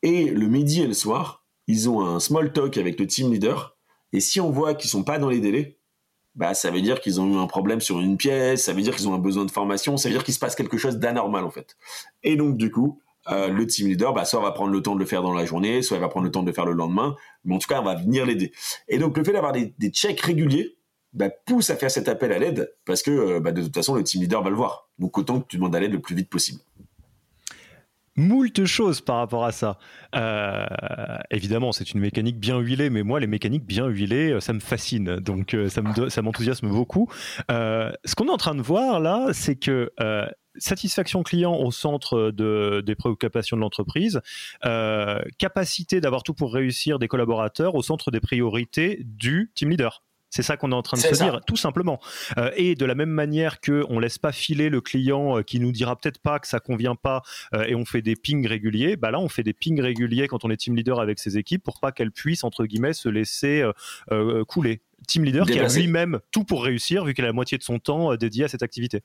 Et 0.02 0.26
le 0.26 0.48
midi 0.48 0.82
et 0.82 0.88
le 0.88 0.94
soir, 0.94 1.44
ils 1.68 1.90
ont 1.90 2.06
un 2.06 2.20
small 2.20 2.54
talk 2.54 2.78
avec 2.78 3.00
le 3.00 3.08
team 3.08 3.32
leader 3.32 3.78
et 4.14 4.20
si 4.20 4.40
on 4.40 4.52
voit 4.52 4.76
qu'ils 4.76 4.90
sont 4.90 5.04
pas 5.04 5.20
dans 5.20 5.30
les 5.30 5.40
délais, 5.40 5.75
bah 6.36 6.54
ça 6.54 6.72
veut 6.72 6.82
dire 6.82 7.00
qu'ils 7.00 7.22
ont 7.22 7.34
eu 7.34 7.38
un 7.38 7.48
problème 7.48 7.82
sur 7.82 8.00
une 8.00 8.18
pièce, 8.18 8.66
ça 8.66 8.74
veut 8.74 8.82
dire 8.82 8.96
qu'ils 8.96 9.08
ont 9.08 9.14
un 9.14 9.20
besoin 9.20 9.46
de 9.46 9.52
formation, 9.52 9.98
ça 9.98 10.10
veut 10.10 10.16
dire 10.16 10.24
qu'il 10.24 10.34
se 10.34 10.40
passe 10.40 10.56
quelque 10.56 10.78
chose 10.78 10.98
d'anormal 10.98 11.46
en 11.46 11.52
fait. 11.52 11.78
Et 12.24 12.36
donc 12.36 12.58
du 12.58 12.72
coup, 12.72 13.00
euh, 13.32 13.48
le 13.48 13.66
team 13.66 13.88
leader, 13.88 14.14
bah, 14.14 14.26
soit 14.26 14.42
va 14.42 14.52
prendre 14.52 14.72
le 14.72 14.82
temps 14.82 14.96
de 14.96 15.00
le 15.00 15.06
faire 15.06 15.24
dans 15.24 15.34
la 15.34 15.46
journée, 15.46 15.82
soit 15.82 15.98
il 15.98 16.02
va 16.02 16.10
prendre 16.10 16.26
le 16.26 16.32
temps 16.32 16.42
de 16.44 16.48
le 16.48 16.54
faire 16.54 16.66
le 16.66 16.74
lendemain, 16.74 17.16
mais 17.44 17.56
en 17.56 17.60
tout 17.60 17.68
cas, 17.68 17.82
on 17.82 17.86
va 17.86 17.96
venir 17.96 18.26
l'aider. 18.26 18.52
Et 18.88 18.98
donc 18.98 19.18
le 19.18 19.24
fait 19.24 19.34
d'avoir 19.34 19.54
des, 19.54 19.74
des 19.80 19.90
checks 19.90 20.20
réguliers 20.22 20.78
bah, 21.14 21.30
pousse 21.30 21.70
à 21.70 21.76
faire 21.78 21.90
cet 21.90 22.10
appel 22.10 22.32
à 22.34 22.40
l'aide 22.40 22.74
parce 22.86 23.02
que 23.02 23.12
euh, 23.12 23.40
bah, 23.40 23.52
de 23.52 23.62
toute 23.64 23.74
façon, 23.74 23.96
le 23.96 24.04
team 24.04 24.22
leader 24.22 24.44
va 24.44 24.50
le 24.50 24.56
voir. 24.56 24.90
Donc 25.00 25.18
autant 25.18 25.40
que 25.40 25.48
tu 25.48 25.56
demandes 25.56 25.76
à 25.76 25.80
l'aide 25.80 25.94
le 25.94 26.02
plus 26.02 26.16
vite 26.16 26.30
possible 26.30 26.60
moult 28.16 28.66
choses 28.66 29.02
par 29.02 29.18
rapport 29.18 29.46
à 29.46 29.52
ça. 29.52 29.78
Euh, 30.16 30.66
évidemment, 31.32 31.72
c'est 31.72 31.92
une 31.92 32.00
mécanique 32.00 32.40
bien 32.40 32.60
huilée, 32.60 32.90
mais 32.90 33.04
moi, 33.04 33.20
les 33.20 33.28
mécaniques 33.28 33.66
bien 33.66 33.88
huilées, 33.88 34.32
euh, 34.32 34.40
ça 34.40 34.54
me 34.54 34.60
fascine. 34.60 35.18
Donc, 35.18 35.54
euh, 35.54 35.70
ça 35.70 36.22
m'enthousiasme 36.22 36.70
beaucoup. 36.70 37.10
ce 37.50 38.16
qu'on 38.16 38.28
est 38.28 38.32
en 38.32 38.38
train 38.38 38.56
de 38.56 38.62
voir 38.62 39.00
là, 39.00 39.30
c'est 39.34 39.56
que 39.56 39.92
satisfaction 40.58 41.22
client 41.24 41.54
au 41.54 41.70
centre 41.72 42.32
de, 42.32 42.82
des 42.86 42.96
préoccupations 42.96 43.58
de 43.58 43.62
l'entreprise, 43.62 44.22
capacité 45.38 46.00
d'avoir 46.00 46.24
tout 46.24 46.34
pour 46.34 46.54
réussir 46.54 47.00
des 47.00 47.08
collaborateurs 47.08 47.76
au 47.76 47.82
centre 47.82 48.12
des 48.12 48.22
priorités 48.22 49.02
du 49.04 49.52
team 49.54 49.70
leader. 49.70 50.04
C'est 50.36 50.44
ça 50.44 50.58
qu'on 50.58 50.74
est 50.74 50.76
en 50.76 50.82
train 50.82 50.98
de 50.98 51.02
se 51.02 51.16
dire, 51.16 51.40
tout 51.48 51.56
simplement. 51.56 52.02
Euh, 52.38 52.52
et 52.58 52.76
de 52.76 52.84
la 52.84 52.94
même 52.94 53.10
manière 53.10 53.62
que 53.62 53.86
on 53.88 54.00
laisse 54.00 54.18
pas 54.18 54.34
filer 54.34 54.68
le 54.68 54.82
client 54.82 55.38
euh, 55.38 55.44
qui 55.44 55.62
nous 55.62 55.72
dira 55.72 55.96
peut-être 55.96 56.20
pas 56.20 56.40
que 56.40 56.48
ça 56.50 56.60
convient 56.60 56.96
pas 56.96 57.22
euh, 57.54 57.64
et 57.64 57.74
on 57.74 57.86
fait 57.86 58.02
des 58.02 58.18
pings 58.18 58.46
réguliers, 58.46 58.98
bah 58.98 59.12
là 59.12 59.20
on 59.22 59.30
fait 59.30 59.44
des 59.44 59.54
pings 59.54 59.80
réguliers 59.80 60.28
quand 60.28 60.44
on 60.44 60.50
est 60.50 60.58
team 60.58 60.76
leader 60.76 61.00
avec 61.00 61.20
ses 61.20 61.38
équipes 61.38 61.64
pour 61.64 61.80
pas 61.80 61.94
qu'elles 61.94 62.12
puissent 62.12 62.44
entre 62.44 62.66
guillemets 62.66 62.92
se 62.92 63.08
laisser 63.08 63.64
couler. 64.50 64.82
Team 65.08 65.24
leader 65.24 65.46
qui 65.46 65.58
a 65.58 65.70
lui-même 65.70 66.20
tout 66.32 66.44
pour 66.44 66.66
réussir 66.66 67.06
vu 67.06 67.14
qu'elle 67.14 67.26
a 67.26 67.30
la 67.30 67.34
moitié 67.34 67.58
de 67.58 67.64
son 67.64 67.80
temps 67.80 68.14
dédié 68.16 68.44
à 68.44 68.48
cette 68.50 68.64
activité. 68.64 69.04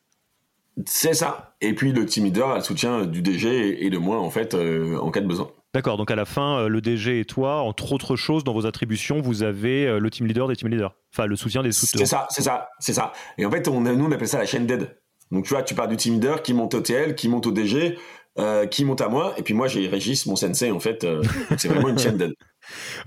C'est 0.84 1.14
ça. 1.14 1.54
Et 1.60 1.74
puis 1.74 1.92
le 1.92 2.06
team 2.06 2.24
leader 2.24 2.50
a 2.50 2.56
le 2.56 2.64
soutien 2.64 3.06
du 3.06 3.22
DG 3.22 3.84
et 3.84 3.88
de 3.88 3.98
moi 3.98 4.18
en 4.18 4.30
fait 4.30 4.56
en 4.56 5.10
cas 5.12 5.20
de 5.20 5.28
besoin. 5.28 5.52
D'accord, 5.72 5.96
donc 5.96 6.10
à 6.10 6.16
la 6.16 6.24
fin, 6.24 6.66
le 6.66 6.80
DG 6.80 7.20
et 7.20 7.24
toi, 7.24 7.60
entre 7.60 7.92
autres 7.92 8.16
choses, 8.16 8.42
dans 8.42 8.52
vos 8.52 8.66
attributions, 8.66 9.20
vous 9.20 9.44
avez 9.44 10.00
le 10.00 10.10
team 10.10 10.26
leader 10.26 10.48
des 10.48 10.56
team 10.56 10.68
leaders, 10.68 10.96
enfin 11.14 11.26
le 11.26 11.36
soutien 11.36 11.62
des 11.62 11.70
soutiens. 11.70 12.00
C'est 12.00 12.06
ça, 12.06 12.26
c'est 12.30 12.42
ça, 12.42 12.68
c'est 12.80 12.92
ça. 12.92 13.12
Et 13.38 13.46
en 13.46 13.50
fait, 13.52 13.68
on, 13.68 13.80
nous, 13.80 14.04
on 14.04 14.10
appelle 14.10 14.26
ça 14.26 14.38
la 14.38 14.46
chaîne 14.46 14.66
d'aide. 14.66 14.96
Donc 15.30 15.44
tu 15.44 15.50
vois, 15.50 15.62
tu 15.62 15.74
pars 15.74 15.88
du 15.88 15.96
team 15.96 16.14
leader 16.14 16.42
qui 16.42 16.54
monte 16.54 16.74
au 16.74 16.80
TL, 16.80 17.14
qui 17.14 17.28
monte 17.28 17.46
au 17.46 17.52
DG, 17.52 17.96
euh, 18.38 18.66
qui 18.66 18.84
monte 18.84 19.00
à 19.00 19.08
moi, 19.08 19.34
et 19.36 19.42
puis 19.42 19.54
moi 19.54 19.66
j'ai 19.66 19.86
Régis, 19.88 20.24
mon 20.26 20.36
sensei, 20.36 20.70
en 20.70 20.80
fait, 20.80 21.04
euh, 21.04 21.22
c'est 21.58 21.68
vraiment 21.68 21.88
une 21.88 21.98
chaîne 21.98 22.16
d'aide. 22.16 22.34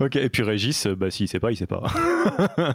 Ok, 0.00 0.16
et 0.16 0.28
puis 0.28 0.42
Régis, 0.42 0.86
euh, 0.86 0.94
bah, 0.94 1.10
s'il 1.10 1.28
sait 1.28 1.40
pas, 1.40 1.50
il 1.50 1.56
sait 1.56 1.66
pas. 1.66 1.82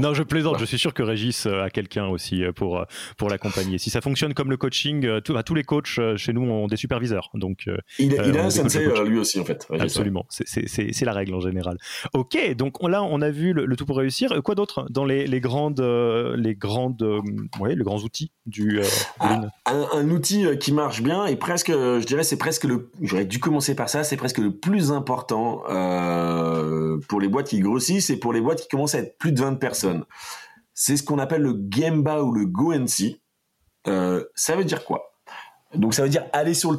non, 0.00 0.14
je 0.14 0.22
plaisante, 0.22 0.58
je 0.58 0.64
suis 0.64 0.78
sûr 0.78 0.94
que 0.94 1.02
Régis 1.02 1.46
a 1.46 1.70
quelqu'un 1.70 2.06
aussi 2.06 2.42
pour, 2.54 2.84
pour 3.16 3.28
l'accompagner. 3.28 3.78
Si 3.78 3.90
ça 3.90 4.00
fonctionne 4.00 4.34
comme 4.34 4.50
le 4.50 4.56
coaching, 4.56 5.20
tout, 5.22 5.34
bah, 5.34 5.42
tous 5.42 5.54
les 5.54 5.64
coachs 5.64 6.00
chez 6.16 6.32
nous 6.32 6.42
ont 6.42 6.66
des 6.66 6.76
superviseurs. 6.76 7.30
Donc, 7.34 7.68
il, 7.98 8.18
a 8.18 8.44
un 8.44 8.50
sensei 8.50 8.86
lui 9.04 9.18
aussi, 9.18 9.40
en 9.40 9.44
fait. 9.44 9.66
Absolument, 9.78 10.26
c'est 10.28 11.04
la 11.04 11.12
règle 11.12 11.34
en 11.34 11.40
général. 11.40 11.78
Ok, 12.12 12.54
donc 12.54 12.82
là, 12.88 13.02
on 13.02 13.20
a 13.22 13.30
vu 13.30 13.52
le, 13.52 13.76
tout 13.76 13.86
pour 13.86 13.96
réussir. 13.98 14.42
Quoi 14.42 14.54
d'autre 14.54 14.86
dans 14.90 15.04
les, 15.04 15.26
les, 15.26 15.40
grandes, 15.40 15.80
les, 15.80 16.54
grandes, 16.54 17.02
ouais, 17.60 17.74
les 17.74 17.84
grands 17.84 17.98
outils 17.98 18.32
du 18.46 18.80
ah, 19.20 19.40
un, 19.66 19.86
un, 19.92 20.10
outil 20.10 20.46
qui 20.58 20.72
marche 20.72 21.02
bien 21.02 21.26
et 21.26 21.36
presque, 21.36 21.70
je 21.70 22.04
dirais, 22.04 22.22
c'est 22.22 22.38
presque 22.38 22.64
le. 22.64 22.90
J'aurais 23.02 23.24
dû 23.24 23.38
commencer 23.38 23.74
par 23.74 23.88
ça, 23.88 24.04
c'est 24.04 24.16
presque 24.16 24.38
le 24.38 24.52
plus 24.52 24.92
important. 24.92 25.62
Euh, 25.70 26.17
euh, 26.18 26.98
pour 27.08 27.20
les 27.20 27.28
boîtes 27.28 27.48
qui 27.48 27.60
grossissent 27.60 28.10
et 28.10 28.18
pour 28.18 28.32
les 28.32 28.40
boîtes 28.40 28.62
qui 28.62 28.68
commencent 28.68 28.94
à 28.94 28.98
être 28.98 29.18
plus 29.18 29.32
de 29.32 29.40
20 29.40 29.54
personnes. 29.54 30.04
C'est 30.74 30.96
ce 30.96 31.02
qu'on 31.02 31.18
appelle 31.18 31.42
le 31.42 31.58
Gemba 31.70 32.22
ou 32.22 32.32
le 32.32 32.46
GoNC. 32.46 33.20
Euh, 33.86 34.24
ça 34.34 34.56
veut 34.56 34.64
dire 34.64 34.84
quoi? 34.84 35.12
Donc 35.74 35.94
ça 35.94 36.02
veut 36.02 36.08
dire 36.08 36.24
aller 36.32 36.54
sur 36.54 36.72
le 36.72 36.78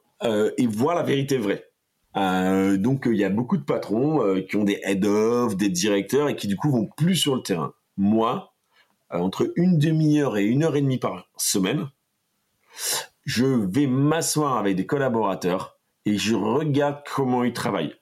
Euh, 0.23 0.51
et 0.57 0.67
voir 0.67 0.95
la 0.95 1.03
vérité 1.03 1.37
vraie. 1.37 1.65
Euh, 2.15 2.77
donc 2.77 3.03
il 3.07 3.15
y 3.15 3.23
a 3.23 3.29
beaucoup 3.29 3.57
de 3.57 3.63
patrons 3.63 4.21
euh, 4.21 4.41
qui 4.41 4.55
ont 4.57 4.63
des 4.63 4.79
head 4.83 5.05
of, 5.05 5.55
des 5.55 5.69
directeurs 5.69 6.29
et 6.29 6.35
qui 6.35 6.47
du 6.47 6.55
coup 6.55 6.69
vont 6.69 6.85
plus 6.85 7.15
sur 7.15 7.35
le 7.35 7.41
terrain. 7.41 7.73
Moi, 7.97 8.53
entre 9.09 9.51
une 9.55 9.79
demi-heure 9.79 10.37
et 10.37 10.43
une 10.43 10.63
heure 10.63 10.75
et 10.75 10.81
demie 10.81 10.99
par 10.99 11.27
semaine, 11.37 11.89
je 13.25 13.45
vais 13.45 13.87
m'asseoir 13.87 14.57
avec 14.57 14.75
des 14.75 14.85
collaborateurs 14.85 15.79
et 16.05 16.17
je 16.17 16.35
regarde 16.35 17.01
comment 17.15 17.43
ils 17.43 17.53
travaillent. 17.53 17.95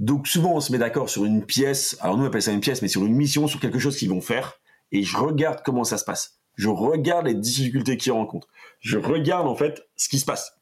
Donc 0.00 0.26
souvent 0.26 0.54
on 0.56 0.60
se 0.60 0.72
met 0.72 0.78
d'accord 0.78 1.10
sur 1.10 1.24
une 1.24 1.44
pièce, 1.44 1.96
alors 2.00 2.16
nous 2.16 2.24
on 2.24 2.26
appelle 2.26 2.42
ça 2.42 2.52
une 2.52 2.60
pièce, 2.60 2.82
mais 2.82 2.88
sur 2.88 3.04
une 3.04 3.14
mission, 3.14 3.46
sur 3.46 3.60
quelque 3.60 3.78
chose 3.78 3.96
qu'ils 3.96 4.10
vont 4.10 4.20
faire, 4.20 4.54
et 4.90 5.04
je 5.04 5.16
regarde 5.16 5.60
comment 5.64 5.84
ça 5.84 5.98
se 5.98 6.04
passe. 6.04 6.40
Je 6.56 6.68
regarde 6.68 7.26
les 7.26 7.34
difficultés 7.34 7.96
qu'ils 7.96 8.12
rencontrent. 8.12 8.48
Je 8.80 8.98
regarde 8.98 9.46
en 9.46 9.54
fait 9.54 9.82
ce 9.96 10.08
qui 10.08 10.18
se 10.18 10.24
passe. 10.24 10.52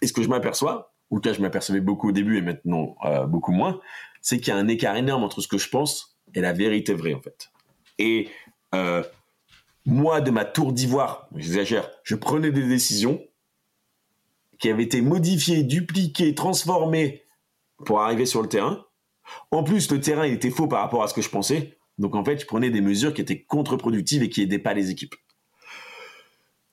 Et 0.00 0.06
ce 0.06 0.12
que 0.12 0.22
je 0.22 0.28
m'aperçois, 0.28 0.92
ou 1.10 1.20
que 1.20 1.32
je 1.32 1.40
m'apercevais 1.40 1.80
beaucoup 1.80 2.10
au 2.10 2.12
début 2.12 2.38
et 2.38 2.42
maintenant 2.42 2.96
euh, 3.04 3.26
beaucoup 3.26 3.52
moins, 3.52 3.80
c'est 4.20 4.38
qu'il 4.38 4.48
y 4.48 4.56
a 4.56 4.58
un 4.58 4.68
écart 4.68 4.96
énorme 4.96 5.24
entre 5.24 5.40
ce 5.40 5.48
que 5.48 5.58
je 5.58 5.68
pense 5.68 6.18
et 6.34 6.40
la 6.40 6.52
vérité 6.52 6.94
vraie 6.94 7.14
en 7.14 7.20
fait. 7.20 7.50
Et 7.98 8.28
euh, 8.74 9.02
moi, 9.86 10.20
de 10.20 10.30
ma 10.30 10.44
tour 10.44 10.72
d'ivoire, 10.72 11.28
j'exagère, 11.34 11.90
je 12.02 12.14
prenais 12.14 12.52
des 12.52 12.66
décisions 12.66 13.22
qui 14.58 14.68
avaient 14.70 14.82
été 14.82 15.00
modifiées, 15.00 15.62
dupliquées, 15.62 16.34
transformées 16.34 17.24
pour 17.86 18.00
arriver 18.00 18.26
sur 18.26 18.42
le 18.42 18.48
terrain. 18.48 18.84
En 19.50 19.62
plus, 19.62 19.90
le 19.90 20.00
terrain 20.00 20.24
était 20.24 20.50
faux 20.50 20.66
par 20.66 20.82
rapport 20.82 21.02
à 21.02 21.08
ce 21.08 21.14
que 21.14 21.22
je 21.22 21.30
pensais. 21.30 21.78
Donc 21.96 22.14
en 22.14 22.24
fait, 22.24 22.38
je 22.38 22.46
prenais 22.46 22.70
des 22.70 22.80
mesures 22.80 23.14
qui 23.14 23.20
étaient 23.20 23.42
contre-productives 23.42 24.22
et 24.22 24.28
qui 24.28 24.40
n'aidaient 24.40 24.58
pas 24.58 24.74
les 24.74 24.90
équipes. 24.90 25.14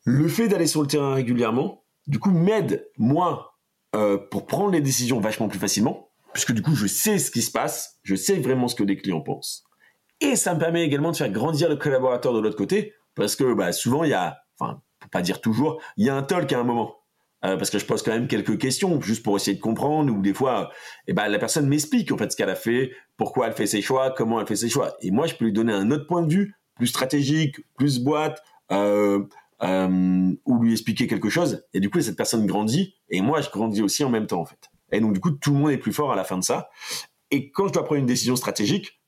Le 0.04 0.28
fait 0.28 0.48
d'aller 0.48 0.68
sur 0.68 0.82
le 0.82 0.88
terrain 0.88 1.14
régulièrement, 1.14 1.85
du 2.08 2.20
coup, 2.20 2.32
m'aide, 2.32 2.90
moi, 2.98 3.56
euh, 3.96 4.18
pour 4.18 4.46
prendre 4.46 4.72
les 4.72 4.82
décisions 4.82 5.20
vachement 5.20 5.48
plus 5.48 5.60
facilement, 5.60 6.10
puisque 6.34 6.52
du 6.52 6.62
coup, 6.62 6.76
je 6.76 6.88
sais 6.88 7.18
ce 7.18 7.32
qui 7.32 7.42
se 7.42 7.52
passe, 7.52 8.00
je 8.04 8.16
sais 8.16 8.36
vraiment 8.36 8.68
ce 8.68 8.76
que 8.76 8.84
les 8.84 8.98
clients 8.98 9.22
pensent. 9.22 9.64
Et 10.22 10.36
ça 10.36 10.54
me 10.54 10.60
permet 10.60 10.84
également 10.84 11.12
de 11.12 11.18
faire 11.18 11.30
grandir 11.30 11.70
le 11.70 11.76
collaborateur 11.76 12.34
de 12.34 12.40
l'autre 12.40 12.58
côté, 12.58 12.94
parce 13.16 13.36
que 13.36 13.54
bah, 13.54 13.72
souvent, 13.72 14.04
il 14.04 14.12
y 14.12 14.14
a, 14.14 14.38
enfin, 14.60 14.82
pour 15.00 15.10
pas 15.10 15.22
dire 15.22 15.42
toujours, 15.42 15.82
il 15.98 16.06
y 16.06 16.10
a 16.10 16.16
un 16.16 16.24
talk 16.24 16.52
à 16.54 16.60
un 16.60 16.64
moment. 16.64 16.96
Euh, 17.46 17.58
parce 17.58 17.70
que 17.70 17.78
je 17.78 17.86
pose 17.86 18.02
quand 18.02 18.12
même 18.12 18.28
quelques 18.28 18.58
questions, 18.58 19.00
juste 19.02 19.22
pour 19.22 19.36
essayer 19.36 19.56
de 19.56 19.62
comprendre, 19.62 20.12
ou 20.12 20.22
des 20.22 20.34
fois, 20.34 20.72
eh 21.08 21.14
ben, 21.14 21.28
la 21.28 21.38
personne 21.38 21.68
m'explique 21.68 22.12
en 22.12 22.18
fait 22.18 22.32
ce 22.32 22.38
qu'elle 22.38 22.50
a 22.50 22.56
fait, 22.56 22.92
pourquoi 23.18 23.48
elle 23.48 23.54
fait 23.54 23.68
ses 23.68 23.82
choix, 23.82 24.10
comment 24.10 24.40
elle 24.40 24.48
fait 24.48 24.56
ses 24.56 24.70
choix. 24.70 24.96
Et 25.02 25.12
moi, 25.12 25.28
je 25.28 25.36
peux 25.36 25.46
lui 25.46 25.54
donner 25.54 25.74
un 25.74 25.92
autre 25.92 26.08
point 26.08 26.24
de 26.24 26.34
vue, 26.34 26.56
plus 26.76 26.88
stratégique, 26.88 27.58
plus 27.78 28.00
boîte, 28.00 28.42
euh, 28.72 29.24
euh, 29.64 30.34
ou 30.46 30.60
lui 30.62 30.74
expliquer 30.74 31.08
quelque 31.08 31.30
chose. 31.30 31.66
Et 31.74 31.80
du 31.80 31.90
coup, 31.90 32.02
cette 32.02 32.18
personne 32.18 32.46
grandit 32.46 32.96
et 33.10 33.22
moi, 33.22 33.42
je 33.42 33.50
grandis 33.50 33.82
aussi 33.82 34.04
en 34.04 34.10
même 34.10 34.28
temps, 34.28 34.42
en 34.42 34.46
fait. 34.46 34.70
Et 34.92 35.00
donc, 35.00 35.14
du 35.14 35.20
coup, 35.20 35.32
tout 35.32 35.54
le 35.54 35.60
monde 35.60 35.72
est 35.72 35.78
plus 35.78 35.94
fort 35.94 36.12
à 36.12 36.16
la 36.16 36.24
fin 36.24 36.38
de 36.38 36.44
ça. 36.44 36.70
Et 37.32 37.52
quand 37.52 37.68
je 37.68 37.74
dois 37.74 37.84
prendre 37.84 38.00
une 38.00 38.06
décision 38.06 38.36
stratégique, 38.36 39.02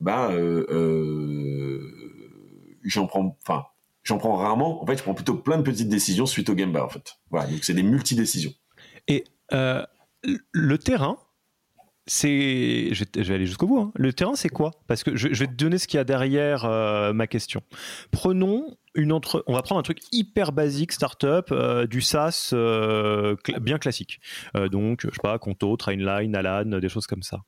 bah, 0.00 0.30
euh, 0.30 0.66
euh, 0.70 1.80
j'en 2.84 3.06
prends, 3.06 3.36
enfin, 3.42 3.64
j'en 4.02 4.18
prends 4.18 4.36
rarement. 4.36 4.82
En 4.82 4.86
fait, 4.86 4.96
je 4.96 5.02
prends 5.02 5.14
plutôt 5.14 5.34
plein 5.34 5.58
de 5.58 5.62
petites 5.62 5.88
décisions 5.88 6.26
suite 6.26 6.48
au 6.48 6.54
game 6.54 6.72
bar, 6.72 6.86
en 6.86 6.88
fait. 6.88 7.16
Voilà, 7.30 7.50
donc 7.50 7.64
c'est 7.64 7.74
des 7.74 7.82
multi-décisions. 7.82 8.52
Et 9.08 9.24
le 10.52 10.78
terrain, 10.78 11.18
c'est, 12.06 12.90
je, 12.92 13.04
vais 13.20 13.34
aller 13.34 13.46
jusqu'au 13.46 13.66
bout. 13.66 13.80
Hein. 13.80 13.92
Le 13.96 14.12
terrain, 14.12 14.36
c'est 14.36 14.48
quoi? 14.48 14.70
Parce 14.86 15.02
que 15.02 15.16
je, 15.16 15.28
vais 15.28 15.46
te 15.46 15.54
donner 15.54 15.78
ce 15.78 15.88
qu'il 15.88 15.98
y 15.98 16.00
a 16.00 16.04
derrière 16.04 16.64
euh, 16.64 17.12
ma 17.12 17.26
question. 17.26 17.62
Prenons 18.12 18.76
une 18.94 19.12
entre, 19.12 19.42
on 19.46 19.54
va 19.54 19.62
prendre 19.62 19.80
un 19.80 19.82
truc 19.82 19.98
hyper 20.12 20.52
basique 20.52 20.92
startup, 20.92 21.48
euh, 21.50 21.86
du 21.86 22.00
SaaS 22.00 22.50
euh, 22.52 23.36
bien 23.60 23.78
classique. 23.78 24.20
donc, 24.70 25.00
je 25.02 25.08
sais 25.08 25.20
pas, 25.22 25.38
Conto, 25.38 25.76
Trainline, 25.76 26.34
Alan, 26.34 26.78
des 26.78 26.88
choses 26.88 27.06
comme 27.06 27.22
ça. 27.22 27.40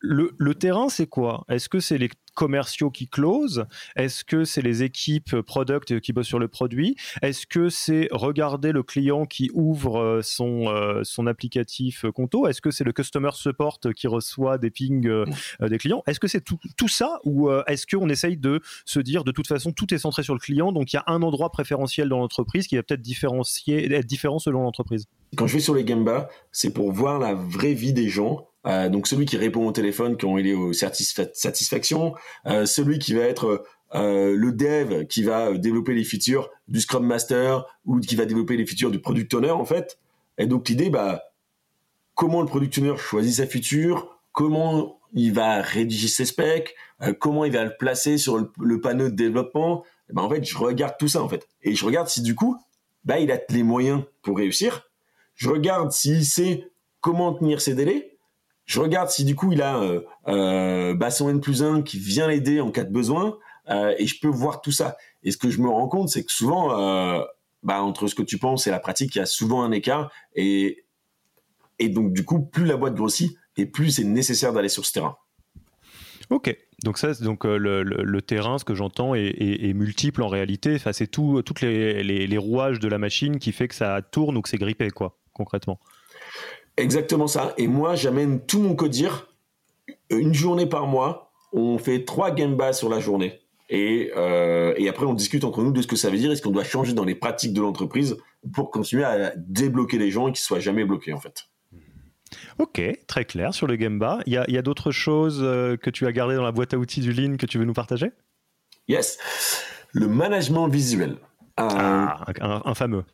Le, 0.00 0.32
le, 0.38 0.54
terrain, 0.54 0.88
c'est 0.88 1.08
quoi? 1.08 1.44
Est-ce 1.48 1.68
que 1.68 1.80
c'est 1.80 1.98
les 1.98 2.10
commerciaux 2.34 2.90
qui 2.90 3.08
closent? 3.08 3.66
Est-ce 3.96 4.24
que 4.24 4.44
c'est 4.44 4.62
les 4.62 4.84
équipes 4.84 5.40
product 5.40 5.98
qui 5.98 6.12
bossent 6.12 6.28
sur 6.28 6.38
le 6.38 6.46
produit? 6.46 6.94
Est-ce 7.20 7.48
que 7.48 7.68
c'est 7.68 8.06
regarder 8.12 8.70
le 8.70 8.84
client 8.84 9.26
qui 9.26 9.50
ouvre 9.54 9.98
euh, 9.98 10.22
son, 10.22 10.68
euh, 10.68 11.00
son 11.02 11.26
applicatif 11.26 12.04
Conto? 12.14 12.46
Est-ce 12.46 12.60
que 12.60 12.70
c'est 12.70 12.84
le 12.84 12.92
customer 12.92 13.30
support 13.32 13.80
qui 13.96 14.06
reçoit 14.06 14.56
des 14.56 14.70
pings 14.70 15.08
euh, 15.08 15.24
des 15.68 15.78
clients? 15.78 16.04
Est-ce 16.06 16.20
que 16.20 16.28
c'est 16.28 16.42
tout, 16.42 16.58
tout, 16.76 16.86
ça? 16.86 17.18
Ou 17.24 17.50
est-ce 17.66 17.84
qu'on 17.86 18.08
essaye 18.08 18.36
de 18.36 18.60
se 18.84 19.00
dire 19.00 19.24
de 19.24 19.32
toute 19.32 19.48
façon 19.48 19.72
tout 19.72 19.92
est 19.92 19.98
centré 19.98 20.22
sur 20.22 20.34
le 20.34 20.40
client 20.40 20.70
donc 20.70 20.92
il 20.92 20.96
y 20.96 20.98
a 20.98 21.04
un 21.08 21.22
endroit 21.22 21.50
préférentiel 21.50 22.08
dans 22.08 22.18
l'entreprise 22.18 22.68
qui 22.68 22.76
va 22.76 22.84
peut-être 22.84 23.02
différencier 23.02 23.92
être 23.92 24.06
différent 24.06 24.38
selon 24.38 24.62
l'entreprise? 24.62 25.06
Quand 25.36 25.48
je 25.48 25.54
vais 25.54 25.60
sur 25.60 25.74
les 25.74 25.84
Gamba, 25.84 26.28
c'est 26.52 26.72
pour 26.72 26.92
voir 26.92 27.18
la 27.18 27.34
vraie 27.34 27.74
vie 27.74 27.92
des 27.92 28.08
gens 28.08 28.48
euh, 28.68 28.88
donc 28.88 29.06
celui 29.06 29.24
qui 29.24 29.36
répond 29.36 29.66
au 29.66 29.72
téléphone 29.72 30.16
quand 30.18 30.36
il 30.36 30.46
est 30.46 30.54
aux 30.54 30.72
satisfaction, 30.72 32.14
euh, 32.46 32.66
celui 32.66 32.98
qui 32.98 33.14
va 33.14 33.22
être 33.22 33.64
euh, 33.94 34.34
le 34.36 34.52
dev 34.52 35.06
qui 35.06 35.22
va 35.22 35.52
développer 35.54 35.94
les 35.94 36.04
features 36.04 36.50
du 36.68 36.80
Scrum 36.80 37.06
Master 37.06 37.64
ou 37.86 37.98
qui 38.00 38.14
va 38.14 38.26
développer 38.26 38.56
les 38.56 38.66
features 38.66 38.90
du 38.90 39.00
Product 39.00 39.32
Owner 39.34 39.50
en 39.50 39.64
fait. 39.64 39.98
Et 40.36 40.46
donc 40.46 40.68
l'idée, 40.68 40.90
bah, 40.90 41.22
comment 42.14 42.42
le 42.42 42.46
Product 42.46 42.76
Owner 42.78 42.96
choisit 42.98 43.34
sa 43.34 43.46
feature, 43.46 44.20
comment 44.32 45.00
il 45.14 45.32
va 45.32 45.62
rédiger 45.62 46.08
ses 46.08 46.26
specs, 46.26 46.74
comment 47.18 47.46
il 47.46 47.52
va 47.52 47.64
le 47.64 47.74
placer 47.78 48.18
sur 48.18 48.36
le, 48.36 48.80
panneau 48.80 49.08
de 49.08 49.14
développement. 49.14 49.84
ben, 50.12 50.22
en 50.22 50.28
fait, 50.28 50.44
je 50.44 50.58
regarde 50.58 50.96
tout 50.98 51.08
ça 51.08 51.22
en 51.22 51.28
fait, 51.28 51.48
et 51.62 51.74
je 51.74 51.84
regarde 51.86 52.08
si 52.08 52.20
du 52.20 52.34
coup, 52.34 52.58
bah, 53.04 53.18
il 53.18 53.32
a 53.32 53.40
les 53.48 53.62
moyens 53.62 54.02
pour 54.20 54.36
réussir. 54.36 54.90
Je 55.34 55.48
regarde 55.48 55.92
s'il 55.92 56.26
sait 56.26 56.70
comment 57.00 57.32
tenir 57.32 57.62
ses 57.62 57.74
délais 57.74 58.17
je 58.68 58.80
regarde 58.80 59.08
si 59.08 59.24
du 59.24 59.34
coup 59.34 59.50
il 59.50 59.62
a 59.62 59.78
euh, 59.78 60.02
euh 60.28 60.94
bah, 60.94 61.10
son 61.10 61.30
N 61.30 61.40
plus 61.40 61.62
1 61.62 61.82
qui 61.82 61.98
vient 61.98 62.28
l'aider 62.28 62.60
en 62.60 62.70
cas 62.70 62.84
de 62.84 62.92
besoin, 62.92 63.38
euh, 63.70 63.94
et 63.98 64.06
je 64.06 64.20
peux 64.20 64.28
voir 64.28 64.60
tout 64.60 64.72
ça. 64.72 64.96
Et 65.24 65.30
ce 65.30 65.38
que 65.38 65.50
je 65.50 65.60
me 65.60 65.68
rends 65.68 65.88
compte, 65.88 66.10
c'est 66.10 66.24
que 66.24 66.30
souvent, 66.30 66.78
euh, 66.78 67.24
bah, 67.62 67.82
entre 67.82 68.06
ce 68.06 68.14
que 68.14 68.22
tu 68.22 68.38
penses 68.38 68.66
et 68.66 68.70
la 68.70 68.78
pratique, 68.78 69.16
il 69.16 69.18
y 69.18 69.22
a 69.22 69.26
souvent 69.26 69.62
un 69.62 69.72
écart, 69.72 70.12
et, 70.36 70.84
et 71.78 71.88
donc 71.88 72.12
du 72.12 72.24
coup, 72.24 72.40
plus 72.40 72.66
la 72.66 72.76
boîte 72.76 72.94
grossit, 72.94 73.36
et 73.56 73.64
plus 73.64 73.90
c'est 73.90 74.04
nécessaire 74.04 74.52
d'aller 74.52 74.68
sur 74.68 74.84
ce 74.84 74.92
terrain. 74.92 75.16
Ok, 76.28 76.54
donc 76.84 76.98
ça, 76.98 77.14
donc 77.14 77.44
le, 77.44 78.20
terrain, 78.20 78.58
ce 78.58 78.64
que 78.64 78.74
j'entends, 78.74 79.14
est, 79.14 79.72
multiple 79.72 80.22
en 80.22 80.28
réalité. 80.28 80.74
Enfin, 80.74 80.92
c'est 80.92 81.06
tout, 81.06 81.40
toutes 81.42 81.62
les, 81.62 82.02
les, 82.02 82.26
les, 82.26 82.38
rouages 82.38 82.80
de 82.80 82.88
la 82.88 82.98
machine 82.98 83.38
qui 83.38 83.52
fait 83.52 83.66
que 83.66 83.74
ça 83.74 84.02
tourne 84.02 84.36
ou 84.36 84.42
que 84.42 84.50
c'est 84.50 84.58
grippé, 84.58 84.90
quoi, 84.90 85.18
concrètement. 85.32 85.80
Exactement 86.78 87.26
ça. 87.26 87.54
Et 87.58 87.66
moi, 87.66 87.96
j'amène 87.96 88.40
tout 88.40 88.60
mon 88.60 88.74
codir 88.74 89.28
une 90.10 90.32
journée 90.32 90.66
par 90.66 90.86
mois. 90.86 91.32
On 91.52 91.76
fait 91.76 92.04
trois 92.04 92.30
gambas 92.30 92.72
sur 92.72 92.88
la 92.88 93.00
journée. 93.00 93.40
Et, 93.68 94.12
euh, 94.16 94.72
et 94.76 94.88
après, 94.88 95.04
on 95.04 95.12
discute 95.12 95.44
entre 95.44 95.62
nous 95.62 95.72
de 95.72 95.82
ce 95.82 95.86
que 95.86 95.96
ça 95.96 96.08
veut 96.08 96.16
dire 96.16 96.30
et 96.30 96.36
ce 96.36 96.42
qu'on 96.42 96.52
doit 96.52 96.64
changer 96.64 96.94
dans 96.94 97.04
les 97.04 97.14
pratiques 97.14 97.52
de 97.52 97.60
l'entreprise 97.60 98.16
pour 98.54 98.70
continuer 98.70 99.04
à 99.04 99.32
débloquer 99.36 99.98
les 99.98 100.10
gens 100.10 100.28
et 100.28 100.32
qu'ils 100.32 100.40
soient 100.40 100.60
jamais 100.60 100.84
bloqués, 100.84 101.12
en 101.12 101.20
fait. 101.20 101.48
Ok, 102.58 102.80
très 103.06 103.24
clair 103.24 103.52
sur 103.52 103.66
le 103.66 103.78
Gemba. 103.78 104.20
Il 104.26 104.32
y 104.32 104.36
a, 104.36 104.62
d'autres 104.62 104.90
choses 104.90 105.40
euh, 105.42 105.76
que 105.76 105.90
tu 105.90 106.06
as 106.06 106.12
gardées 106.12 106.36
dans 106.36 106.42
la 106.42 106.52
boîte 106.52 106.74
à 106.74 106.78
outils 106.78 107.00
du 107.00 107.12
Lean 107.12 107.36
que 107.36 107.46
tu 107.46 107.58
veux 107.58 107.64
nous 107.64 107.74
partager? 107.74 108.12
Yes. 108.86 109.18
Le 109.92 110.06
management 110.06 110.68
visuel. 110.68 111.16
ah, 111.56 112.24
un, 112.40 112.74
fameux. 112.74 113.04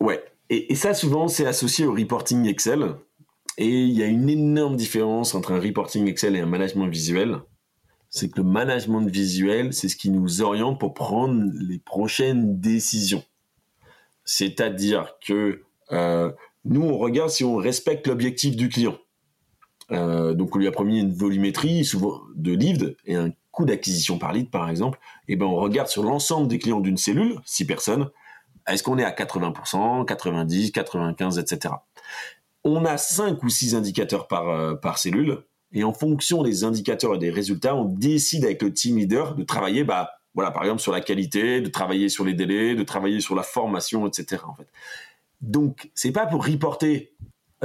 Ouais. 0.00 0.22
Et, 0.50 0.74
ça, 0.74 0.94
souvent, 0.94 1.28
c'est 1.28 1.46
associé 1.46 1.86
au 1.86 1.92
reporting 1.92 2.46
Excel. 2.46 2.94
Et 3.56 3.68
il 3.68 3.92
y 3.92 4.02
a 4.02 4.06
une 4.06 4.28
énorme 4.28 4.76
différence 4.76 5.34
entre 5.34 5.52
un 5.52 5.60
reporting 5.60 6.06
Excel 6.06 6.36
et 6.36 6.40
un 6.40 6.46
management 6.46 6.88
visuel 6.88 7.40
c'est 8.14 8.28
que 8.28 8.40
le 8.40 8.44
management 8.44 9.10
visuel, 9.10 9.72
c'est 9.72 9.88
ce 9.88 9.96
qui 9.96 10.08
nous 10.08 10.40
oriente 10.40 10.78
pour 10.78 10.94
prendre 10.94 11.50
les 11.52 11.80
prochaines 11.80 12.60
décisions. 12.60 13.24
C'est-à-dire 14.24 15.14
que 15.26 15.64
euh, 15.90 16.30
nous, 16.64 16.82
on 16.82 16.96
regarde 16.96 17.30
si 17.30 17.42
on 17.42 17.56
respecte 17.56 18.06
l'objectif 18.06 18.54
du 18.54 18.68
client. 18.68 18.96
Euh, 19.90 20.32
donc, 20.32 20.54
on 20.54 20.60
lui 20.60 20.68
a 20.68 20.70
promis 20.70 21.00
une 21.00 21.12
volumétrie 21.12 21.84
souvent 21.84 22.20
de 22.36 22.52
leads 22.52 22.94
et 23.04 23.16
un 23.16 23.32
coût 23.50 23.64
d'acquisition 23.64 24.16
par 24.16 24.32
lead, 24.32 24.48
par 24.48 24.70
exemple. 24.70 25.00
Et 25.26 25.32
eh 25.32 25.36
ben, 25.36 25.46
on 25.46 25.56
regarde 25.56 25.88
sur 25.88 26.04
l'ensemble 26.04 26.46
des 26.46 26.60
clients 26.60 26.80
d'une 26.80 26.96
cellule, 26.96 27.40
six 27.44 27.66
personnes. 27.66 28.10
Est-ce 28.66 28.82
qu'on 28.82 28.98
est 28.98 29.04
à 29.04 29.10
80%, 29.10 30.04
90, 30.04 30.72
95, 30.72 31.38
etc. 31.38 31.74
On 32.64 32.84
a 32.84 32.96
cinq 32.96 33.42
ou 33.42 33.48
six 33.48 33.74
indicateurs 33.74 34.26
par, 34.26 34.48
euh, 34.48 34.74
par 34.74 34.98
cellule 34.98 35.44
et 35.74 35.82
en 35.82 35.92
fonction 35.92 36.42
des 36.42 36.62
indicateurs 36.64 37.16
et 37.16 37.18
des 37.18 37.30
résultats, 37.30 37.74
on 37.74 37.84
décide 37.84 38.44
avec 38.44 38.62
le 38.62 38.72
team 38.72 38.96
leader 38.96 39.34
de 39.34 39.42
travailler, 39.42 39.82
bah, 39.82 40.12
voilà, 40.32 40.52
par 40.52 40.62
exemple, 40.62 40.80
sur 40.80 40.92
la 40.92 41.00
qualité, 41.00 41.60
de 41.60 41.68
travailler 41.68 42.08
sur 42.08 42.24
les 42.24 42.32
délais, 42.32 42.76
de 42.76 42.82
travailler 42.84 43.20
sur 43.20 43.34
la 43.34 43.42
formation, 43.42 44.06
etc. 44.06 44.42
En 44.46 44.54
fait. 44.54 44.68
Donc, 45.40 45.90
c'est 45.94 46.12
pas 46.12 46.26
pour 46.26 46.46
reporter 46.46 47.12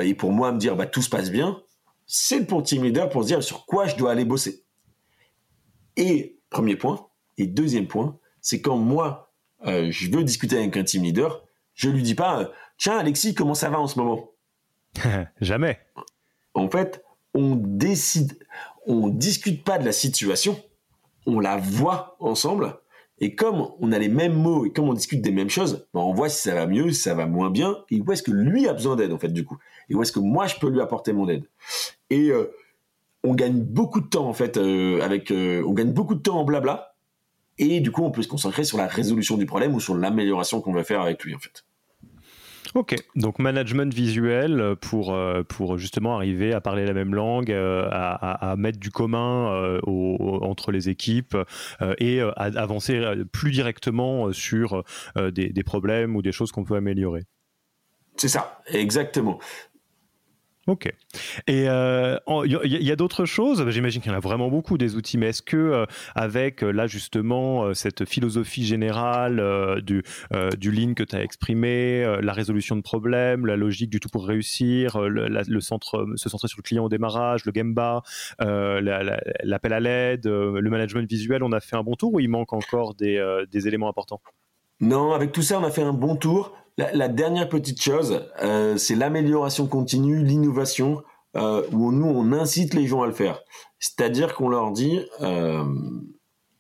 et 0.01 0.15
pour 0.15 0.31
moi 0.31 0.51
me 0.51 0.57
dire, 0.57 0.75
bah, 0.75 0.87
tout 0.87 1.03
se 1.03 1.09
passe 1.09 1.29
bien. 1.29 1.61
C'est 2.07 2.45
pour 2.45 2.59
le 2.59 2.63
team 2.63 2.83
leader 2.83 3.09
pour 3.09 3.21
se 3.21 3.27
dire 3.27 3.43
sur 3.43 3.67
quoi 3.67 3.85
je 3.85 3.95
dois 3.95 4.11
aller 4.11 4.25
bosser. 4.25 4.63
Et 5.95 6.39
premier 6.49 6.75
point. 6.75 7.07
Et 7.37 7.45
deuxième 7.45 7.87
point, 7.87 8.17
c'est 8.41 8.59
quand 8.59 8.77
moi, 8.77 9.28
euh, 9.65 9.87
je 9.91 10.11
veux 10.11 10.23
discuter 10.23 10.57
avec 10.57 10.75
un 10.77 10.83
team 10.83 11.03
leader, 11.03 11.43
je 11.73 11.89
lui 11.89 12.03
dis 12.03 12.15
pas, 12.15 12.51
tiens, 12.77 12.97
Alexis, 12.97 13.33
comment 13.33 13.55
ça 13.55 13.69
va 13.69 13.79
en 13.79 13.87
ce 13.87 13.99
moment? 13.99 14.31
Jamais. 15.41 15.79
En 16.53 16.69
fait, 16.69 17.03
on 17.33 17.55
décide, 17.55 18.37
on 18.85 19.07
discute 19.07 19.63
pas 19.63 19.77
de 19.77 19.85
la 19.85 19.91
situation, 19.91 20.61
on 21.25 21.39
la 21.39 21.57
voit 21.57 22.15
ensemble. 22.19 22.79
Et 23.21 23.35
comme 23.35 23.67
on 23.79 23.91
a 23.91 23.99
les 23.99 24.07
mêmes 24.07 24.33
mots 24.33 24.65
et 24.65 24.71
comme 24.71 24.87
on 24.87 24.93
discute 24.93 25.21
des 25.21 25.31
mêmes 25.31 25.49
choses, 25.49 25.87
ben, 25.93 25.99
on 25.99 26.13
voit 26.13 26.29
si 26.29 26.41
ça 26.41 26.55
va 26.55 26.67
mieux, 26.67 26.91
si 26.91 27.01
ça 27.01 27.13
va 27.13 27.25
moins 27.25 27.49
bien, 27.49 27.77
et 27.91 27.99
où 27.99 28.11
est-ce 28.11 28.23
que 28.23 28.31
lui 28.31 28.67
a 28.67 28.73
besoin 28.73 28.95
d'aide 28.95 29.11
en 29.11 29.19
fait 29.19 29.29
du 29.29 29.43
coup, 29.43 29.57
et 29.89 29.95
où 29.95 30.01
est-ce 30.01 30.11
que 30.11 30.19
moi 30.19 30.47
je 30.47 30.55
peux 30.55 30.69
lui 30.69 30.79
apporter 30.81 31.11
mon 31.11 31.27
aide. 31.27 31.43
Et 32.09 32.29
euh, 32.29 32.51
on 33.23 33.35
gagne 33.35 33.59
beaucoup 33.59 33.99
de 33.99 34.07
temps 34.07 34.27
en 34.27 34.33
fait 34.33 34.57
euh, 34.57 35.01
avec, 35.01 35.31
euh, 35.31 35.63
on 35.67 35.73
gagne 35.73 35.91
beaucoup 35.91 36.15
de 36.15 36.21
temps 36.21 36.39
en 36.39 36.45
blabla, 36.45 36.88
et 37.59 37.79
du 37.79 37.91
coup 37.91 38.03
on 38.03 38.11
peut 38.11 38.23
se 38.23 38.27
concentrer 38.27 38.63
sur 38.63 38.77
la 38.77 38.87
résolution 38.87 39.37
du 39.37 39.45
problème 39.45 39.75
ou 39.75 39.79
sur 39.79 39.95
l'amélioration 39.95 40.61
qu'on 40.61 40.73
va 40.73 40.83
faire 40.83 41.01
avec 41.01 41.23
lui 41.23 41.35
en 41.35 41.39
fait. 41.39 41.63
Ok, 42.75 42.95
donc 43.15 43.39
management 43.39 43.91
visuel 43.91 44.75
pour, 44.79 45.11
euh, 45.11 45.41
pour 45.43 45.79
justement 45.79 46.15
arriver 46.15 46.53
à 46.53 46.61
parler 46.61 46.85
la 46.85 46.93
même 46.93 47.15
langue, 47.15 47.51
euh, 47.51 47.87
à, 47.89 48.55
mettre 48.57 48.79
du 48.79 48.91
commun 48.91 49.51
euh, 49.51 49.79
entre 49.87 50.71
les 50.71 50.89
équipes 50.89 51.35
et 51.97 52.21
à 52.21 52.31
avancer 52.35 53.01
plus 53.31 53.51
directement 53.51 54.31
sur 54.31 54.83
des, 55.15 55.49
des 55.49 55.63
problèmes 55.63 56.15
ou 56.15 56.21
des 56.21 56.31
choses 56.31 56.51
qu'on 56.51 56.63
peut 56.63 56.75
améliorer. 56.75 57.25
C'est 58.17 58.27
ça, 58.27 58.61
exactement. 58.67 59.39
Ok. 60.69 60.85
Et 61.47 61.63
il 61.63 61.67
euh, 61.67 62.19
y, 62.27 62.91
a, 62.91 62.95
d'autres 62.95 63.25
choses? 63.25 63.67
J'imagine 63.69 64.03
qu'il 64.03 64.11
y 64.11 64.13
en 64.13 64.17
a 64.17 64.21
vraiment 64.21 64.49
beaucoup 64.49 64.77
des 64.77 64.95
outils. 64.95 65.17
Mais 65.17 65.29
est-ce 65.29 65.41
que 65.41 65.57
euh, 65.57 65.85
avec 66.13 66.63
euh, 66.63 66.69
là 66.69 66.85
justement 66.85 67.73
cette 67.73 68.05
philosophie 68.05 68.63
générale 68.63 69.81
du 69.81 70.03
du 70.59 70.71
lean 70.71 70.93
que 70.93 71.01
tu 71.01 71.15
as 71.15 71.23
exprimé, 71.23 72.05
la 72.21 72.33
résolution 72.33 72.75
de 72.75 72.81
problèmes, 72.81 73.47
la 73.47 73.55
logique 73.55 73.89
du 73.89 73.99
tout 73.99 74.09
pour 74.09 74.27
réussir, 74.27 74.99
le, 74.99 75.59
centre 75.59 76.05
se 76.15 76.29
centrer 76.29 76.47
sur 76.47 76.59
le 76.59 76.63
client 76.63 76.85
au 76.85 76.89
démarrage, 76.89 77.45
le 77.45 77.51
gemba, 77.55 78.03
l'appel 78.39 79.73
à 79.73 79.79
l'aide, 79.79 80.27
le 80.27 80.69
management 80.69 81.09
visuel, 81.09 81.41
on 81.41 81.51
a 81.51 81.59
fait 81.59 81.77
un 81.77 81.83
bon 81.83 81.95
tour 81.95 82.13
ou 82.13 82.19
il 82.19 82.29
manque 82.29 82.53
encore 82.53 82.93
des, 82.93 83.19
des 83.51 83.67
éléments 83.67 83.89
importants? 83.89 84.21
Non, 84.81 85.13
avec 85.13 85.31
tout 85.31 85.41
ça, 85.41 85.59
on 85.59 85.63
a 85.63 85.71
fait 85.71 85.81
un 85.81 85.93
bon 85.93 86.15
tour. 86.15 86.53
La, 86.79 87.09
dernière 87.09 87.49
petite 87.49 87.81
chose, 87.81 88.25
euh, 88.41 88.77
c'est 88.77 88.95
l'amélioration 88.95 89.67
continue, 89.67 90.23
l'innovation, 90.23 91.03
euh, 91.35 91.61
où 91.73 91.91
nous, 91.91 92.07
on 92.07 92.31
incite 92.31 92.73
les 92.73 92.87
gens 92.87 93.01
à 93.01 93.07
le 93.07 93.11
faire. 93.11 93.41
C'est-à-dire 93.79 94.33
qu'on 94.33 94.47
leur 94.47 94.71
dit, 94.71 95.01
euh, 95.19 95.65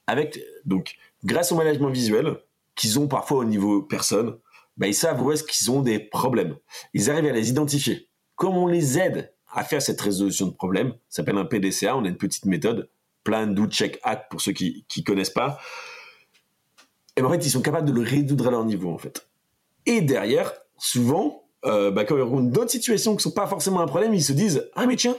avec, 0.07 0.41
donc, 0.65 0.97
grâce 1.23 1.53
au 1.53 1.55
management 1.55 1.89
visuel, 1.89 2.35
qu'ils 2.75 2.99
ont 2.99 3.07
parfois 3.07 3.37
au 3.37 3.45
niveau 3.45 3.81
personne, 3.81 4.37
bah, 4.75 4.87
ils 4.87 4.93
savent 4.93 5.21
où 5.21 5.31
est-ce 5.31 5.45
qu'ils 5.45 5.71
ont 5.71 5.81
des 5.81 5.99
problèmes. 5.99 6.57
Ils 6.93 7.09
arrivent 7.09 7.29
à 7.29 7.31
les 7.31 7.49
identifier. 7.49 8.09
Comme 8.35 8.57
on 8.57 8.67
les 8.67 8.99
aide 8.99 9.33
à 9.53 9.63
faire 9.63 9.81
cette 9.81 10.01
résolution 10.01 10.47
de 10.47 10.53
problème, 10.53 10.95
ça 11.07 11.17
s'appelle 11.21 11.37
un 11.37 11.45
PDCA, 11.45 11.95
on 11.95 12.03
a 12.03 12.09
une 12.09 12.17
petite 12.17 12.43
méthode, 12.43 12.89
Plan, 13.23 13.47
Do, 13.47 13.67
Check, 13.67 14.01
Act, 14.03 14.29
pour 14.29 14.41
ceux 14.41 14.51
qui 14.51 14.85
ne 14.97 15.03
connaissent 15.03 15.29
pas. 15.29 15.59
Et 17.15 17.21
en 17.21 17.29
fait, 17.29 17.45
ils 17.45 17.49
sont 17.49 17.61
capables 17.61 17.87
de 17.87 17.93
le 17.93 18.01
résoudre 18.01 18.47
à 18.47 18.51
leur 18.51 18.65
niveau, 18.65 18.91
en 18.91 18.97
fait. 18.97 19.28
Et 19.89 20.01
derrière, 20.01 20.53
souvent, 20.77 21.49
euh, 21.65 21.89
bah, 21.89 22.05
quand 22.05 22.15
ils 22.15 22.21
rencontrent 22.21 22.51
d'autres 22.51 22.69
situations 22.69 23.15
qui 23.15 23.23
sont 23.23 23.31
pas 23.31 23.47
forcément 23.47 23.81
un 23.81 23.87
problème, 23.87 24.13
ils 24.13 24.23
se 24.23 24.33
disent 24.33 24.69
ah 24.75 24.85
mais 24.85 24.95
tiens, 24.95 25.17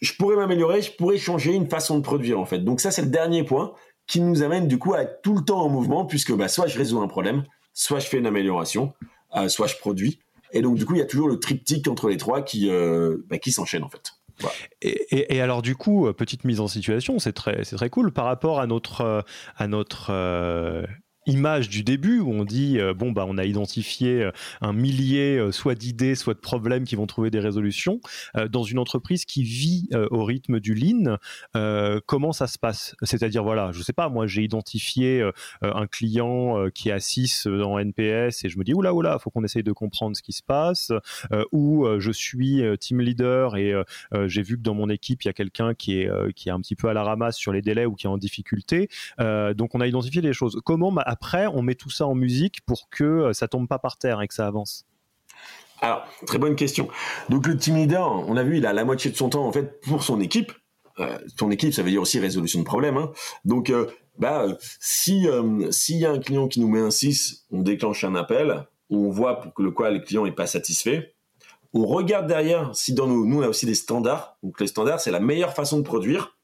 je 0.00 0.14
pourrais 0.14 0.36
m'améliorer, 0.36 0.80
je 0.80 0.90
pourrais 0.90 1.18
changer 1.18 1.52
une 1.52 1.68
façon 1.68 1.98
de 1.98 2.02
produire 2.02 2.40
en 2.40 2.46
fait. 2.46 2.60
Donc 2.60 2.80
ça 2.80 2.90
c'est 2.90 3.02
le 3.02 3.10
dernier 3.10 3.44
point 3.44 3.74
qui 4.06 4.22
nous 4.22 4.42
amène 4.42 4.68
du 4.68 4.78
coup 4.78 4.94
à 4.94 5.02
être 5.02 5.20
tout 5.20 5.34
le 5.34 5.44
temps 5.44 5.60
en 5.60 5.68
mouvement 5.68 6.06
puisque 6.06 6.32
bah, 6.32 6.48
soit 6.48 6.66
je 6.66 6.78
résous 6.78 6.98
un 7.02 7.08
problème, 7.08 7.44
soit 7.74 7.98
je 7.98 8.06
fais 8.06 8.16
une 8.16 8.26
amélioration, 8.26 8.94
euh, 9.36 9.50
soit 9.50 9.66
je 9.66 9.76
produis. 9.76 10.18
Et 10.52 10.62
donc 10.62 10.76
du 10.76 10.86
coup 10.86 10.94
il 10.94 11.00
y 11.00 11.02
a 11.02 11.06
toujours 11.06 11.28
le 11.28 11.38
triptyque 11.38 11.86
entre 11.88 12.08
les 12.08 12.16
trois 12.16 12.40
qui 12.40 12.70
euh, 12.70 13.18
bah, 13.28 13.36
s'enchaîne 13.46 13.84
en 13.84 13.90
fait. 13.90 14.12
Et, 14.80 15.36
et, 15.36 15.40
alors 15.42 15.60
du 15.60 15.76
coup, 15.76 16.10
petite 16.14 16.44
mise 16.44 16.58
en 16.58 16.66
situation, 16.66 17.18
c'est 17.20 17.34
très, 17.34 17.62
très 17.62 17.90
cool 17.90 18.12
par 18.12 18.24
rapport 18.24 18.58
à 18.58 18.66
notre, 18.66 19.24
à 19.56 19.68
notre 19.68 20.10
image 21.26 21.68
du 21.68 21.82
début 21.82 22.18
où 22.18 22.32
on 22.32 22.44
dit 22.44 22.78
euh, 22.78 22.94
bon 22.94 23.12
bah 23.12 23.24
on 23.28 23.38
a 23.38 23.44
identifié 23.44 24.22
euh, 24.22 24.32
un 24.60 24.72
millier 24.72 25.38
euh, 25.38 25.52
soit 25.52 25.74
d'idées 25.74 26.14
soit 26.14 26.34
de 26.34 26.40
problèmes 26.40 26.84
qui 26.84 26.96
vont 26.96 27.06
trouver 27.06 27.30
des 27.30 27.40
résolutions 27.40 28.00
dans 28.50 28.62
une 28.62 28.78
entreprise 28.78 29.24
qui 29.24 29.42
vit 29.42 29.88
au 30.10 30.24
rythme 30.24 30.60
du 30.60 30.74
lean 30.74 31.18
comment 32.06 32.32
ça 32.32 32.46
se 32.46 32.58
passe? 32.58 32.94
C'est-à-dire 33.02 33.42
voilà 33.44 33.70
je 33.72 33.82
sais 33.82 33.92
pas 33.92 34.08
moi 34.08 34.26
j'ai 34.26 34.42
identifié 34.42 35.22
un 35.60 35.86
client 35.86 36.68
qui 36.74 36.88
est 36.88 36.92
à 36.92 37.00
6 37.00 37.46
en 37.46 37.78
NPS 37.78 38.44
et 38.44 38.48
je 38.48 38.58
me 38.58 38.64
dis 38.64 38.74
oula 38.74 38.94
oula 38.94 39.18
faut 39.18 39.30
qu'on 39.30 39.44
essaye 39.44 39.62
de 39.62 39.72
comprendre 39.72 40.16
ce 40.16 40.22
qui 40.22 40.32
se 40.32 40.42
passe 40.42 40.92
ou 41.52 41.86
je 41.98 42.10
suis 42.10 42.62
team 42.80 43.00
leader 43.00 43.56
et 43.56 43.74
j'ai 44.26 44.42
vu 44.42 44.56
que 44.56 44.62
dans 44.62 44.74
mon 44.74 44.88
équipe 44.88 45.22
il 45.22 45.26
y 45.26 45.30
a 45.30 45.34
quelqu'un 45.34 45.74
qui 45.74 45.98
est 45.98 46.10
qui 46.34 46.48
est 46.48 46.52
un 46.52 46.60
petit 46.60 46.76
peu 46.76 46.88
à 46.88 46.94
la 46.94 47.02
ramasse 47.02 47.36
sur 47.36 47.52
les 47.52 47.62
délais 47.62 47.86
ou 47.86 47.94
qui 47.94 48.06
est 48.06 48.10
en 48.10 48.18
difficulté 48.18 48.88
donc 49.18 49.74
on 49.74 49.80
a 49.80 49.86
identifié 49.86 50.22
les 50.22 50.32
choses. 50.32 50.60
Comment 50.64 50.90
après, 51.12 51.46
on 51.46 51.60
met 51.60 51.74
tout 51.74 51.90
ça 51.90 52.06
en 52.06 52.14
musique 52.14 52.62
pour 52.64 52.88
que 52.88 53.04
euh, 53.04 53.32
ça 53.34 53.46
tombe 53.46 53.68
pas 53.68 53.78
par 53.78 53.98
terre 53.98 54.22
et 54.22 54.28
que 54.28 54.32
ça 54.32 54.46
avance 54.46 54.86
Alors, 55.82 56.06
très 56.26 56.38
bonne 56.38 56.56
question. 56.56 56.88
Donc 57.28 57.46
le 57.46 57.58
team 57.58 57.76
leader, 57.76 58.10
on 58.10 58.34
a 58.38 58.42
vu, 58.42 58.56
il 58.56 58.64
a 58.64 58.72
la 58.72 58.86
moitié 58.86 59.10
de 59.10 59.16
son 59.16 59.28
temps 59.28 59.46
en 59.46 59.52
fait 59.52 59.78
pour 59.82 60.02
son 60.02 60.22
équipe. 60.22 60.52
Euh, 61.00 61.18
son 61.38 61.50
équipe, 61.50 61.74
ça 61.74 61.82
veut 61.82 61.90
dire 61.90 62.00
aussi 62.00 62.18
résolution 62.18 62.60
de 62.60 62.64
problèmes. 62.64 62.96
Hein. 62.96 63.12
Donc, 63.44 63.68
euh, 63.68 63.90
bah, 64.18 64.46
si 64.80 65.26
s'il 65.70 65.96
y 65.98 66.06
a 66.06 66.10
un 66.10 66.18
client 66.18 66.48
qui 66.48 66.60
nous 66.60 66.68
met 66.68 66.80
un 66.80 66.90
6, 66.90 67.46
on 67.50 67.60
déclenche 67.60 68.04
un 68.04 68.14
appel, 68.14 68.66
on 68.88 69.10
voit 69.10 69.40
pour 69.40 69.52
que 69.52 69.62
le 69.62 69.70
quoi 69.70 69.90
le 69.90 70.00
client 70.00 70.24
est 70.24 70.32
pas 70.32 70.46
satisfait. 70.46 71.14
On 71.74 71.86
regarde 71.86 72.26
derrière 72.26 72.74
si 72.74 72.94
dans 72.94 73.06
nous, 73.06 73.26
nous 73.26 73.40
on 73.40 73.42
a 73.42 73.48
aussi 73.48 73.66
des 73.66 73.74
standards. 73.74 74.38
Donc 74.42 74.60
les 74.60 74.66
standards, 74.66 75.00
c'est 75.00 75.10
la 75.10 75.20
meilleure 75.20 75.52
façon 75.52 75.78
de 75.78 75.82
produire. 75.82 76.36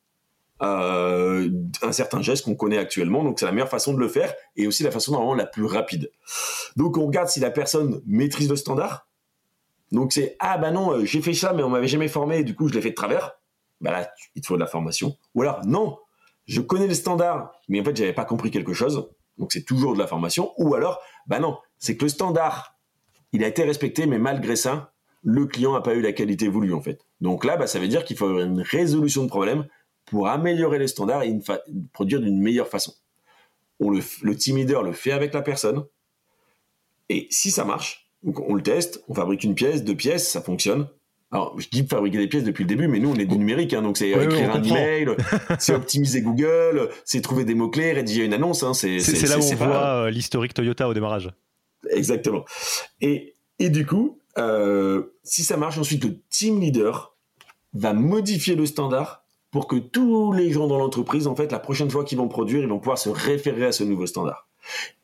Euh, 0.61 1.49
un 1.83 1.93
certain 1.93 2.21
geste 2.21 2.45
qu'on 2.45 2.57
connaît 2.57 2.79
actuellement. 2.79 3.23
Donc 3.23 3.39
c'est 3.39 3.47
la 3.47 3.53
meilleure 3.53 3.69
façon 3.69 3.95
de 3.95 4.01
le 4.01 4.09
faire 4.09 4.35
et 4.57 4.67
aussi 4.67 4.83
la 4.83 4.91
façon 4.91 5.13
normalement 5.13 5.35
la 5.35 5.47
plus 5.47 5.65
rapide. 5.65 6.11
Donc 6.77 6.97
on 6.97 7.07
regarde 7.07 7.29
si 7.29 7.39
la 7.39 7.53
personne 7.53 8.03
maîtrise 8.07 8.49
le 8.51 8.57
standard. 8.57 9.07
Donc 9.93 10.13
c'est 10.13 10.37
ah 10.41 10.59
bah 10.59 10.73
non 10.73 10.93
euh, 10.93 11.05
j'ai 11.05 11.23
fait 11.23 11.33
ça 11.33 11.53
mais 11.53 11.63
on 11.63 11.71
m'avait 11.71 11.87
jamais 11.87 12.09
formé 12.09 12.43
du 12.43 12.57
coup 12.57 12.69
je 12.69 12.75
l'ai 12.75 12.81
fait 12.81 12.91
de 12.91 12.97
travers. 12.97 13.39
Bah 13.81 13.93
là 13.93 14.11
il 14.35 14.43
te 14.43 14.49
faut 14.49 14.57
de 14.57 14.61
la 14.61 14.67
formation. 14.67 15.17
Ou 15.37 15.43
alors 15.43 15.65
non 15.65 15.97
je 16.47 16.61
connais 16.61 16.89
le 16.89 16.95
standard 16.95 17.53
mais 17.69 17.81
en 17.81 17.85
fait 17.85 17.97
j'avais 17.97 18.13
pas 18.13 18.25
compris 18.25 18.51
quelque 18.51 18.73
chose. 18.73 19.09
Donc 19.39 19.53
c'est 19.53 19.65
toujours 19.65 19.95
de 19.95 20.01
la 20.01 20.09
formation. 20.09 20.53
Ou 20.59 20.75
alors 20.75 21.01
bah 21.29 21.39
non 21.39 21.57
c'est 21.79 21.97
que 21.97 22.05
le 22.05 22.09
standard 22.09 22.75
il 23.33 23.45
a 23.45 23.47
été 23.47 23.63
respecté 23.63 24.07
mais 24.07 24.19
malgré 24.19 24.57
ça 24.57 24.93
le 25.23 25.47
client 25.47 25.73
n'a 25.73 25.81
pas 25.81 25.95
eu 25.95 26.01
la 26.01 26.13
qualité 26.13 26.49
voulue 26.49 26.75
en 26.75 26.81
fait. 26.81 27.01
Donc 27.21 27.45
là, 27.45 27.57
bah, 27.57 27.67
ça 27.67 27.79
veut 27.79 27.89
dire 27.89 28.05
qu'il 28.05 28.17
faut 28.17 28.41
une 28.41 28.61
résolution 28.61 29.25
de 29.25 29.29
problème 29.29 29.67
pour 30.11 30.29
améliorer 30.29 30.79
les 30.79 30.89
standards 30.89 31.23
et 31.23 31.37
produire 31.93 32.21
d'une 32.21 32.41
meilleure 32.41 32.69
façon. 32.69 32.95
On 33.81 33.91
le, 33.91 34.01
le 34.23 34.37
team 34.37 34.57
leader 34.57 34.83
le 34.83 34.93
fait 34.93 35.13
avec 35.13 35.33
la 35.35 35.43
personne. 35.43 35.85
Et 37.09 37.27
si 37.31 37.51
ça 37.51 37.65
marche, 37.65 38.11
on 38.25 38.55
le 38.55 38.63
teste, 38.63 39.05
on 39.09 39.15
fabrique 39.15 39.45
une 39.45 39.55
pièce, 39.55 39.85
deux 39.85 39.95
pièces, 39.95 40.29
ça 40.29 40.43
fonctionne. 40.43 40.89
Alors, 41.31 41.61
je 41.61 41.69
dis 41.69 41.87
fabriquer 41.87 42.19
des 42.19 42.27
pièces 42.27 42.45
depuis 42.45 42.65
le 42.65 42.69
début, 42.69 42.89
mais 42.89 43.01
nous, 43.01 43.11
on 43.11 43.17
est 43.17 43.27
du 43.27 43.37
numérique, 43.37 43.75
hein, 43.75 43.83
donc 43.83 43.99
c'est 43.99 44.09
écrire 44.09 44.55
un 44.55 44.63
email, 44.63 45.09
c'est 45.59 45.75
optimiser 45.75 46.23
Google, 46.23 46.89
c'est 47.05 47.21
trouver 47.21 47.45
des 47.45 47.55
mots-clés, 47.55 47.93
rédiger 47.93 48.25
une 48.25 48.33
annonce. 48.33 48.63
Hein, 48.63 48.73
c'est 48.73 48.99
là 49.29 49.39
où 49.39 49.43
on 49.43 49.55
voit 49.57 50.05
euh, 50.05 50.11
l'historique 50.11 50.55
Toyota 50.55 50.89
au 50.89 50.95
démarrage. 50.95 51.31
Exactement. 51.91 52.45
Et, 53.03 53.35
et 53.59 53.69
du 53.69 53.85
coup, 53.85 54.19
euh, 54.39 55.15
si 55.23 55.45
ça 55.45 55.59
marche, 55.59 55.77
ensuite, 55.77 56.05
le 56.05 56.19
team 56.31 56.61
leader 56.61 57.15
va 57.75 57.93
modifier 57.93 58.55
le 58.55 58.65
standard 58.65 59.25
pour 59.51 59.67
que 59.67 59.77
tous 59.77 60.33
les 60.33 60.51
gens 60.51 60.67
dans 60.67 60.79
l'entreprise, 60.79 61.27
en 61.27 61.35
fait, 61.35 61.53
la 61.53 61.59
prochaine 61.59 61.91
fois 61.91 62.05
qu'ils 62.05 62.19
vont 62.19 62.29
produire, 62.29 62.61
ils 62.61 62.69
vont 62.69 62.79
pouvoir 62.79 62.99
se 62.99 63.09
référer 63.09 63.67
à 63.67 63.73
ce 63.73 63.85
nouveau 63.85 64.07
standard. 64.07 64.49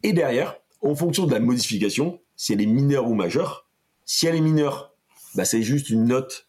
Et 0.02 0.12
derrière, 0.12 0.56
en 0.82 0.94
fonction 0.94 1.26
de 1.26 1.32
la 1.32 1.40
modification, 1.40 2.20
si 2.36 2.52
elle 2.52 2.60
est 2.60 2.66
mineure 2.66 3.08
ou 3.08 3.14
majeure, 3.14 3.66
si 4.04 4.26
elle 4.26 4.36
est 4.36 4.40
mineure, 4.40 4.94
bah, 5.34 5.44
c'est 5.44 5.62
juste 5.62 5.88
une 5.88 6.04
note 6.04 6.46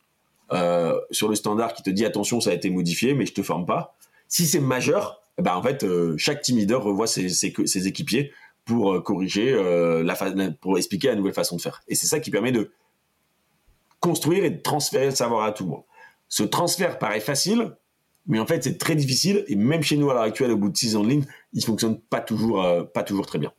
euh, 0.52 1.00
sur 1.12 1.30
le 1.30 1.36
standard 1.36 1.74
qui 1.74 1.84
te 1.84 1.90
dit 1.90 2.06
attention, 2.06 2.42
ça 2.42 2.52
a 2.52 2.54
été 2.54 2.70
modifié, 2.70 3.14
mais 3.14 3.26
je 3.26 3.34
te 3.34 3.42
forme 3.42 3.66
pas. 3.66 3.96
Si 4.28 4.46
c'est 4.46 4.60
majeur, 4.60 5.22
bah, 5.38 5.58
en 5.58 5.64
fait, 5.64 5.84
euh, 5.84 6.16
chaque 6.18 6.42
team 6.42 6.58
leader 6.58 6.84
revoit 6.84 7.08
ses, 7.08 7.30
ses, 7.30 7.88
équipiers 7.88 8.32
pour 8.66 8.94
euh, 8.94 9.02
corriger 9.02 9.54
la 10.04 10.16
pour 10.60 10.78
expliquer 10.78 11.08
la 11.08 11.16
nouvelle 11.16 11.34
façon 11.34 11.56
de 11.56 11.62
faire. 11.62 11.82
Et 11.88 11.96
c'est 11.96 12.08
ça 12.08 12.20
qui 12.20 12.32
permet 12.32 12.52
de 12.52 12.72
construire 14.00 14.44
et 14.44 14.50
de 14.50 14.62
transférer 14.62 15.06
le 15.06 15.16
savoir 15.16 15.46
à 15.46 15.52
tout 15.52 15.64
le 15.64 15.70
monde. 15.72 15.84
Ce 16.28 16.44
transfert 16.44 17.00
paraît 17.00 17.20
facile, 17.20 17.76
mais 18.28 18.40
en 18.40 18.46
fait, 18.46 18.64
c'est 18.64 18.78
très 18.78 18.96
difficile. 18.96 19.44
Et 19.48 19.56
même 19.56 19.84
chez 19.84 19.98
nous, 19.98 20.10
à 20.10 20.14
l'heure 20.14 20.24
actuelle, 20.24 20.52
au 20.52 20.58
bout 20.58 20.70
de 20.70 20.78
six 20.78 20.96
ans 20.96 21.04
de 21.04 21.10
ligne, 21.10 21.26
il 21.54 21.64
fonctionne 21.64 22.00
pas 22.00 22.22
toujours, 22.22 22.66
pas 22.94 23.04
toujours 23.04 23.26
très 23.26 23.40
bien. 23.40 23.52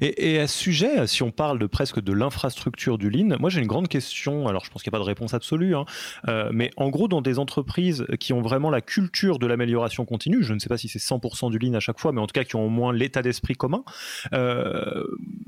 Et, 0.00 0.38
à 0.38 0.46
ce 0.46 0.58
sujet, 0.58 1.06
si 1.06 1.22
on 1.22 1.30
parle 1.30 1.58
de 1.58 1.66
presque 1.66 2.00
de 2.00 2.12
l'infrastructure 2.12 2.98
du 2.98 3.10
Lean, 3.10 3.36
moi 3.38 3.50
j'ai 3.50 3.60
une 3.60 3.66
grande 3.66 3.88
question, 3.88 4.46
alors 4.48 4.64
je 4.64 4.70
pense 4.70 4.82
qu'il 4.82 4.90
n'y 4.90 4.96
a 4.96 4.98
pas 4.98 5.04
de 5.04 5.08
réponse 5.08 5.34
absolue, 5.34 5.74
hein, 5.74 5.84
euh, 6.28 6.50
mais 6.52 6.70
en 6.76 6.88
gros 6.90 7.08
dans 7.08 7.22
des 7.22 7.38
entreprises 7.38 8.06
qui 8.20 8.32
ont 8.32 8.42
vraiment 8.42 8.70
la 8.70 8.80
culture 8.80 9.38
de 9.38 9.46
l'amélioration 9.46 10.04
continue, 10.04 10.42
je 10.42 10.54
ne 10.54 10.58
sais 10.58 10.68
pas 10.68 10.78
si 10.78 10.88
c'est 10.88 10.98
100% 10.98 11.50
du 11.50 11.58
Lean 11.58 11.74
à 11.74 11.80
chaque 11.80 11.98
fois, 11.98 12.12
mais 12.12 12.20
en 12.20 12.26
tout 12.26 12.32
cas 12.32 12.44
qui 12.44 12.56
ont 12.56 12.66
au 12.66 12.70
moins 12.70 12.92
l'état 12.92 13.22
d'esprit 13.22 13.54
commun, 13.54 13.84
euh, 14.32 15.04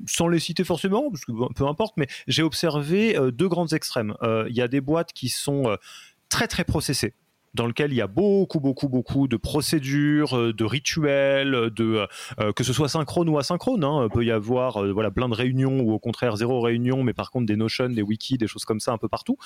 sans 0.07 0.29
les 0.29 0.39
citer 0.39 0.65
forcément, 0.65 1.11
parce 1.11 1.25
que 1.25 1.33
peu 1.55 1.67
importe, 1.67 1.97
mais 1.97 2.07
j'ai 2.27 2.43
observé 2.43 3.17
euh, 3.17 3.31
deux 3.31 3.49
grands 3.49 3.69
extrêmes. 3.69 4.15
Il 4.49 4.57
y 4.57 4.63
a 4.63 4.69
des 4.69 4.81
boîtes 4.81 5.13
qui 5.13 5.29
sont 5.29 5.77
très 6.29 6.47
très 6.47 6.65
processées 6.65 7.15
dans 7.55 7.67
lequel 7.67 7.93
il 7.93 7.97
y 7.97 8.01
a 8.01 8.07
beaucoup, 8.07 8.61
beaucoup, 8.61 8.89
beaucoup 8.89 9.29
de 9.29 9.37
procédures, 9.37 10.37
euh, 10.37 10.53
de 10.53 10.65
rituels, 10.65 11.71
de 11.71 11.85
euh, 11.85 12.07
euh, 12.41 12.53
que 12.53 12.65
ce 12.65 12.73
soit 12.73 12.89
synchrone 12.89 13.29
ou 13.29 13.39
asynchrone. 13.39 13.85
Hein, 13.85 14.09
peut 14.13 14.25
y 14.25 14.31
avoir 14.31 14.85
voilà 14.93 15.11
plein 15.11 15.29
de 15.29 15.35
réunions 15.35 15.81
ou 15.81 15.93
au 15.93 15.99
contraire 15.99 16.37
zéro 16.37 16.61
réunion, 16.61 17.03
mais 17.03 17.13
par 17.13 17.31
contre 17.31 17.47
des 17.47 17.57
notions, 17.57 17.89
des 17.89 18.03
wikis, 18.03 18.39
des 18.39 18.47
choses 18.47 18.65
comme 18.65 18.81
ça 18.81 18.93
un 18.93 18.99
peu 18.99 19.09
partout. 19.09 19.37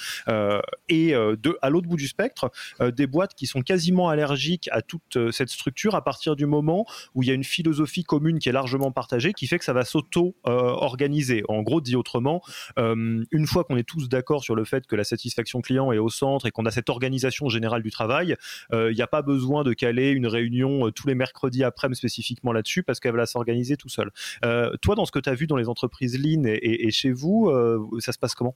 et 0.89 1.15
à 1.15 1.71
l'autre 1.71 1.89
bout 1.89 1.97
du 1.97 2.09
spectre, 2.09 2.51
des 2.81 3.07
boîtes 3.07 3.35
qui 3.35 3.47
sont 3.47 3.63
quasiment 3.63 4.09
allergiques 4.09 4.69
à 4.73 4.83
toute 4.83 5.31
cette 5.31 5.51
structure 5.51 5.95
à 5.95 6.03
partir 6.03 6.37
du 6.37 6.47
moment 6.47 6.87
où 7.15 7.23
il 7.23 7.29
y 7.29 7.31
a 7.31 7.35
une 7.35 7.45
philosophie 7.45 8.05
commune 8.05 8.39
qui 8.39 8.49
est 8.49 8.53
largement 8.53 8.93
partagée, 8.93 9.33
qui 9.33 9.47
fait 9.47 9.59
que 9.59 9.65
ça 9.65 9.73
va 9.73 9.85
s'auto-organiser. 9.85 11.43
en 11.49 11.63
gros, 11.63 11.81
dit 11.81 11.97
autrement, 11.97 12.43
une 12.77 13.47
fois 13.47 13.65
qu'on 13.65 13.77
est 13.77 13.89
tous 13.89 14.09
d'accord 14.09 14.43
sur 14.43 14.55
le 14.55 14.65
fait 14.65 14.87
que 14.87 14.97
la 14.97 15.05
satisfaction 15.05 15.61
client 15.61 15.93
est 15.93 15.99
au 15.99 16.09
centre 16.11 16.47
et 16.47 16.51
qu'on 16.51 16.67
a 16.67 16.71
cette 16.71 16.91
organisation 16.91 17.49
générale 17.49 17.83
du 17.83 17.91
travail. 17.95 18.37
Il 18.71 18.77
euh, 18.77 18.93
n'y 18.93 19.01
a 19.01 19.07
pas 19.07 19.23
besoin 19.23 19.65
de 19.65 19.73
caler 19.73 20.11
une 20.11 20.27
réunion 20.27 20.87
euh, 20.87 20.91
tous 20.91 21.07
les 21.07 21.15
mercredis 21.15 21.65
après 21.65 21.93
spécifiquement 21.95 22.53
là-dessus 22.53 22.83
parce 22.83 23.01
qu'elle 23.01 23.17
va 23.17 23.27
s'organiser 23.27 23.77
tout 23.77 23.89
seul. 23.89 24.11
Euh, 24.45 24.77
toi, 24.83 24.95
dans 24.95 25.05
ce 25.07 25.13
que 25.13 25.19
tu 25.19 25.31
as 25.31 25.35
vu 25.35 25.47
dans 25.47 25.57
les 25.57 25.69
entreprises 25.69 26.19
Lean 26.19 26.45
et, 26.47 26.91
chez 26.91 27.13
vous, 27.13 27.51
ça 27.99 28.13
se 28.13 28.19
passe 28.19 28.35
comment? 28.35 28.55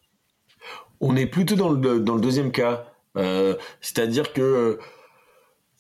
On 1.01 1.17
est 1.17 1.27
plutôt 1.27 1.55
dans 1.55 1.71
le, 1.71 2.01
deuxième 2.01 2.53
cas. 2.53 2.87
C'est-à-dire 3.81 4.33
que 4.33 4.79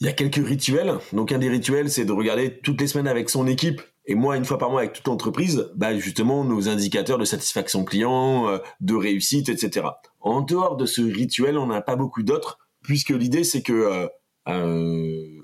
il 0.01 0.07
y 0.07 0.11
a 0.11 0.13
quelques 0.13 0.47
rituels. 0.47 0.95
Donc 1.13 1.33
un 1.33 1.39
des 1.39 1.49
rituels, 1.49 1.91
c'est 1.91 2.05
de 2.05 2.13
regarder 2.13 2.59
toutes 2.61 2.81
les 2.81 2.87
semaines 2.87 3.09
avec 3.09 3.29
son 3.29 3.47
équipe 3.49 3.83
et 4.07 4.15
moi 4.15 4.37
une 4.37 4.45
fois 4.45 4.59
par 4.59 4.71
mois 4.71 4.81
avec 4.81 4.93
toute 4.93 5.07
l'entreprise, 5.07 5.71
bah 5.75 5.97
justement 5.99 6.45
nos 6.45 6.69
indicateurs 6.69 7.19
de 7.19 7.25
satisfaction 7.25 7.85
client, 7.85 8.61
de 8.81 8.95
réussite, 8.95 9.49
etc. 9.49 9.87
En 10.21 10.41
dehors 10.41 10.77
de 10.77 10.87
ce 10.87 11.03
rituel, 11.03 11.59
on 11.59 11.67
n'a 11.67 11.83
pas 11.83 11.97
beaucoup 11.97 12.23
d'autres 12.23 12.59
puisque 12.89 13.11
l'idée 13.11 13.45
c'est 13.45 13.61
que 13.61 13.73
euh, 13.75 14.09
euh, 14.49 15.43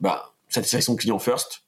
bah, 0.00 0.34
satisfaction 0.48 0.96
client 0.96 1.20
first. 1.20 1.62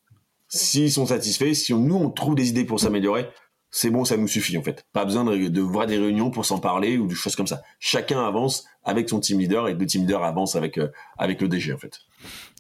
S'ils 0.49 0.91
sont 0.91 1.07
satisfaits, 1.07 1.55
si 1.55 1.73
nous 1.73 1.95
on 1.95 2.11
trouve 2.11 2.35
des 2.35 2.49
idées 2.49 2.65
pour 2.65 2.81
s'améliorer, 2.81 3.29
c'est 3.75 3.89
bon, 3.89 4.05
ça 4.05 4.19
nous 4.19 4.29
suffit 4.29 4.57
en 4.59 4.63
fait. 4.63 4.85
Pas 4.93 5.07
besoin 5.07 5.25
de, 5.25 5.61
voir 5.61 5.87
des 5.87 5.97
réunions 5.97 6.31
pour 6.31 6.45
s'en 6.45 6.59
parler 6.59 6.99
ou 6.99 7.07
des 7.07 7.15
choses 7.15 7.35
comme 7.35 7.47
ça. 7.47 7.63
Chacun 7.81 8.23
avance 8.23 8.67
avec 8.85 9.09
son 9.09 9.19
team 9.19 9.41
leader 9.41 9.67
et 9.67 9.75
le 9.75 9.87
team 9.87 10.03
leader 10.03 10.23
avance 10.23 10.57
avec 10.57 10.77
euh, 10.77 10.89
avec 11.17 11.41
le 11.41 11.49
DG 11.49 11.73
en 11.73 11.79
fait. 11.79 12.01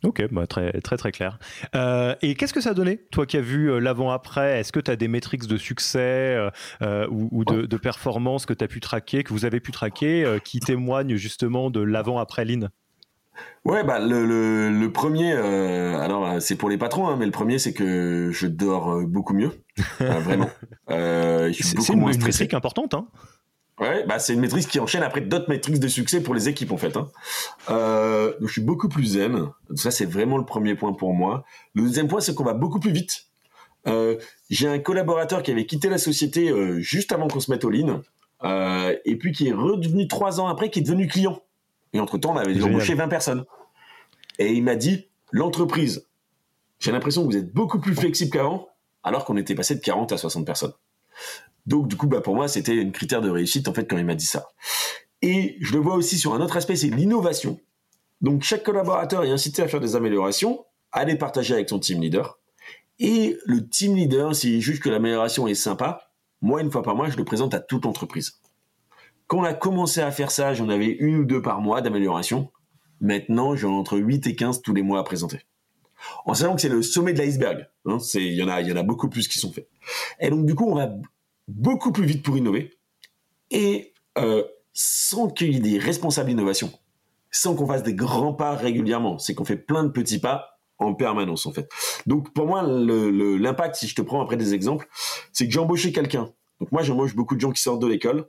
Ok, 0.04 0.26
bah 0.32 0.46
très 0.46 0.72
très 0.80 0.96
très 0.96 1.12
clair. 1.12 1.38
et 2.22 2.34
qu'est-ce 2.34 2.54
que 2.54 2.62
ça 2.62 2.70
a 2.70 2.74
donné, 2.74 3.02
toi 3.10 3.26
qui 3.26 3.36
as 3.36 3.42
vu 3.42 3.78
l'avant-après? 3.78 4.58
Est-ce 4.58 4.72
que 4.72 4.80
tu 4.80 4.90
as 4.90 4.96
des 4.96 5.06
métriques 5.06 5.46
de 5.46 5.58
succès 5.58 6.38
ou, 6.80 7.44
de, 7.44 7.66
de, 7.66 7.76
performance 7.76 8.46
que 8.46 8.54
tu 8.54 8.64
as 8.64 8.68
pu 8.68 8.80
traquer, 8.80 9.22
que 9.22 9.34
vous 9.34 9.44
avez 9.44 9.60
pu 9.60 9.70
traquer, 9.70 10.38
qui 10.44 10.60
témoignent 10.60 11.16
justement 11.16 11.70
de 11.70 11.80
l'avant-après 11.80 12.44
Lean 12.44 12.68
Ouais, 13.64 13.84
bah 13.84 14.00
le, 14.00 14.70
le, 14.70 14.92
premier, 14.92 15.32
alors 15.32 16.40
c'est 16.40 16.56
pour 16.56 16.68
les 16.68 16.78
patrons, 16.78 17.08
hein, 17.08 17.16
mais 17.16 17.26
le 17.26 17.32
premier 17.32 17.58
c'est 17.58 17.72
que 17.72 18.30
je 18.32 18.46
dors 18.48 19.02
beaucoup 19.06 19.34
mieux, 19.34 19.61
vraiment. 19.98 20.50
c'est 20.88 21.88
une, 21.88 22.08
une 22.08 22.24
métrique 22.24 22.54
importante, 22.54 22.94
hein 22.94 23.06
Ouais, 23.80 24.04
bah 24.06 24.18
c'est 24.18 24.34
une 24.34 24.40
maîtrise 24.40 24.66
qui 24.66 24.78
enchaîne 24.78 25.02
après 25.02 25.22
d'autres 25.22 25.48
maîtrises 25.48 25.80
de 25.80 25.88
succès 25.88 26.22
pour 26.22 26.34
les 26.34 26.48
équipes 26.48 26.72
en 26.72 26.76
fait. 26.76 26.96
Hein. 26.96 27.10
Euh, 27.70 28.32
je 28.40 28.46
suis 28.46 28.60
beaucoup 28.60 28.88
plus 28.88 29.04
zen. 29.14 29.48
Ça 29.74 29.90
c'est 29.90 30.04
vraiment 30.04 30.36
le 30.36 30.44
premier 30.44 30.74
point 30.74 30.92
pour 30.92 31.14
moi. 31.14 31.44
Le 31.74 31.82
deuxième 31.82 32.06
point 32.06 32.20
c'est 32.20 32.34
qu'on 32.34 32.44
va 32.44 32.54
beaucoup 32.54 32.80
plus 32.80 32.92
vite. 32.92 33.26
Euh, 33.88 34.18
j'ai 34.50 34.68
un 34.68 34.78
collaborateur 34.78 35.42
qui 35.42 35.50
avait 35.50 35.66
quitté 35.66 35.88
la 35.88 35.98
société 35.98 36.50
euh, 36.50 36.78
juste 36.78 37.12
avant 37.12 37.26
qu'on 37.26 37.40
se 37.40 37.50
mette 37.50 37.64
au 37.64 37.70
lean, 37.70 38.02
et 39.04 39.16
puis 39.16 39.32
qui 39.32 39.48
est 39.48 39.52
redevenu 39.52 40.06
trois 40.06 40.40
ans 40.40 40.46
après, 40.48 40.70
qui 40.70 40.80
est 40.80 40.82
devenu 40.82 41.08
client. 41.08 41.42
Et 41.92 41.98
entre 41.98 42.18
temps 42.18 42.34
on 42.34 42.36
avait 42.36 42.62
embauché 42.62 42.94
20 42.94 43.08
personnes. 43.08 43.44
Et 44.38 44.52
il 44.52 44.62
m'a 44.62 44.76
dit 44.76 45.08
l'entreprise, 45.32 46.06
j'ai 46.78 46.92
l'impression 46.92 47.22
que 47.22 47.32
vous 47.32 47.36
êtes 47.36 47.52
beaucoup 47.52 47.80
plus 47.80 47.94
flexible 47.94 48.30
qu'avant, 48.30 48.68
alors 49.02 49.24
qu'on 49.24 49.36
était 49.36 49.54
passé 49.54 49.74
de 49.74 49.80
40 49.80 50.12
à 50.12 50.18
60 50.18 50.46
personnes. 50.46 50.72
Donc 51.66 51.88
du 51.88 51.96
coup, 51.96 52.06
bah, 52.06 52.20
pour 52.20 52.34
moi, 52.34 52.48
c'était 52.48 52.80
un 52.80 52.90
critère 52.90 53.20
de 53.20 53.30
réussite 53.30 53.68
en 53.68 53.74
fait 53.74 53.86
quand 53.86 53.98
il 53.98 54.04
m'a 54.04 54.14
dit 54.14 54.26
ça. 54.26 54.48
Et 55.22 55.56
je 55.60 55.72
le 55.72 55.78
vois 55.78 55.94
aussi 55.94 56.18
sur 56.18 56.34
un 56.34 56.40
autre 56.40 56.56
aspect, 56.56 56.76
c'est 56.76 56.88
l'innovation. 56.88 57.60
Donc 58.20 58.42
chaque 58.42 58.64
collaborateur 58.64 59.24
est 59.24 59.30
incité 59.30 59.62
à 59.62 59.68
faire 59.68 59.80
des 59.80 59.96
améliorations, 59.96 60.64
à 60.90 61.04
les 61.04 61.16
partager 61.16 61.54
avec 61.54 61.68
son 61.68 61.78
team 61.78 62.00
leader. 62.00 62.38
Et 62.98 63.38
le 63.46 63.68
team 63.68 63.96
leader, 63.96 64.34
s'il 64.34 64.60
juge 64.60 64.80
que 64.80 64.88
l'amélioration 64.88 65.46
est 65.48 65.54
sympa, 65.54 66.12
moi, 66.40 66.60
une 66.60 66.70
fois 66.70 66.82
par 66.82 66.96
mois, 66.96 67.08
je 67.08 67.16
le 67.16 67.24
présente 67.24 67.54
à 67.54 67.60
toute 67.60 67.84
l'entreprise. 67.84 68.40
Quand 69.28 69.38
on 69.38 69.44
a 69.44 69.54
commencé 69.54 70.00
à 70.00 70.10
faire 70.10 70.30
ça, 70.30 70.54
j'en 70.54 70.68
avais 70.68 70.88
une 70.88 71.16
ou 71.16 71.24
deux 71.24 71.40
par 71.40 71.60
mois 71.60 71.80
d'amélioration. 71.80 72.50
Maintenant, 73.00 73.56
j'en 73.56 73.70
ai 73.70 73.76
entre 73.76 73.96
8 73.96 74.26
et 74.26 74.36
15 74.36 74.60
tous 74.62 74.74
les 74.74 74.82
mois 74.82 75.00
à 75.00 75.04
présenter. 75.04 75.40
En 76.24 76.34
sachant 76.34 76.54
que 76.54 76.60
c'est 76.60 76.68
le 76.68 76.82
sommet 76.82 77.12
de 77.12 77.18
l'iceberg. 77.18 77.68
Hein, 77.86 77.98
il 78.14 78.34
y 78.34 78.42
en 78.42 78.48
a, 78.48 78.60
il 78.60 78.68
y 78.68 78.72
en 78.72 78.76
a 78.76 78.82
beaucoup 78.82 79.08
plus 79.08 79.28
qui 79.28 79.38
sont 79.38 79.52
faits. 79.52 79.68
Et 80.20 80.30
donc, 80.30 80.46
du 80.46 80.54
coup, 80.54 80.68
on 80.68 80.74
va 80.74 80.90
beaucoup 81.48 81.92
plus 81.92 82.04
vite 82.04 82.22
pour 82.22 82.36
innover 82.36 82.78
et 83.50 83.92
euh, 84.18 84.44
sans 84.72 85.28
qu'il 85.28 85.52
y 85.52 85.56
ait 85.56 85.60
des 85.60 85.78
responsables 85.78 86.28
d'innovation, 86.28 86.72
sans 87.30 87.54
qu'on 87.54 87.66
fasse 87.66 87.82
des 87.82 87.94
grands 87.94 88.32
pas 88.32 88.54
régulièrement. 88.54 89.18
C'est 89.18 89.34
qu'on 89.34 89.44
fait 89.44 89.56
plein 89.56 89.84
de 89.84 89.90
petits 89.90 90.18
pas 90.18 90.58
en 90.78 90.94
permanence 90.94 91.46
en 91.46 91.52
fait. 91.52 91.70
Donc 92.06 92.32
pour 92.32 92.46
moi, 92.46 92.62
l'impact, 92.62 93.76
si 93.76 93.86
je 93.86 93.94
te 93.94 94.02
prends 94.02 94.20
après 94.20 94.36
des 94.36 94.54
exemples, 94.54 94.88
c'est 95.32 95.46
que 95.46 95.52
j'ai 95.52 95.60
embauché 95.60 95.92
quelqu'un. 95.92 96.32
Donc 96.60 96.72
moi, 96.72 96.82
j'embauche 96.82 97.14
beaucoup 97.14 97.34
de 97.34 97.40
gens 97.40 97.52
qui 97.52 97.62
sortent 97.62 97.82
de 97.82 97.86
l'école. 97.86 98.28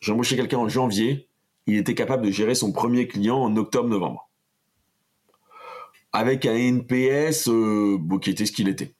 J'ai 0.00 0.12
embauché 0.12 0.36
quelqu'un 0.36 0.58
en 0.58 0.68
janvier. 0.68 1.28
Il 1.66 1.76
était 1.76 1.94
capable 1.94 2.24
de 2.24 2.30
gérer 2.30 2.54
son 2.54 2.72
premier 2.72 3.08
client 3.08 3.36
en 3.36 3.56
octobre-novembre. 3.56 4.27
Avec 6.18 6.46
un 6.46 6.56
NPS 6.56 7.48
euh, 7.48 7.96
qui 8.20 8.30
était 8.30 8.44
ce 8.44 8.50
qu'il 8.50 8.68
était. 8.68 8.92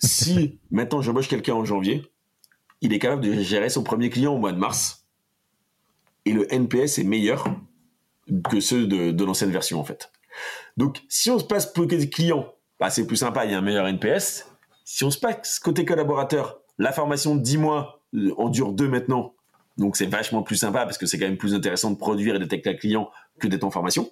Si 0.00 0.58
maintenant 0.72 1.00
j'embauche 1.00 1.28
quelqu'un 1.28 1.54
en 1.54 1.64
janvier, 1.64 2.02
il 2.80 2.92
est 2.92 2.98
capable 2.98 3.22
de 3.22 3.40
gérer 3.40 3.68
son 3.68 3.84
premier 3.84 4.10
client 4.10 4.34
au 4.34 4.38
mois 4.38 4.50
de 4.50 4.58
mars. 4.58 5.06
Et 6.24 6.32
le 6.32 6.52
NPS 6.52 6.98
est 6.98 7.04
meilleur 7.04 7.46
que 8.50 8.58
ceux 8.58 8.88
de, 8.88 9.24
l'ancienne 9.24 9.52
version, 9.52 9.78
en 9.78 9.84
fait. 9.84 10.10
Donc, 10.76 11.04
si 11.08 11.30
on 11.30 11.38
se 11.38 11.44
passe 11.44 11.72
côté 11.72 12.10
client, 12.10 12.52
bah, 12.80 12.90
c'est 12.90 13.06
plus 13.06 13.16
sympa, 13.16 13.44
il 13.44 13.52
y 13.52 13.54
a 13.54 13.58
un 13.58 13.62
meilleur 13.62 13.86
NPS. 13.86 14.50
Si 14.84 15.04
on 15.04 15.12
se 15.12 15.20
passe 15.20 15.60
côté 15.60 15.84
collaborateur, 15.84 16.58
la 16.78 16.90
formation 16.90 17.36
de 17.36 17.42
10 17.42 17.58
mois 17.58 18.02
euh, 18.16 18.34
en 18.38 18.48
dure 18.48 18.72
2 18.72 18.88
maintenant, 18.88 19.36
Donc 19.78 19.96
c'est 19.96 20.06
vachement 20.06 20.42
plus 20.42 20.56
sympa 20.56 20.84
parce 20.84 20.98
que 20.98 21.06
c'est 21.06 21.16
quand 21.16 21.26
même 21.26 21.36
plus 21.36 21.54
intéressant 21.54 21.92
de 21.92 21.96
produire 21.96 22.34
et 22.34 22.38
d'être 22.40 22.66
avec 22.66 22.80
client 22.80 23.08
que 23.38 23.46
d'être 23.46 23.62
en 23.62 23.70
formation. 23.70 24.10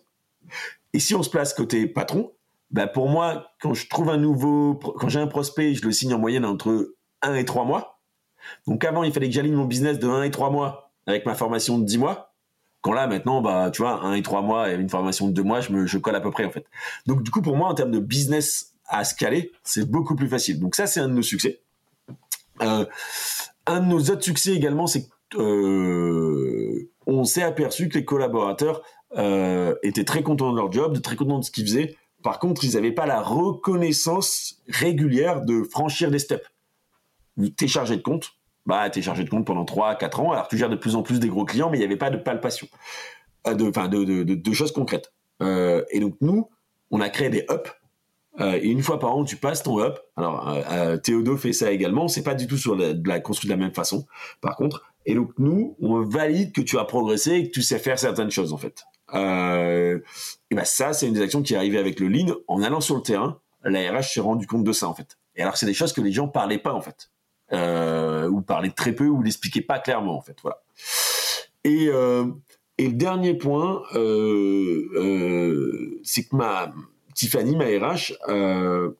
Et 0.93 1.01
si 1.01 1.17
on 1.17 1.25
se 1.25 1.31
place 1.31 1.53
côté 1.53 1.89
patron, 1.89 2.31
bah 2.75 2.89
pour 2.89 3.09
moi, 3.09 3.53
quand 3.61 3.73
je 3.73 3.87
trouve 3.89 4.11
un 4.11 4.17
nouveau, 4.17 4.75
quand 4.75 5.09
j'ai 5.09 5.21
un 5.21 5.29
prospect, 5.29 5.75
je 5.75 5.85
le 5.87 5.93
signe 5.93 6.13
en 6.13 6.19
moyenne 6.19 6.45
entre 6.45 6.97
1 7.23 7.37
et 7.37 7.45
3 7.45 7.65
mois. 7.65 8.01
Donc 8.67 8.85
avant, 8.85 9.05
il 9.05 9.13
fallait 9.13 9.29
que 9.29 9.33
j'aligne 9.33 9.55
mon 9.55 9.65
business 9.65 10.01
de 10.01 10.09
1 10.09 10.25
et 10.25 10.33
3 10.33 10.51
mois 10.51 10.93
avec 11.07 11.25
ma 11.25 11.37
formation 11.37 11.79
de 11.79 11.85
10 11.85 11.99
mois. 11.99 12.35
Quand 12.81 12.93
là, 12.93 13.07
maintenant, 13.07 13.41
bah, 13.41 13.71
tu 13.73 13.83
vois, 13.83 14.05
1 14.05 14.15
et 14.15 14.23
3 14.23 14.43
mois 14.43 14.73
et 14.73 14.75
une 14.75 14.89
formation 14.89 15.29
de 15.29 15.33
2 15.33 15.43
mois, 15.45 15.61
je 15.61 15.71
me, 15.71 15.87
je 15.87 15.99
colle 15.99 16.17
à 16.17 16.21
peu 16.21 16.33
près, 16.33 16.45
en 16.45 16.51
fait. 16.51 16.67
Donc, 17.07 17.23
du 17.23 17.31
coup, 17.31 17.43
pour 17.43 17.57
moi, 17.57 17.69
en 17.69 17.75
termes 17.75 17.93
de 17.93 18.01
business 18.01 18.75
à 18.87 19.05
scaler, 19.05 19.53
c'est 19.63 19.89
beaucoup 19.89 20.17
plus 20.17 20.29
facile. 20.29 20.59
Donc, 20.59 20.75
ça, 20.75 20.89
c'est 20.89 20.99
un 20.99 21.09
de 21.09 21.15
nos 21.15 21.23
succès. 21.23 21.63
Euh, 22.61 22.85
un 23.67 23.81
de 23.83 23.87
nos 23.87 24.01
autres 24.11 24.25
succès 24.25 24.51
également, 24.51 24.89
c'est 24.89 25.09
qu'on 25.33 25.41
euh, 25.41 27.25
s'est 27.25 27.45
aperçu 27.45 27.89
que 27.89 27.99
les 27.99 28.05
collaborateurs 28.05 28.83
euh, 29.17 29.77
étaient 29.85 30.05
très 30.05 30.25
contents 30.25 30.51
de 30.51 30.57
leur 30.57 30.73
job, 30.73 31.01
très 31.01 31.15
contents 31.15 31.39
de 31.39 31.45
ce 31.45 31.53
qu'ils 31.53 31.65
faisaient. 31.65 31.97
Par 32.25 32.39
contre, 32.39 32.65
ils 32.65 32.73
n'avaient 32.73 32.91
pas 32.91 33.05
la 33.05 33.21
reconnaissance 33.21 34.63
régulière 34.67 35.43
de 35.43 35.63
franchir 35.63 36.11
des 36.11 36.19
steps. 36.19 36.49
T'es 37.57 37.69
chargé 37.69 37.99
de 37.99 38.03
compte, 38.03 38.33
bah 38.65 38.89
t'es 38.89 39.03
chargé 39.03 39.25
de 39.25 39.31
compte 39.31 39.47
pendant 39.47 39.67
3 39.67 39.97
4 39.97 40.21
ans, 40.21 40.33
alors 40.33 40.49
tu 40.49 40.57
gères 40.57 40.71
de 40.71 40.77
plus 40.77 40.97
en 40.97 41.03
plus 41.03 41.21
des 41.21 41.29
gros 41.29 41.45
clients, 41.45 41.69
mais 41.69 41.77
il 41.77 41.81
n'y 41.81 41.85
avait 41.85 41.99
pas 41.99 42.09
de 42.09 42.17
palpation, 42.17 42.67
euh, 43.47 43.55
de, 43.55 44.53
choses 44.55 44.73
concrètes. 44.73 45.13
Euh, 45.43 45.85
et 45.91 46.01
donc 46.01 46.17
nous, 46.23 46.49
on 46.91 47.03
a 47.03 47.11
créé 47.11 47.29
des 47.29 47.45
ups. 47.51 47.71
Euh, 48.41 48.55
et 48.55 48.69
une 48.69 48.83
fois 48.83 48.99
par 48.99 49.15
an, 49.15 49.25
tu 49.25 49.37
passes 49.37 49.63
ton 49.63 49.79
up. 49.81 49.99
Alors, 50.17 50.49
euh, 50.49 50.97
Théodo 50.97 51.37
fait 51.37 51.53
ça 51.53 51.71
également. 51.73 52.09
C'est 52.09 52.23
pas 52.23 52.35
du 52.35 52.47
tout 52.47 52.57
sur 52.57 52.75
la 52.75 53.21
construit 53.21 53.49
de 53.49 53.55
la 53.55 53.61
même 53.61 53.75
façon. 53.75 54.07
Par 54.41 54.57
contre, 54.57 54.83
et 55.05 55.15
donc 55.15 55.33
nous, 55.39 55.77
on 55.79 56.01
valide 56.01 56.53
que 56.53 56.63
tu 56.63 56.79
as 56.79 56.85
progressé 56.85 57.33
et 57.33 57.47
que 57.49 57.53
tu 57.53 57.63
sais 57.63 57.79
faire 57.79 57.99
certaines 57.99 58.31
choses 58.31 58.55
en 58.55 58.57
fait. 58.57 58.87
Euh, 59.15 59.99
et 60.51 60.55
ben 60.55 60.65
ça, 60.65 60.93
c'est 60.93 61.07
une 61.07 61.15
des 61.15 61.23
actions 61.23 61.43
qui 61.43 61.55
est 61.55 61.57
arrivée 61.57 61.79
avec 61.79 62.01
le 62.01 62.09
lean. 62.09 62.35
En 62.49 62.63
allant 62.63 62.81
sur 62.81 62.97
le 62.97 63.03
terrain, 63.03 63.41
la 63.65 63.93
RH 63.93 64.15
s'est 64.15 64.21
rendu 64.21 64.47
compte 64.47 64.65
de 64.65 64.73
ça 64.73 64.89
en 64.89 64.95
fait. 64.95 65.19
Et 65.37 65.43
alors, 65.43 65.57
c'est 65.57 65.67
des 65.67 65.75
choses 65.75 65.93
que 65.93 66.01
les 66.01 66.13
gens 66.13 66.29
parlaient 66.29 66.59
pas 66.59 66.73
en 66.73 66.81
fait 66.81 67.11
euh, 67.53 68.29
ou 68.29 68.41
parlait 68.41 68.71
très 68.71 68.93
peu 68.93 69.07
ou 69.07 69.23
l'expliquait 69.23 69.63
pas 69.63 69.79
clairement 69.79 70.17
en 70.17 70.21
fait. 70.21 70.37
Voilà. 70.43 70.63
Et, 71.65 71.89
euh, 71.89 72.27
et 72.79 72.89
le 72.89 72.95
dernier 72.95 73.35
point, 73.35 73.83
c'est 76.03 76.25
que 76.25 76.37
ma 76.37 76.73
Tiffany, 77.15 77.57
ma 77.57 77.65
RH, 77.65 78.13
euh, 78.29 78.91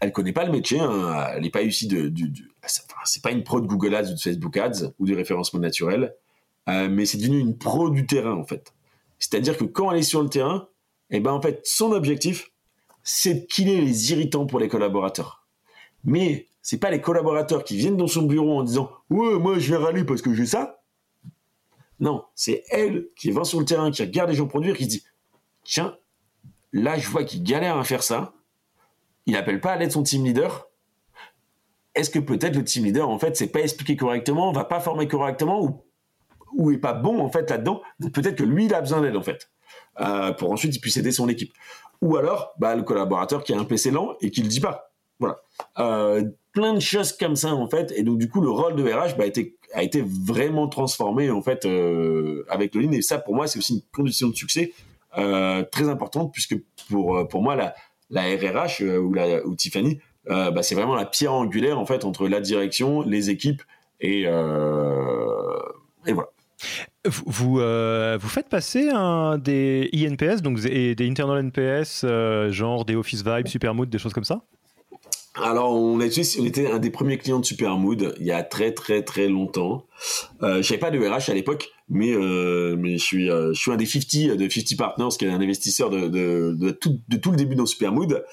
elle 0.00 0.12
connaît 0.12 0.32
pas 0.32 0.44
le 0.44 0.52
métier, 0.52 0.80
hein, 0.80 1.28
elle 1.34 1.42
n'est 1.42 1.50
pas 1.50 1.62
ici 1.62 1.86
de, 1.86 2.08
du 2.08 2.32
c'est 3.04 3.22
pas 3.22 3.30
une 3.30 3.44
pro 3.44 3.60
de 3.60 3.66
Google 3.66 3.94
Ads 3.94 4.10
ou 4.10 4.14
de 4.14 4.20
Facebook 4.20 4.56
Ads 4.56 4.92
ou 4.98 5.06
du 5.06 5.14
référencement 5.14 5.60
naturel, 5.60 6.16
mais 6.66 7.06
c'est 7.06 7.18
devenu 7.18 7.38
une 7.38 7.56
pro 7.56 7.90
du 7.90 8.06
terrain 8.06 8.34
en 8.34 8.44
fait. 8.44 8.74
C'est-à-dire 9.18 9.56
que 9.56 9.64
quand 9.64 9.90
elle 9.90 9.98
est 9.98 10.02
sur 10.02 10.22
le 10.22 10.28
terrain, 10.28 10.68
eh 11.10 11.20
ben 11.20 11.32
en 11.32 11.40
fait 11.40 11.60
son 11.64 11.92
objectif, 11.92 12.50
c'est 13.02 13.34
de 13.34 13.46
killer 13.46 13.80
les 13.80 14.12
irritants 14.12 14.46
pour 14.46 14.58
les 14.58 14.68
collaborateurs. 14.68 15.46
Mais 16.04 16.48
c'est 16.62 16.78
pas 16.78 16.90
les 16.90 17.00
collaborateurs 17.00 17.64
qui 17.64 17.76
viennent 17.76 17.96
dans 17.96 18.06
son 18.06 18.22
bureau 18.22 18.58
en 18.58 18.64
disant 18.64 18.90
ouais 19.10 19.38
moi 19.38 19.58
je 19.58 19.70
vais 19.70 19.76
râler 19.76 20.04
parce 20.04 20.22
que 20.22 20.34
j'ai 20.34 20.46
ça. 20.46 20.82
Non, 21.98 22.24
c'est 22.34 22.64
elle 22.70 23.08
qui 23.16 23.30
va 23.30 23.44
sur 23.44 23.58
le 23.58 23.64
terrain, 23.64 23.90
qui 23.90 24.02
regarde 24.02 24.28
les 24.28 24.36
gens 24.36 24.46
produire, 24.46 24.76
qui 24.76 24.84
se 24.84 24.88
dit 24.88 25.04
tiens 25.64 25.96
là 26.72 26.98
je 26.98 27.08
vois 27.08 27.24
qu'il 27.24 27.42
galère 27.42 27.78
à 27.78 27.84
faire 27.84 28.02
ça. 28.02 28.34
Il 29.26 29.36
appelle 29.36 29.60
pas 29.60 29.72
à 29.72 29.76
l'aide 29.76 29.92
son 29.92 30.02
team 30.02 30.24
leader. 30.24 30.68
Est-ce 31.94 32.10
que 32.10 32.18
peut-être 32.18 32.56
le 32.56 32.64
team 32.64 32.84
leader 32.84 33.08
en 33.08 33.18
fait 33.18 33.36
c'est 33.36 33.46
pas 33.46 33.60
expliqué 33.60 33.96
correctement, 33.96 34.52
va 34.52 34.64
pas 34.64 34.80
former 34.80 35.08
correctement 35.08 35.62
ou 35.62 35.85
ou 36.54 36.70
est 36.70 36.78
pas 36.78 36.92
bon 36.92 37.20
en 37.20 37.30
fait 37.30 37.50
là-dedans. 37.50 37.82
Peut-être 38.12 38.36
que 38.36 38.44
lui 38.44 38.66
il 38.66 38.74
a 38.74 38.80
besoin 38.80 39.00
d'aide 39.00 39.16
en 39.16 39.22
fait 39.22 39.50
euh, 40.00 40.32
pour 40.32 40.50
ensuite 40.50 40.74
il 40.74 40.80
puisse 40.80 40.96
aider 40.96 41.12
son 41.12 41.28
équipe. 41.28 41.52
Ou 42.02 42.16
alors 42.16 42.54
bah, 42.58 42.74
le 42.74 42.82
collaborateur 42.82 43.44
qui 43.44 43.52
a 43.54 43.58
un 43.58 43.64
PC 43.64 43.90
lent 43.90 44.14
et 44.20 44.30
qui 44.30 44.42
le 44.42 44.48
dit 44.48 44.60
pas. 44.60 44.92
Voilà. 45.18 45.36
Euh, 45.78 46.24
plein 46.52 46.74
de 46.74 46.80
choses 46.80 47.12
comme 47.12 47.36
ça 47.36 47.54
en 47.54 47.68
fait 47.68 47.92
et 47.96 48.02
donc 48.02 48.18
du 48.18 48.28
coup 48.28 48.40
le 48.40 48.50
rôle 48.50 48.76
de 48.76 48.82
RH 48.82 49.16
bah, 49.16 49.24
a 49.74 49.82
été 49.82 50.04
vraiment 50.06 50.68
transformé 50.68 51.30
en 51.30 51.40
fait 51.42 51.64
euh, 51.64 52.44
avec 52.48 52.74
le 52.74 52.82
lean 52.82 52.92
et 52.92 53.02
ça 53.02 53.18
pour 53.18 53.34
moi 53.34 53.46
c'est 53.46 53.58
aussi 53.58 53.74
une 53.74 53.82
condition 53.94 54.28
de 54.28 54.34
succès 54.34 54.72
très 55.12 55.88
importante 55.88 56.30
puisque 56.32 56.56
pour 56.90 57.26
pour 57.28 57.42
moi 57.42 57.56
la 57.56 57.74
la 58.10 58.22
RRH 58.22 58.82
ou 58.82 59.14
la 59.14 59.46
ou 59.46 59.54
Tiffany 59.54 59.98
bah, 60.26 60.62
c'est 60.62 60.74
vraiment 60.74 60.94
la 60.94 61.06
pierre 61.06 61.32
angulaire 61.32 61.78
en 61.78 61.86
fait 61.86 62.04
entre 62.04 62.28
la 62.28 62.40
direction 62.40 63.00
les 63.00 63.30
équipes 63.30 63.62
et 64.00 64.24
et 64.24 66.12
voilà 66.12 66.28
vous, 67.04 67.60
euh, 67.60 68.18
vous 68.20 68.28
faites 68.28 68.48
passer 68.48 68.88
un, 68.90 69.38
des 69.38 69.90
INPS, 69.92 70.42
donc 70.42 70.64
et 70.64 70.94
des 70.94 71.08
internal 71.08 71.38
NPS, 71.38 72.02
euh, 72.04 72.50
genre 72.50 72.84
des 72.84 72.96
Office 72.96 73.22
Vibe, 73.24 73.46
Supermood, 73.46 73.88
des 73.88 73.98
choses 73.98 74.12
comme 74.12 74.24
ça? 74.24 74.42
Alors, 75.34 75.72
on, 75.72 76.00
a, 76.00 76.04
on 76.04 76.44
était 76.46 76.66
un 76.66 76.78
des 76.78 76.90
premiers 76.90 77.18
clients 77.18 77.40
de 77.40 77.44
Supermood 77.44 78.14
il 78.18 78.26
y 78.26 78.32
a 78.32 78.42
très 78.42 78.72
très 78.72 79.02
très 79.02 79.28
longtemps. 79.28 79.84
Euh, 80.42 80.62
j'avais 80.62 80.78
pas 80.78 80.90
de 80.90 80.98
RH 80.98 81.30
à 81.30 81.34
l'époque, 81.34 81.68
mais 81.90 82.12
euh, 82.14 82.74
mais 82.78 82.96
je 82.96 83.04
suis 83.04 83.26
je 83.26 83.52
suis 83.52 83.70
un 83.70 83.76
des 83.76 83.84
50 83.84 84.38
de 84.38 84.48
50 84.48 84.76
Partners, 84.78 85.16
qui 85.18 85.26
est 85.26 85.30
un 85.30 85.40
investisseur 85.40 85.90
de 85.90 86.08
de, 86.08 86.70
tout, 86.70 87.00
de 87.08 87.16
tout 87.18 87.30
le 87.32 87.36
début 87.36 87.54
dans 87.54 87.66
Supermood. 87.66 88.24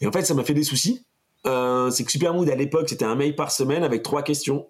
Et 0.00 0.06
en 0.06 0.12
fait, 0.12 0.22
ça 0.22 0.34
m'a 0.34 0.42
fait 0.42 0.54
des 0.54 0.64
soucis. 0.64 1.04
C'est 1.44 2.04
que 2.04 2.10
Supermood 2.10 2.50
à 2.50 2.56
l'époque, 2.56 2.88
c'était 2.88 3.04
un 3.04 3.14
mail 3.14 3.36
par 3.36 3.52
semaine 3.52 3.84
avec 3.84 4.02
trois 4.02 4.24
questions. 4.24 4.66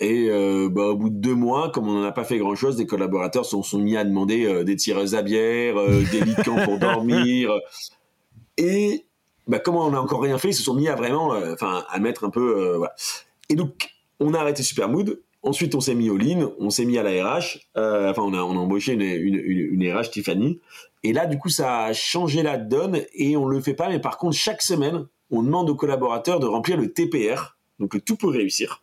Et 0.00 0.30
euh, 0.30 0.70
bah, 0.70 0.86
au 0.86 0.96
bout 0.96 1.10
de 1.10 1.16
deux 1.16 1.34
mois, 1.34 1.70
comme 1.70 1.86
on 1.86 1.92
n'en 1.92 2.04
a 2.04 2.12
pas 2.12 2.24
fait 2.24 2.38
grand-chose, 2.38 2.76
des 2.76 2.86
collaborateurs 2.86 3.44
se 3.44 3.50
sont, 3.50 3.62
sont, 3.62 3.78
mis 3.78 3.98
à 3.98 4.04
demander 4.04 4.46
euh, 4.46 4.64
des 4.64 4.74
tireuses 4.74 5.14
à 5.14 5.20
bière, 5.20 5.76
euh, 5.78 6.02
des 6.10 6.22
lits 6.22 6.34
de 6.34 6.42
camp 6.42 6.64
pour 6.64 6.78
dormir. 6.78 7.52
Et 8.56 9.04
bah, 9.46 9.58
comme 9.58 9.76
on 9.76 9.90
n'a 9.90 10.00
encore 10.00 10.22
rien 10.22 10.38
fait, 10.38 10.48
ils 10.48 10.54
se 10.54 10.62
sont 10.62 10.74
mis 10.74 10.88
à 10.88 10.94
vraiment, 10.94 11.34
enfin, 11.52 11.84
à 11.90 11.98
mettre 11.98 12.24
un 12.24 12.30
peu, 12.30 12.76
voilà. 12.76 12.94
Et 13.50 13.56
donc, 13.56 13.90
on 14.20 14.32
a 14.32 14.38
arrêté 14.38 14.62
Supermood. 14.62 15.20
Ensuite, 15.42 15.74
on 15.74 15.80
s'est 15.80 15.94
mis 15.94 16.10
au 16.10 16.18
lean, 16.18 16.52
on 16.58 16.70
s'est 16.70 16.84
mis 16.84 16.98
à 16.98 17.02
la 17.02 17.36
RH. 17.36 17.58
Enfin, 17.74 18.22
on 18.22 18.32
a, 18.32 18.42
on 18.42 18.52
a 18.52 18.58
embauché 18.58 18.92
une, 18.92 19.02
une, 19.02 19.36
une, 19.36 19.80
une, 19.80 19.92
RH 19.92 20.10
Tiffany. 20.10 20.60
Et 21.02 21.12
là, 21.12 21.26
du 21.26 21.38
coup, 21.38 21.48
ça 21.48 21.84
a 21.84 21.92
changé 21.92 22.42
la 22.42 22.58
donne 22.58 23.02
et 23.14 23.36
on 23.36 23.46
le 23.46 23.60
fait 23.60 23.74
pas. 23.74 23.88
Mais 23.88 23.98
par 23.98 24.18
contre, 24.18 24.36
chaque 24.36 24.62
semaine, 24.62 25.06
on 25.30 25.42
demande 25.42 25.68
aux 25.68 25.74
collaborateurs 25.74 26.40
de 26.40 26.46
remplir 26.46 26.76
le 26.76 26.92
TPR, 26.92 27.56
donc 27.78 27.94
le 27.94 28.00
tout 28.00 28.16
pour 28.16 28.30
réussir. 28.30 28.82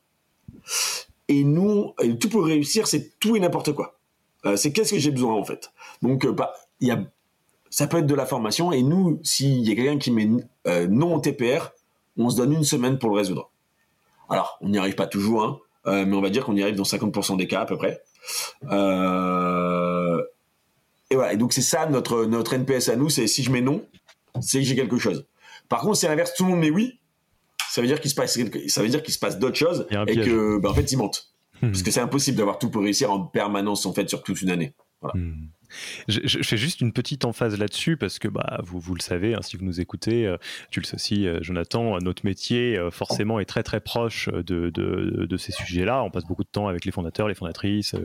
Et 1.28 1.43
nous, 1.43 1.93
tout 2.19 2.30
pour 2.30 2.45
réussir, 2.45 2.88
c'est 2.88 3.19
tout 3.19 3.36
et 3.36 3.39
n'importe 3.39 3.73
quoi. 3.73 3.99
Euh, 4.45 4.55
c'est 4.55 4.71
qu'est-ce 4.71 4.91
que 4.91 4.99
j'ai 4.99 5.11
besoin 5.11 5.34
en 5.34 5.43
fait. 5.43 5.71
Donc, 6.01 6.25
bah, 6.28 6.53
il 6.80 6.88
y 6.88 6.91
a 6.91 7.03
ça 7.69 7.88
peut 7.88 7.97
être 7.97 8.07
de 8.07 8.15
la 8.15 8.25
formation. 8.25 8.71
Et 8.71 8.84
nous, 8.84 9.19
s'il 9.23 9.67
y 9.67 9.71
a 9.71 9.75
quelqu'un 9.75 9.97
qui 9.97 10.11
met 10.11 10.30
euh, 10.67 10.88
non 10.88 11.15
au 11.15 11.19
TPR, 11.19 11.71
on 12.17 12.30
se 12.30 12.38
donne 12.38 12.53
une 12.53 12.63
semaine 12.63 12.97
pour 12.97 13.09
le 13.09 13.15
résoudre. 13.15 13.51
Alors, 14.30 14.57
on 14.61 14.69
n'y 14.69 14.78
arrive 14.78 14.95
pas 14.95 15.07
toujours, 15.07 15.43
hein, 15.43 15.59
euh, 15.88 16.05
mais 16.05 16.15
on 16.15 16.21
va 16.21 16.30
dire 16.30 16.45
qu'on 16.45 16.55
y 16.55 16.61
arrive 16.61 16.75
dans 16.75 16.84
50% 16.84 17.38
des 17.38 17.47
cas 17.47 17.61
à 17.61 17.65
peu 17.65 17.78
près. 17.78 18.01
Euh... 18.71 20.21
Et 21.09 21.15
voilà. 21.15 21.34
Et 21.34 21.38
donc 21.38 21.53
c'est 21.53 21.61
ça 21.61 21.86
notre 21.86 22.25
notre 22.25 22.53
NPS 22.53 22.89
à 22.89 22.97
nous, 22.97 23.09
c'est 23.09 23.28
si 23.28 23.43
je 23.43 23.51
mets 23.51 23.61
non, 23.61 23.86
c'est 24.41 24.59
que 24.59 24.65
j'ai 24.65 24.75
quelque 24.75 24.97
chose. 24.97 25.25
Par 25.69 25.82
contre, 25.82 25.95
c'est 25.97 26.07
l'inverse, 26.07 26.34
tout 26.36 26.43
le 26.43 26.49
monde 26.51 26.59
met 26.59 26.69
oui, 26.69 26.99
ça 27.78 27.82
veut 27.82 27.88
dire 27.88 28.01
qu'il 28.01 28.09
se 28.09 28.15
passe 28.15 28.39
ça 28.69 28.82
veut 28.82 28.89
dire 28.89 29.03
qu'il 29.03 29.13
se 29.13 29.19
passe 29.19 29.38
d'autres 29.38 29.55
choses 29.55 29.86
et 30.07 30.15
que 30.15 30.57
bah, 30.57 30.71
en 30.71 30.73
fait 30.73 30.91
ils 30.91 30.97
mentent. 30.97 31.32
Mmh. 31.61 31.69
Parce 31.69 31.84
que 31.84 31.91
c'est 31.91 31.99
impossible 31.99 32.36
d'avoir 32.36 32.57
tout 32.57 32.71
pour 32.71 32.82
réussir 32.82 33.11
en 33.11 33.19
permanence 33.19 33.86
en 33.86 33.93
fait 33.93 34.09
sur 34.09 34.23
toute 34.23 34.41
une 34.41 34.49
année. 34.49 34.73
Mmh. 35.01 35.47
Je, 36.07 36.41
fais 36.43 36.57
juste 36.57 36.81
une 36.81 36.93
petite 36.93 37.25
emphase 37.25 37.57
là-dessus 37.57 37.97
parce 37.97 38.19
que 38.19 38.27
bah, 38.27 38.59
vous, 38.63 38.95
le 38.95 39.01
savez, 39.01 39.35
hein, 39.35 39.41
si 39.41 39.57
vous 39.57 39.65
nous 39.65 39.81
écoutez, 39.81 40.25
euh, 40.25 40.37
tu 40.71 40.79
le 40.79 40.85
sais 40.85 40.95
aussi, 40.95 41.27
euh, 41.27 41.39
Jonathan, 41.41 41.99
notre 41.99 42.25
métier 42.25 42.77
euh, 42.77 42.89
forcément 42.89 43.39
est 43.39 43.45
très 43.45 43.63
très 43.63 43.81
proche 43.81 44.29
de, 44.29 45.37
ces 45.37 45.51
sujets-là. 45.51 46.03
On 46.03 46.09
passe 46.09 46.25
beaucoup 46.25 46.43
de 46.43 46.49
temps 46.49 46.67
avec 46.67 46.85
les 46.85 46.91
fondateurs, 46.91 47.27
les 47.27 47.35
fondatrices, 47.35 47.95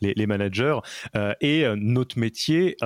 les, 0.00 0.26
managers. 0.26 0.78
et 1.40 1.64
notre 1.76 2.18
métier, 2.18 2.76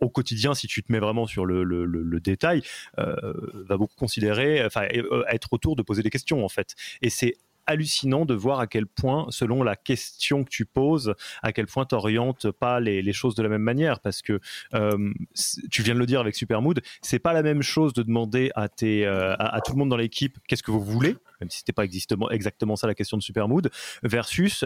au 0.00 0.10
quotidien, 0.10 0.54
si 0.54 0.66
tu 0.66 0.82
te 0.82 0.92
mets 0.92 0.98
vraiment 0.98 1.26
sur 1.26 1.46
le, 1.46 1.64
le 1.64 2.20
détail, 2.20 2.62
va 2.96 3.76
beaucoup 3.76 3.94
considérer, 3.96 4.64
enfin, 4.64 4.82
être 5.30 5.52
autour 5.52 5.76
de 5.76 5.82
poser 5.82 6.02
des 6.02 6.10
questions 6.10 6.44
en 6.44 6.48
fait. 6.48 6.74
Et 7.02 7.10
c'est 7.10 7.36
hallucinant 7.66 8.24
de 8.24 8.34
voir 8.34 8.60
à 8.60 8.66
quel 8.66 8.86
point, 8.86 9.26
selon 9.30 9.62
la 9.62 9.76
question 9.76 10.44
que 10.44 10.50
tu 10.50 10.64
poses, 10.64 11.14
à 11.42 11.52
quel 11.52 11.66
point 11.66 11.84
tu 11.86 11.94
n'orientes 11.94 12.50
pas 12.50 12.80
les, 12.80 13.12
choses 13.12 13.34
de 13.34 13.42
la 13.42 13.48
même 13.48 13.62
manière. 13.62 14.00
Parce 14.00 14.22
que 14.22 14.40
euh, 14.74 15.12
tu 15.70 15.82
viens 15.82 15.94
de 15.94 15.98
le 15.98 16.06
dire 16.06 16.20
avec 16.20 16.34
Supermood, 16.34 16.82
c'est 17.02 17.18
pas 17.18 17.32
la 17.32 17.42
même 17.42 17.62
chose 17.62 17.92
de 17.92 18.02
demander 18.02 18.50
à, 18.54 18.68
euh, 18.82 19.36
tout 19.64 19.72
le 19.72 19.78
monde 19.78 19.88
dans 19.88 19.96
l'équipe 19.96 20.38
qu'est-ce 20.48 20.62
que 20.62 20.70
vous 20.70 20.82
voulez, 20.82 21.16
même 21.40 21.50
si 21.50 21.58
c'était 21.58 21.72
pas 21.72 21.84
exactement 22.30 22.76
ça 22.76 22.86
la 22.86 22.94
question 22.94 23.16
de 23.16 23.22
Supermood, 23.22 23.70
versus 24.02 24.64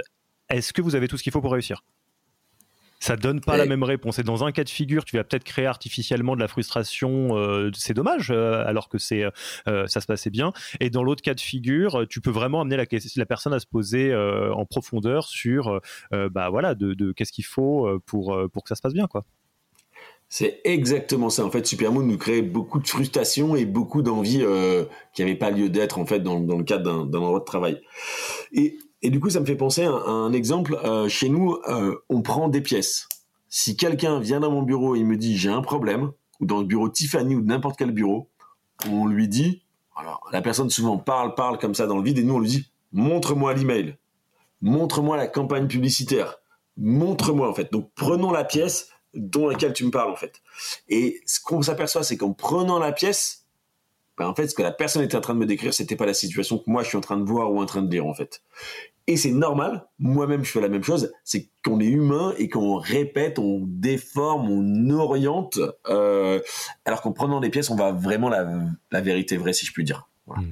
est-ce 0.49 0.72
que 0.72 0.82
vous 0.82 0.94
avez 0.94 1.09
tout 1.09 1.16
ce 1.16 1.22
qu'il 1.22 1.32
faut 1.32 1.40
pour 1.40 1.53
réussir? 1.53 1.82
Ça 3.09 3.16
donne 3.16 3.40
pas 3.40 3.56
la 3.56 3.64
même 3.64 3.82
réponse. 3.82 4.18
Et 4.18 4.22
dans 4.22 4.44
un 4.44 4.52
cas 4.52 4.64
de 4.64 4.68
figure, 4.68 5.04
tu 5.04 5.16
vas 5.16 5.24
peut-être 5.24 5.44
créer 5.44 5.64
artificiellement 5.64 6.34
de 6.34 6.40
la 6.40 6.48
frustration, 6.48 7.38
euh, 7.38 7.70
c'est 7.74 7.94
dommage, 7.94 8.30
euh, 8.30 8.62
alors 8.66 8.90
que 8.90 8.98
c'est 8.98 9.24
euh, 9.24 9.86
ça 9.86 10.02
se 10.02 10.06
passait 10.06 10.28
bien. 10.28 10.52
Et 10.80 10.90
dans 10.90 11.02
l'autre 11.02 11.22
cas 11.22 11.32
de 11.32 11.40
figure, 11.40 12.06
tu 12.11 12.20
peux 12.20 12.30
vraiment 12.30 12.61
amener 12.61 12.76
la, 12.76 12.84
la 13.16 13.26
personne 13.26 13.54
à 13.54 13.61
se 13.61 13.66
poser 13.66 14.14
en 14.14 14.64
profondeur 14.66 15.26
sur, 15.28 15.80
bah 16.11 16.50
voilà, 16.50 16.74
de, 16.74 16.92
de 16.92 17.12
qu'est-ce 17.12 17.32
qu'il 17.32 17.44
faut 17.44 17.88
pour 18.04 18.36
pour 18.52 18.62
que 18.62 18.68
ça 18.68 18.74
se 18.74 18.82
passe 18.82 18.92
bien, 18.92 19.06
quoi. 19.06 19.24
C'est 20.28 20.61
exactement 20.64 21.30
ça. 21.30 21.44
En 21.44 21.50
fait, 21.50 21.66
Supermoon 21.66 22.02
nous 22.02 22.18
crée 22.18 22.42
beaucoup 22.42 22.80
de 22.80 22.86
frustration 22.86 23.56
et 23.56 23.64
beaucoup 23.64 24.02
d'envie 24.02 24.44
qui 25.14 25.22
n'avait 25.22 25.36
pas 25.36 25.50
lieu 25.50 25.70
d'être 25.70 25.98
en 25.98 26.04
fait 26.04 26.20
dans, 26.20 26.40
dans 26.40 26.59
le 26.59 26.64
cadre 26.64 27.06
d'un 27.06 27.18
endroit 27.18 27.40
de 27.40 27.44
travail. 27.44 27.80
Et 28.52 28.76
et 29.03 29.11
du 29.11 29.20
coup, 29.20 29.30
ça 29.30 29.40
me 29.40 29.46
fait 29.46 29.57
penser 29.57 29.84
à, 29.84 29.90
un 29.90 30.32
exemple. 30.32 30.78
Euh, 30.84 31.09
chez 31.09 31.28
nous, 31.28 31.59
euh, 31.68 31.96
on 32.09 32.22
prend 32.22 32.49
des 32.49 32.61
pièces. 32.61 33.09
Si 33.49 33.76
quelqu'un 33.76 34.20
vient 34.20 34.40
dans 34.40 34.51
mon 34.51 34.62
bureau 34.62 34.94
et 34.94 35.05
me 35.05 35.16
dit 35.16 35.36
j'ai 35.36 35.51
un 35.51 35.62
problème, 35.62 36.12
ou 36.40 36.46
dans 36.46 36.59
le 36.59 36.64
bureau 36.64 36.88
Tiffany 36.88 37.34
ou 37.34 37.42
n'importe 37.42 37.78
quel 37.78 37.92
bureau, 37.92 38.28
on 38.90 39.07
lui 39.07 39.28
dit, 39.28 39.62
alors 39.96 40.28
la 40.32 40.42
personne 40.42 40.70
souvent 40.70 40.99
parle, 40.99 41.34
parle 41.34 41.59
comme 41.59 41.74
ça 41.74 41.86
dans 41.86 41.96
le 41.96 42.03
vide, 42.03 42.18
et 42.18 42.24
nous 42.24 42.34
on 42.34 42.40
lui 42.40 42.49
dit 42.49 42.70
montre-moi 42.92 43.55
l'email, 43.55 43.96
montre-moi 44.61 45.16
la 45.16 45.26
campagne 45.26 45.68
publicitaire, 45.68 46.36
montre-moi 46.76 47.49
en 47.49 47.55
fait. 47.55 47.72
Donc 47.72 47.90
prenons 47.94 48.30
la 48.30 48.44
pièce 48.44 48.90
dont 49.14 49.49
laquelle 49.49 49.72
tu 49.72 49.84
me 49.84 49.90
parles 49.90 50.11
en 50.11 50.16
fait. 50.16 50.42
Et 50.88 51.20
ce 51.26 51.40
qu'on 51.40 51.62
s'aperçoit, 51.62 52.03
c'est 52.03 52.16
qu'en 52.16 52.32
prenant 52.32 52.78
la 52.78 52.92
pièce, 52.92 53.38
ben, 54.18 54.26
en 54.26 54.34
fait, 54.34 54.48
ce 54.48 54.54
que 54.54 54.62
la 54.62 54.72
personne 54.72 55.02
était 55.02 55.16
en 55.16 55.20
train 55.20 55.34
de 55.34 55.38
me 55.38 55.46
décrire, 55.46 55.72
c'était 55.72 55.96
pas 55.96 56.06
la 56.06 56.14
situation 56.14 56.58
que 56.58 56.64
moi 56.66 56.82
je 56.82 56.88
suis 56.88 56.98
en 56.98 57.00
train 57.00 57.16
de 57.16 57.24
voir 57.24 57.52
ou 57.52 57.60
en 57.60 57.66
train 57.66 57.82
de 57.82 57.90
lire 57.90 58.06
en 58.06 58.14
fait. 58.14 58.42
Et 59.06 59.16
c'est 59.16 59.30
normal, 59.30 59.86
moi-même 59.98 60.44
je 60.44 60.50
fais 60.50 60.60
la 60.60 60.68
même 60.68 60.82
chose, 60.82 61.12
c'est 61.24 61.48
qu'on 61.64 61.80
est 61.80 61.86
humain 61.86 62.34
et 62.36 62.50
qu'on 62.50 62.76
répète, 62.76 63.38
on 63.38 63.62
déforme, 63.64 64.50
on 64.50 64.90
oriente, 64.90 65.58
euh, 65.88 66.40
alors 66.84 67.00
qu'en 67.00 67.12
prenant 67.12 67.40
des 67.40 67.48
pièces, 67.48 67.70
on 67.70 67.76
va 67.76 67.92
vraiment 67.92 68.28
la, 68.28 69.00
vérité 69.00 69.38
vraie, 69.38 69.54
si 69.54 69.64
je 69.64 69.72
puis 69.72 69.84
dire. 69.84 70.10
Hmm. 70.26 70.42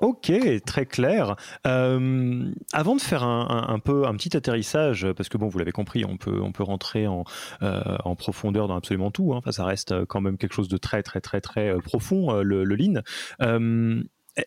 Ok, 0.00 0.32
très 0.64 0.86
clair. 0.86 1.36
Euh, 1.66 2.50
avant 2.72 2.96
de 2.96 3.00
faire 3.00 3.22
un, 3.22 3.78
peu 3.78 4.06
un 4.06 4.14
petit 4.14 4.36
atterrissage, 4.36 5.06
parce 5.12 5.28
que 5.28 5.36
bon, 5.38 5.48
vous 5.48 5.58
l'avez 5.58 5.72
compris, 5.72 6.04
on 6.04 6.16
peut 6.16 6.40
on 6.42 6.52
peut 6.52 6.62
rentrer 6.62 7.06
en, 7.06 7.24
euh, 7.62 7.96
en 8.04 8.16
profondeur 8.16 8.68
dans 8.68 8.76
absolument 8.76 9.10
tout. 9.10 9.32
Hein. 9.34 9.38
Enfin, 9.38 9.52
ça 9.52 9.64
reste 9.64 10.04
quand 10.06 10.20
même 10.20 10.38
quelque 10.38 10.54
chose 10.54 10.68
de 10.68 10.76
très 10.78 11.02
très 11.02 11.20
très 11.20 11.40
très 11.40 11.76
profond 11.78 12.40
le, 12.42 12.64
le 12.64 12.76
lean. 12.76 13.02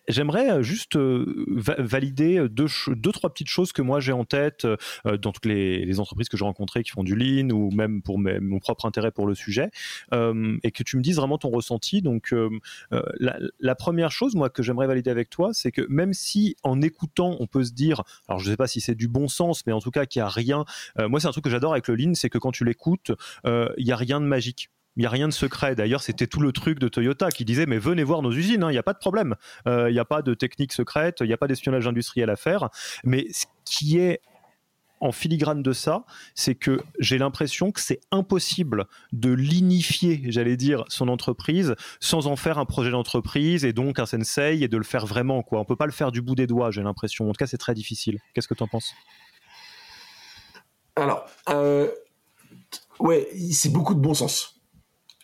J'aimerais 0.07 0.49
euh, 0.49 0.63
juste 0.63 0.95
euh, 0.95 1.45
valider 1.77 2.47
deux, 2.49 2.67
deux, 2.87 3.11
trois 3.11 3.29
petites 3.31 3.49
choses 3.49 3.71
que 3.71 3.81
moi 3.81 3.99
j'ai 3.99 4.11
en 4.11 4.25
tête 4.25 4.65
euh, 4.65 5.17
dans 5.17 5.31
toutes 5.31 5.45
les, 5.45 5.99
entreprises 5.99 6.29
que 6.29 6.37
j'ai 6.37 6.45
rencontrées 6.45 6.83
qui 6.83 6.91
font 6.91 7.03
du 7.03 7.15
lean 7.15 7.49
ou 7.51 7.69
même 7.69 8.01
pour 8.01 8.17
mon 8.17 8.59
propre 8.59 8.85
intérêt 8.85 9.11
pour 9.11 9.27
le 9.27 9.35
sujet 9.35 9.69
et 10.11 10.71
que 10.71 10.83
tu 10.83 10.97
me 10.97 11.01
dises 11.01 11.17
vraiment 11.17 11.37
ton 11.37 11.49
ressenti. 11.49 12.01
Donc, 12.01 12.33
la, 12.89 13.75
première 13.75 14.11
chose, 14.11 14.33
moi, 14.35 14.49
que 14.49 14.63
j'aimerais 14.63 14.87
valider 14.87 15.11
avec 15.11 15.29
toi, 15.29 15.51
c'est 15.53 15.71
que 15.71 15.85
même 15.87 16.13
si 16.13 16.55
en 16.63 16.81
écoutant, 16.81 17.37
on 17.39 17.45
peut 17.45 17.63
se 17.63 17.73
dire, 17.73 18.01
alors 18.27 18.39
je 18.39 18.45
ne 18.45 18.53
sais 18.53 18.57
pas 18.57 18.67
si 18.67 18.81
c'est 18.81 18.95
du 18.95 19.07
bon 19.07 19.27
sens, 19.27 19.65
mais 19.67 19.73
en 19.73 19.81
tout 19.81 19.91
cas 19.91 20.05
qu'il 20.07 20.21
n'y 20.21 20.25
a 20.25 20.29
rien. 20.29 20.65
moi, 20.97 21.19
c'est 21.19 21.27
un 21.27 21.31
truc 21.31 21.43
que 21.43 21.51
j'adore 21.51 21.73
avec 21.73 21.87
le 21.87 21.95
lean, 21.95 22.15
c'est 22.15 22.29
que 22.29 22.39
quand 22.39 22.51
tu 22.51 22.65
l'écoutes, 22.65 23.11
il 23.45 23.85
n'y 23.85 23.91
a 23.91 23.97
rien 23.97 24.19
de 24.19 24.25
magique 24.25 24.69
il 24.95 25.01
n'y 25.01 25.05
a 25.05 25.09
rien 25.09 25.27
de 25.27 25.33
secret. 25.33 25.75
D'ailleurs, 25.75 26.01
c'était 26.01 26.27
tout 26.27 26.39
le 26.39 26.51
truc 26.51 26.79
de 26.79 26.87
Toyota 26.87 27.29
qui 27.29 27.45
disait 27.45 27.65
mais 27.65 27.77
venez 27.77 28.03
voir 28.03 28.21
nos 28.21 28.31
usines, 28.31 28.63
hein, 28.63 28.69
il 28.69 28.73
n'y 28.73 28.79
a 28.79 28.83
pas 28.83 28.93
de 28.93 28.99
problème. 28.99 29.35
Euh, 29.67 29.89
il 29.89 29.93
n'y 29.93 29.99
a 29.99 30.05
pas 30.05 30.21
de 30.21 30.33
technique 30.33 30.73
secrète, 30.73 31.17
il 31.21 31.27
n'y 31.27 31.33
a 31.33 31.37
pas 31.37 31.47
d'espionnage 31.47 31.87
industriel 31.87 32.29
à 32.29 32.35
faire. 32.35 32.69
Mais 33.03 33.27
ce 33.31 33.45
qui 33.65 33.97
est 33.99 34.21
en 35.03 35.11
filigrane 35.11 35.61
de 35.61 35.73
ça, 35.73 36.05
c'est 36.33 36.55
que 36.55 36.81
j'ai 36.97 37.17
l'impression 37.17 37.71
que 37.71 37.81
c'est 37.81 37.99
impossible 38.11 38.85
de 39.11 39.33
l'inifier, 39.33 40.21
j'allais 40.27 40.55
dire, 40.55 40.85
son 40.87 41.09
entreprise 41.09 41.75
sans 41.99 42.27
en 42.27 42.37
faire 42.37 42.57
un 42.57 42.65
projet 42.65 42.91
d'entreprise 42.91 43.65
et 43.65 43.73
donc 43.73 43.99
un 43.99 44.05
sensei 44.05 44.59
et 44.61 44.69
de 44.69 44.77
le 44.77 44.85
faire 44.85 45.05
vraiment. 45.05 45.43
Quoi. 45.43 45.59
On 45.59 45.65
peut 45.65 45.75
pas 45.75 45.87
le 45.87 45.91
faire 45.91 46.13
du 46.13 46.21
bout 46.21 46.35
des 46.35 46.47
doigts, 46.47 46.71
j'ai 46.71 46.83
l'impression. 46.83 47.29
En 47.29 47.33
tout 47.33 47.37
cas, 47.37 47.47
c'est 47.47 47.57
très 47.57 47.73
difficile. 47.73 48.19
Qu'est-ce 48.33 48.47
que 48.47 48.53
tu 48.53 48.63
en 48.63 48.67
penses? 48.67 48.93
Alors, 50.95 51.25
euh, 51.49 51.89
ouais, 52.99 53.27
c'est 53.51 53.73
beaucoup 53.73 53.95
de 53.95 53.99
bon 53.99 54.13
sens. 54.13 54.62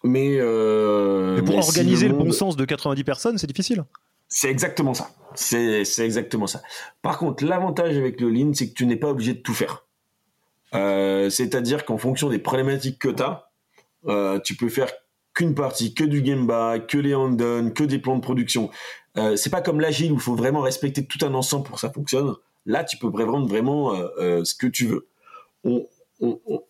Mais, 0.03 0.37
euh, 0.39 1.41
pour 1.41 1.57
organiser 1.57 2.07
le, 2.07 2.13
bon 2.13 2.31
sens 2.31 2.55
de 2.55 2.65
90 2.65 3.03
personnes, 3.03 3.37
c'est 3.37 3.47
difficile. 3.47 3.83
C'est 4.29 4.49
exactement 4.49 4.93
ça. 4.93 5.09
C'est 5.35 5.83
exactement 5.99 6.47
ça. 6.47 6.61
Par 7.01 7.17
contre, 7.17 7.43
l'avantage 7.43 7.97
avec 7.97 8.21
le 8.21 8.29
lean, 8.29 8.53
c'est 8.53 8.69
que 8.69 8.73
tu 8.73 8.85
n'es 8.85 8.95
pas 8.95 9.09
obligé 9.09 9.33
de 9.33 9.39
tout 9.39 9.53
faire. 9.53 9.85
Euh, 10.75 11.29
c'est-à-dire 11.29 11.83
qu'en 11.83 11.97
fonction 11.97 12.29
des 12.29 12.39
problématiques 12.39 12.99
que 12.99 13.09
tu 13.09 13.23
as, 13.23 13.49
euh, 14.07 14.39
tu 14.39 14.55
peux 14.55 14.69
faire 14.69 14.91
qu'une 15.33 15.55
partie, 15.55 15.93
que 15.93 16.03
du 16.03 16.25
Gemba, 16.25 16.79
que 16.79 16.97
les 16.97 17.15
hand 17.15 17.37
que 17.73 17.83
des 17.83 17.99
plans 17.99 18.15
de 18.15 18.21
production. 18.21 18.69
Euh, 19.17 19.35
c'est 19.35 19.49
pas 19.49 19.61
comme 19.61 19.79
l'agile 19.79 20.11
où 20.11 20.15
il 20.15 20.21
faut 20.21 20.35
vraiment 20.35 20.61
respecter 20.61 21.05
tout 21.05 21.23
un 21.25 21.33
ensemble 21.33 21.65
pour 21.65 21.75
que 21.75 21.81
ça 21.81 21.91
fonctionne. 21.91 22.35
Là, 22.65 22.83
tu 22.83 22.97
peux 22.97 23.07
vraiment 23.07 23.93
euh, 23.93 24.43
ce 24.43 24.53
que 24.53 24.67
tu 24.67 24.85
veux. 24.85 25.07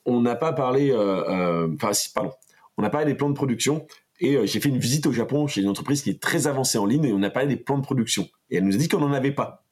On 0.05 0.21
n'a 0.21 0.35
pas 0.35 0.53
parlé, 0.53 0.93
enfin, 0.93 1.91
pardon, 2.13 2.31
on 2.79 2.83
a 2.83 2.89
parlé 2.89 3.05
des 3.05 3.13
plans 3.13 3.29
de 3.29 3.35
production 3.35 3.85
et 4.21 4.37
euh, 4.37 4.45
j'ai 4.45 4.61
fait 4.61 4.69
une 4.69 4.79
visite 4.79 5.05
au 5.05 5.11
Japon 5.11 5.47
chez 5.47 5.61
une 5.61 5.67
entreprise 5.67 6.01
qui 6.01 6.09
est 6.09 6.21
très 6.21 6.47
avancée 6.47 6.77
en 6.77 6.85
ligne 6.85 7.03
et 7.03 7.11
on 7.11 7.21
a 7.23 7.29
parlé 7.29 7.49
des 7.49 7.57
plans 7.57 7.77
de 7.77 7.83
production. 7.83 8.29
Et 8.49 8.55
elle 8.55 8.63
nous 8.63 8.73
a 8.73 8.77
dit 8.77 8.87
qu'on 8.87 8.99
n'en 8.99 9.11
avait 9.11 9.33
pas. 9.33 9.65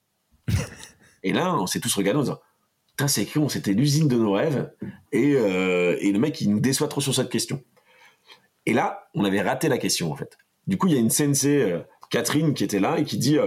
et 1.24 1.32
là, 1.32 1.55
on 1.55 1.68
s'est 1.68 1.80
tous 1.80 1.95
regardés 1.95 2.20
en 2.20 2.24
disant 2.24 2.39
Putain, 2.89 3.08
c'est 3.08 3.26
con, 3.26 3.47
c'était 3.47 3.72
l'usine 3.72 4.10
de 4.10 4.18
nos 4.18 4.34
rêves. 4.34 4.70
Euh, 5.14 5.95
et, 6.01 6.12
le 6.12 6.20
mec, 6.20 6.41
il 6.41 6.49
nous 6.49 6.60
déçoit 6.60 6.89
trop 6.89 6.99
sur 6.99 7.16
cette 7.16 7.30
question. 7.30 7.64
Et 8.66 8.74
là, 8.74 9.08
on 9.14 9.24
avait 9.24 9.41
raté 9.41 9.70
la 9.70 9.78
question, 9.78 10.12
en 10.12 10.16
fait. 10.18 10.38
Du 10.66 10.78
coup, 10.78 10.88
il 10.88 10.93
y 10.93 10.97
a 10.97 10.99
une 10.99 11.10
sensei, 11.10 11.62
euh, 11.62 11.80
Catherine, 12.10 12.53
qui 12.53 12.66
était 12.66 12.80
là 12.80 12.99
et 12.99 13.05
qui 13.05 13.18
dit 13.18 13.38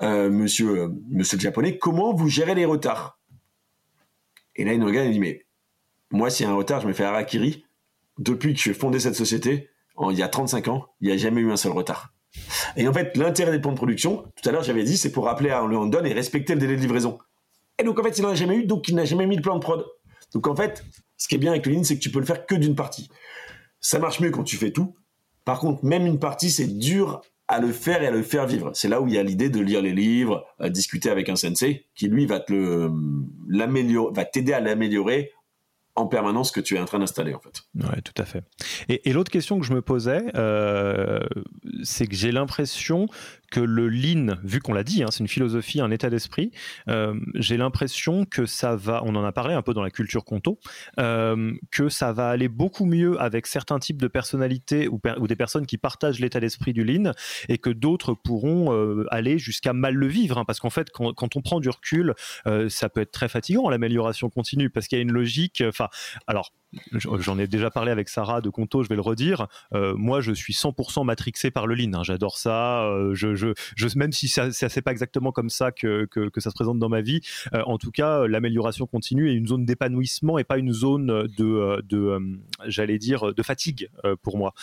monsieur, 0.00 0.90
monsieur 1.10 1.36
le 1.36 1.42
japonais, 1.42 1.76
comment 1.76 2.14
vous 2.14 2.28
gérez 2.28 2.54
les 2.54 2.64
retards? 2.64 3.18
Et 4.56 4.64
là, 4.64 4.72
il 4.72 4.80
nous 4.80 4.86
regarde 4.86 5.08
et 5.08 5.12
dit 5.12 5.20
Mais 5.20 5.44
moi, 6.10 6.30
s'il 6.30 6.46
y 6.46 6.48
a 6.48 6.52
un 6.52 6.56
retard, 6.56 6.80
je 6.80 6.86
me 6.86 6.94
fais 6.94 7.04
harakiri 7.04 7.66
depuis 8.20 8.54
que 8.54 8.60
j'ai 8.60 8.74
fondé 8.74 9.00
cette 9.00 9.16
société, 9.16 9.70
il 10.10 10.16
y 10.16 10.22
a 10.22 10.28
35 10.28 10.68
ans, 10.68 10.86
il 11.00 11.08
n'y 11.08 11.12
a 11.12 11.16
jamais 11.16 11.40
eu 11.40 11.50
un 11.50 11.56
seul 11.56 11.72
retard. 11.72 12.14
Et 12.76 12.86
en 12.86 12.92
fait, 12.92 13.16
l'intérêt 13.16 13.50
des 13.50 13.58
plans 13.58 13.72
de 13.72 13.76
production, 13.76 14.24
tout 14.40 14.48
à 14.48 14.52
l'heure 14.52 14.62
j'avais 14.62 14.84
dit, 14.84 14.96
c'est 14.96 15.10
pour 15.10 15.24
rappeler 15.24 15.50
à 15.50 15.66
London 15.66 16.04
et 16.04 16.12
respecter 16.12 16.54
le 16.54 16.60
délai 16.60 16.76
de 16.76 16.80
livraison. 16.80 17.18
Et 17.78 17.82
donc 17.82 17.98
en 17.98 18.02
fait, 18.02 18.18
il 18.18 18.22
n'en 18.22 18.28
a 18.28 18.34
jamais 18.34 18.56
eu, 18.56 18.66
donc 18.66 18.88
il 18.88 18.94
n'a 18.94 19.04
jamais 19.04 19.26
mis 19.26 19.36
de 19.36 19.42
plan 19.42 19.56
de 19.56 19.60
prod. 19.60 19.84
Donc 20.32 20.46
en 20.46 20.54
fait, 20.54 20.84
ce 21.16 21.28
qui 21.28 21.34
est 21.34 21.38
bien 21.38 21.50
avec 21.50 21.66
le 21.66 21.72
Lean, 21.72 21.82
c'est 21.82 21.96
que 21.96 22.00
tu 22.00 22.10
peux 22.10 22.20
le 22.20 22.26
faire 22.26 22.46
que 22.46 22.54
d'une 22.54 22.76
partie. 22.76 23.08
Ça 23.80 23.98
marche 23.98 24.20
mieux 24.20 24.30
quand 24.30 24.44
tu 24.44 24.56
fais 24.56 24.70
tout. 24.70 24.94
Par 25.44 25.58
contre, 25.58 25.84
même 25.84 26.06
une 26.06 26.18
partie, 26.18 26.50
c'est 26.50 26.66
dur 26.66 27.22
à 27.48 27.58
le 27.58 27.72
faire 27.72 28.02
et 28.02 28.06
à 28.06 28.10
le 28.10 28.22
faire 28.22 28.46
vivre. 28.46 28.70
C'est 28.74 28.88
là 28.88 29.00
où 29.00 29.08
il 29.08 29.14
y 29.14 29.18
a 29.18 29.22
l'idée 29.22 29.48
de 29.48 29.60
lire 29.60 29.82
les 29.82 29.92
livres, 29.92 30.46
discuter 30.66 31.10
avec 31.10 31.28
un 31.28 31.36
sensei 31.36 31.86
qui 31.96 32.06
lui 32.06 32.26
va 32.26 32.38
te 32.38 32.52
euh, 32.52 32.90
l'améliorer, 33.48 34.12
va 34.14 34.24
t'aider 34.24 34.52
à 34.52 34.60
l'améliorer 34.60 35.32
en 35.96 36.06
permanence 36.06 36.50
que 36.50 36.60
tu 36.60 36.76
es 36.76 36.80
en 36.80 36.84
train 36.84 36.98
d'installer 36.98 37.34
en 37.34 37.40
fait. 37.40 37.62
Oui, 37.74 38.02
tout 38.02 38.20
à 38.20 38.24
fait. 38.24 38.42
Et, 38.88 39.12
l'autre 39.12 39.30
question 39.30 39.58
que 39.58 39.66
je 39.66 39.72
me 39.72 39.82
posais, 39.82 40.22
euh, 40.36 41.20
c'est 41.82 42.06
que 42.06 42.14
j'ai 42.14 42.32
l'impression 42.32 43.06
que 43.50 43.60
le 43.60 43.88
lean, 43.88 44.36
vu 44.42 44.60
qu'on 44.60 44.72
l'a 44.72 44.84
dit, 44.84 45.02
hein, 45.02 45.08
c'est 45.10 45.20
une 45.20 45.28
philosophie, 45.28 45.80
un 45.80 45.90
état 45.90 46.10
d'esprit, 46.10 46.52
euh, 46.88 47.14
j'ai 47.34 47.56
l'impression 47.56 48.24
que 48.24 48.46
ça 48.46 48.76
va, 48.76 49.02
on 49.04 49.14
en 49.14 49.24
a 49.24 49.32
parlé 49.32 49.54
un 49.54 49.62
peu 49.62 49.74
dans 49.74 49.82
la 49.82 49.90
culture 49.90 50.24
conto, 50.24 50.58
euh, 50.98 51.52
que 51.70 51.88
ça 51.88 52.12
va 52.12 52.30
aller 52.30 52.48
beaucoup 52.48 52.84
mieux 52.84 53.20
avec 53.20 53.46
certains 53.46 53.78
types 53.78 54.00
de 54.00 54.08
personnalités 54.08 54.88
ou, 54.88 55.00
des 55.26 55.36
personnes 55.36 55.66
qui 55.66 55.78
partagent 55.78 56.20
l'état 56.20 56.40
d'esprit 56.40 56.72
du 56.72 56.84
lean 56.84 57.12
et 57.48 57.58
que 57.58 57.70
d'autres 57.70 58.14
pourront 58.14 58.72
euh, 58.72 59.04
aller 59.10 59.38
jusqu'à 59.38 59.72
mal 59.72 59.94
le 59.94 60.06
vivre. 60.06 60.38
Hein, 60.38 60.44
parce 60.44 60.60
qu'en 60.60 60.70
fait, 60.70 60.90
quand, 60.90 61.12
quand, 61.12 61.36
on 61.36 61.42
prend 61.42 61.60
du 61.60 61.68
recul, 61.68 62.14
ça 62.68 62.88
peut 62.88 63.00
être 63.00 63.12
très 63.12 63.28
fatigant 63.28 63.68
l'amélioration 63.68 64.30
continue 64.30 64.70
parce 64.70 64.88
qu'il 64.88 64.98
y 64.98 65.00
a 65.00 65.02
une 65.02 65.12
logique. 65.12 65.62
Enfin, 65.66 65.88
alors 66.26 66.52
j'en 66.92 67.38
ai 67.38 67.46
déjà 67.46 67.70
parlé 67.70 67.90
avec 67.90 68.08
Sarah 68.08 68.40
de 68.40 68.50
Conto, 68.50 68.82
je 68.82 68.88
vais 68.88 68.94
le 68.94 69.00
redire. 69.00 69.46
Euh, 69.74 69.94
moi, 69.96 70.20
je 70.20 70.32
suis 70.32 70.52
100% 70.52 71.04
matrixé 71.04 71.50
par 71.50 71.66
le 71.66 71.74
lean. 71.74 71.94
Hein. 71.94 72.02
J'adore 72.02 72.38
ça. 72.38 72.84
Euh, 72.84 73.14
je, 73.14 73.54
même 73.96 74.12
si 74.12 74.28
ça, 74.28 74.52
ça 74.52 74.68
c'est 74.68 74.82
pas 74.82 74.92
exactement 74.92 75.32
comme 75.32 75.50
ça 75.50 75.72
que, 75.72 76.06
que, 76.06 76.28
que, 76.28 76.40
ça 76.40 76.50
se 76.50 76.54
présente 76.54 76.78
dans 76.78 76.88
ma 76.88 77.00
vie, 77.00 77.20
euh, 77.54 77.62
en 77.66 77.78
tout 77.78 77.90
cas, 77.90 78.26
l'amélioration 78.26 78.86
continue 78.86 79.30
est 79.30 79.34
une 79.34 79.46
zone 79.46 79.64
d'épanouissement 79.64 80.38
et 80.38 80.44
pas 80.44 80.58
une 80.58 80.72
zone 80.72 81.26
de, 81.36 81.82
de 81.82 82.38
j'allais 82.66 82.98
dire, 82.98 83.34
de 83.34 83.42
fatigue 83.42 83.90
pour 84.22 84.38
moi. 84.38 84.54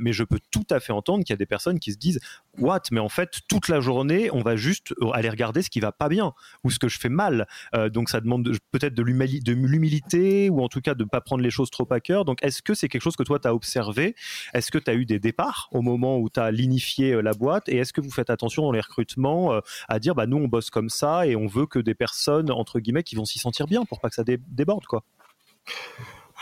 mais 0.00 0.12
je 0.12 0.24
peux 0.24 0.38
tout 0.50 0.66
à 0.70 0.80
fait 0.80 0.92
entendre 0.92 1.24
qu'il 1.24 1.32
y 1.32 1.34
a 1.34 1.36
des 1.36 1.46
personnes 1.46 1.78
qui 1.78 1.92
se 1.92 1.98
disent, 1.98 2.20
what? 2.58 2.82
Mais 2.90 3.00
en 3.00 3.08
fait, 3.08 3.40
toute 3.48 3.68
la 3.68 3.80
journée, 3.80 4.30
on 4.32 4.42
va 4.42 4.56
juste 4.56 4.94
aller 5.12 5.28
regarder 5.30 5.62
ce 5.62 5.70
qui 5.70 5.80
va 5.80 5.92
pas 5.92 6.08
bien 6.08 6.32
ou 6.64 6.70
ce 6.70 6.78
que 6.78 6.88
je 6.88 6.98
fais 6.98 7.08
mal. 7.08 7.46
donc, 7.92 8.08
ça 8.08 8.20
demande 8.20 8.50
peut-être 8.70 8.94
de 8.94 9.02
l'humilité 9.02 10.50
ou 10.50 10.62
en 10.62 10.68
tout 10.68 10.80
cas 10.80 10.94
de 10.94 11.04
pas 11.04 11.20
prendre 11.20 11.42
les 11.42 11.50
choses 11.50 11.70
trop 11.70 11.86
à 11.90 12.00
cœur. 12.00 12.24
Donc, 12.24 12.42
est-ce 12.42 12.62
que 12.62 12.74
c'est 12.74 12.88
quelque 12.88 13.02
chose 13.02 13.16
que 13.16 13.22
toi, 13.22 13.38
tu 13.38 13.48
as 13.48 13.54
observé? 13.54 14.14
Est-ce 14.54 14.70
que 14.70 14.78
tu 14.78 14.90
as 14.90 14.94
eu 14.94 15.06
des 15.06 15.18
départs 15.18 15.68
au 15.72 15.82
moment 15.82 16.18
où 16.18 16.28
tu 16.28 16.40
as 16.40 16.50
linifié 16.50 17.12
euh, 17.12 17.20
la 17.20 17.32
boîte? 17.32 17.68
Et 17.68 17.76
est-ce 17.76 17.92
que 17.92 18.00
vous 18.00 18.10
faites 18.10 18.30
attention 18.30 18.62
dans 18.62 18.72
les 18.72 18.80
recrutements 18.80 19.52
euh, 19.52 19.60
à 19.88 19.98
dire, 19.98 20.14
bah, 20.14 20.26
nous, 20.26 20.38
on 20.38 20.48
bosse 20.48 20.70
comme 20.70 20.88
ça 20.88 21.26
et 21.26 21.36
on 21.36 21.46
veut 21.46 21.66
que 21.66 21.78
des 21.78 21.94
personnes, 21.94 22.50
entre 22.50 22.80
guillemets, 22.80 23.02
qui 23.02 23.16
vont 23.16 23.24
s'y 23.24 23.38
sentir 23.38 23.66
bien 23.66 23.84
pour 23.84 24.00
pas 24.00 24.08
que 24.08 24.14
ça 24.14 24.24
déborde, 24.24 24.84
quoi? 24.86 25.04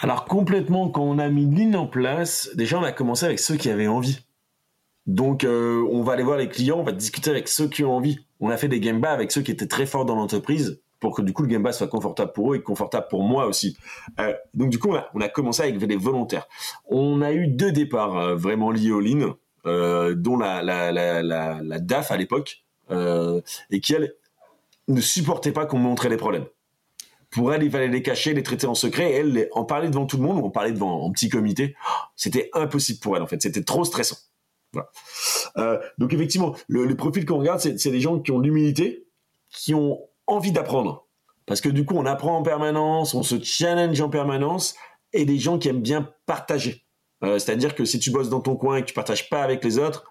Alors 0.01 0.27
complètement, 0.27 0.89
quand 0.89 1.03
on 1.03 1.19
a 1.19 1.29
mis 1.29 1.47
Lean 1.47 1.75
en 1.75 1.87
place, 1.87 2.51
déjà 2.55 2.79
on 2.79 2.85
a 2.85 2.93
commencé 2.93 3.27
avec 3.27 3.41
ceux 3.41 3.57
qui 3.57 3.69
avaient 3.69 3.89
envie. 3.89 4.21
Donc 5.09 5.43
euh, 5.43 5.89
on 5.91 6.03
va 6.03 6.13
aller 6.13 6.23
voir 6.23 6.37
les 6.37 6.51
clients, 6.51 6.79
on 6.79 6.83
va 6.83 6.93
discuter 6.93 7.31
avec 7.31 7.49
ceux 7.49 7.67
qui 7.67 7.83
ont 7.83 7.97
envie. 7.97 8.21
On 8.41 8.51
a 8.51 8.59
fait 8.59 8.69
des 8.69 8.79
game 8.79 9.03
avec 9.03 9.33
ceux 9.33 9.41
qui 9.41 9.51
étaient 9.51 9.67
très 9.67 9.87
forts 9.87 10.05
dans 10.05 10.15
l'entreprise 10.15 10.83
pour 11.01 11.17
que 11.17 11.23
du 11.23 11.33
coup 11.33 11.43
le 11.43 11.49
game 11.49 11.73
soit 11.73 11.89
confortable 11.89 12.33
pour 12.33 12.53
eux 12.53 12.57
et 12.57 12.63
confortable 12.63 13.07
pour 13.09 13.23
moi 13.23 13.47
aussi. 13.47 13.79
Euh, 14.21 14.35
donc 14.53 14.69
du 14.69 14.79
coup 14.79 14.95
on 15.15 15.21
a, 15.21 15.29
commencé 15.31 15.63
avec 15.63 15.79
des 15.79 15.97
volontaires. 15.97 16.47
On 16.87 17.23
a 17.23 17.33
eu 17.33 17.49
deux 17.49 17.73
départs 17.73 18.19
euh, 18.19 18.35
vraiment 18.37 18.71
liés 18.71 18.93
au 18.93 19.01
Lean, 19.01 19.35
dont 19.65 20.37
la, 20.37 21.79
DAF 21.81 22.11
à 22.11 22.17
l'époque, 22.19 22.65
et 22.91 23.81
qui 23.81 23.95
elle 23.95 24.15
ne 24.89 25.01
supportait 25.01 25.53
pas 25.53 25.65
qu'on 25.65 25.79
montrait 25.79 26.11
les 26.11 26.17
problèmes 26.17 26.47
pour 27.31 27.53
elle, 27.53 27.63
il 27.63 27.71
fallait 27.71 27.89
les 27.89 28.03
cacher, 28.03 28.33
les 28.33 28.43
traiter 28.43 28.67
en 28.67 28.75
secret. 28.75 29.13
elle, 29.13 29.49
en 29.53 29.65
parler 29.65 29.89
devant 29.89 30.07
tout 30.07 30.17
le 30.17 30.23
monde, 30.23 30.39
ou 30.39 30.47
en 30.47 30.51
parler 30.51 30.73
devant 30.73 31.03
en 31.03 31.13
petit 31.13 31.29
comité, 31.29 31.77
c'était 32.17 32.49
impossible 32.55 33.01
pour 33.01 33.17
elle 33.17 33.23
en 33.23 33.27
fait. 33.27 33.43
C'était 33.43 33.63
trop 33.63 33.85
stressant. 33.85 34.17
Euh, 35.57 35.79
donc 35.99 36.13
effectivement, 36.13 36.55
le, 36.69 36.95
profil 36.95 37.25
qu'on 37.25 37.39
regarde, 37.39 37.61
c'est 37.61 37.91
des 37.91 38.01
gens 38.01 38.21
qui 38.21 38.31
ont 38.33 38.39
l'humilité, 38.39 39.07
qui 39.51 39.75
ont 39.75 39.99
envie 40.27 40.53
d'apprendre. 40.53 41.07
Parce 41.47 41.61
que 41.61 41.69
du 41.69 41.85
coup, 41.85 41.95
on 41.97 42.05
apprend 42.07 42.37
en 42.37 42.43
permanence, 42.43 43.15
on 43.15 43.23
se 43.23 43.43
challenge 43.43 44.01
en 44.01 44.11
permanence, 44.11 44.75
et 45.13 45.25
des 45.25 45.39
gens 45.39 45.59
qui 45.59 45.69
aiment 45.69 45.83
bien 45.83 46.13
partager. 46.27 46.85
Euh, 47.25 47.39
c'est-à-dire 47.39 47.75
que 47.75 47.85
si 47.85 47.99
tu 47.99 48.11
bosses 48.11 48.29
dans 48.29 48.41
ton 48.41 48.57
coin 48.57 48.77
et 48.77 48.83
que 48.83 48.87
tu 48.87 48.95
partages 48.95 49.29
pas 49.29 49.43
avec 49.43 49.65
les 49.65 49.79
autres, 49.79 50.05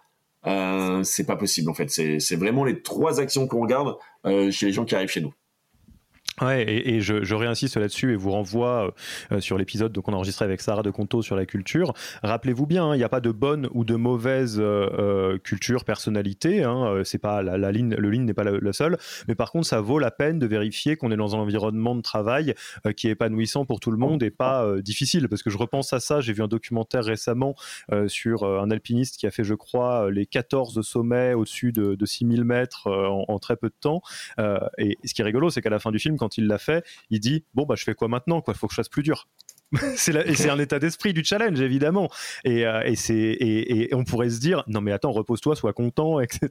euh, 0.46 1.04
c'est 1.04 1.26
pas 1.26 1.36
possible 1.36 1.70
en 1.70 1.74
fait. 1.74 1.90
C'est 1.90 2.36
vraiment 2.36 2.64
les 2.64 2.82
trois 2.82 3.20
actions 3.20 3.48
qu'on 3.48 3.62
regarde 3.62 3.96
euh, 4.26 4.52
chez 4.52 4.68
les 4.68 4.74
gens 4.74 4.86
qui 4.86 4.96
arrivent 4.96 5.10
chez 5.10 5.22
nous. 5.22 5.34
Ouais, 6.40 6.66
et, 6.68 7.02
je, 7.02 7.24
je, 7.24 7.34
réinsiste 7.34 7.78
là-dessus 7.78 8.14
et 8.14 8.16
vous 8.16 8.30
renvoie 8.30 8.94
euh, 9.32 9.40
sur 9.40 9.58
l'épisode 9.58 9.98
qu'on 10.00 10.14
a 10.14 10.18
enregistré 10.18 10.46
avec 10.46 10.62
Sarah 10.62 10.84
de 10.84 10.92
Conto 10.92 11.24
sur 11.24 11.36
la 11.36 11.48
culture. 11.48 11.94
Rappelez-vous 12.22 12.68
bien, 12.68 12.86
hein, 12.86 12.96
il 12.96 13.00
n'y 13.00 13.04
a 13.04 13.10
pas 13.10 13.22
de 13.22 13.32
bonne 13.32 13.68
ou 13.72 13.84
de 13.84 13.96
mauvaise 13.96 14.60
euh, 14.60 14.88
euh, 15.00 15.38
culture, 15.40 15.84
personnalité. 15.84 16.64
Hein, 16.64 17.02
c'est 17.06 17.18
pas 17.18 17.42
la, 17.42 17.58
la, 17.58 17.72
ligne, 17.72 17.96
le 17.96 18.12
ligne 18.12 18.26
n'est 18.26 18.36
pas 18.36 18.44
la, 18.44 18.74
seule, 18.74 19.00
mais 19.28 19.34
par 19.34 19.52
contre, 19.52 19.66
ça 19.66 19.82
vaut 19.82 19.98
la 19.98 20.12
peine 20.12 20.38
de 20.38 20.46
vérifier 20.46 20.96
qu'on 20.96 21.10
est 21.12 21.16
dans 21.16 21.36
un 21.36 21.40
environnement 21.40 21.96
de 21.96 22.02
travail 22.02 22.54
qui 22.96 23.08
est 23.08 23.12
épanouissant 23.12 23.66
pour 23.66 23.80
tout 23.80 23.90
le 23.90 23.98
monde 23.98 24.22
et 24.22 24.30
pas 24.30 24.80
difficile. 24.82 25.30
Parce 25.30 25.42
que 25.42 25.50
je 25.50 25.58
repense 25.58 25.92
à 25.94 26.00
ça, 26.00 26.22
j'ai 26.22 26.34
vu 26.34 26.44
un 26.44 26.48
documentaire 26.48 27.04
récemment 27.04 27.56
sur 28.08 28.44
un 28.44 28.70
alpiniste 28.70 29.18
qui 29.18 29.26
a 29.26 29.32
fait, 29.32 29.44
je 29.44 29.56
crois, 29.56 30.12
les 30.12 30.26
14 30.26 30.82
sommets 30.82 31.34
au-dessus 31.34 31.72
de, 31.72 31.96
de 31.96 32.06
6000 32.06 32.44
mètres 32.44 32.88
en, 32.88 33.26
en, 33.28 33.40
très 33.40 33.56
peu 33.56 33.70
de 33.70 33.76
temps. 33.80 34.02
et 34.78 34.98
ce 35.04 35.14
qui 35.14 35.22
est 35.22 35.26
rigolo, 35.26 35.50
c'est 35.50 35.62
qu'à 35.62 35.70
la 35.70 35.80
fin 35.80 35.92
du 35.92 36.00
film, 36.00 36.18
quand 36.28 36.38
il 36.38 36.48
l'a 36.48 36.58
fait, 36.58 36.86
il 37.10 37.20
dit 37.20 37.46
bon 37.54 37.66
bah 37.66 37.76
je 37.78 37.84
fais 37.84 37.94
quoi 37.94 38.08
maintenant 38.10 38.42
quoi, 38.42 38.54
faut 38.54 38.68
que 38.68 38.74
je 38.74 38.78
fasse 38.78 38.90
plus 38.90 39.04
dur. 39.04 39.28
c'est 39.96 40.50
un 40.50 40.60
état 40.60 40.80
d'esprit 40.80 41.12
du 41.14 41.26
challenge 41.26 41.60
évidemment. 41.60 42.10
Et, 42.46 42.66
euh, 42.66 42.84
et 42.86 42.96
c'est 42.96 43.16
et, 43.16 43.94
on 43.94 44.06
pourrait 44.06 44.30
se 44.30 44.40
dire 44.40 44.64
non 44.68 44.80
mais 44.80 44.92
attends 44.94 45.12
repose-toi 45.12 45.56
sois 45.56 45.74
content 45.74 46.20
etc 46.22 46.50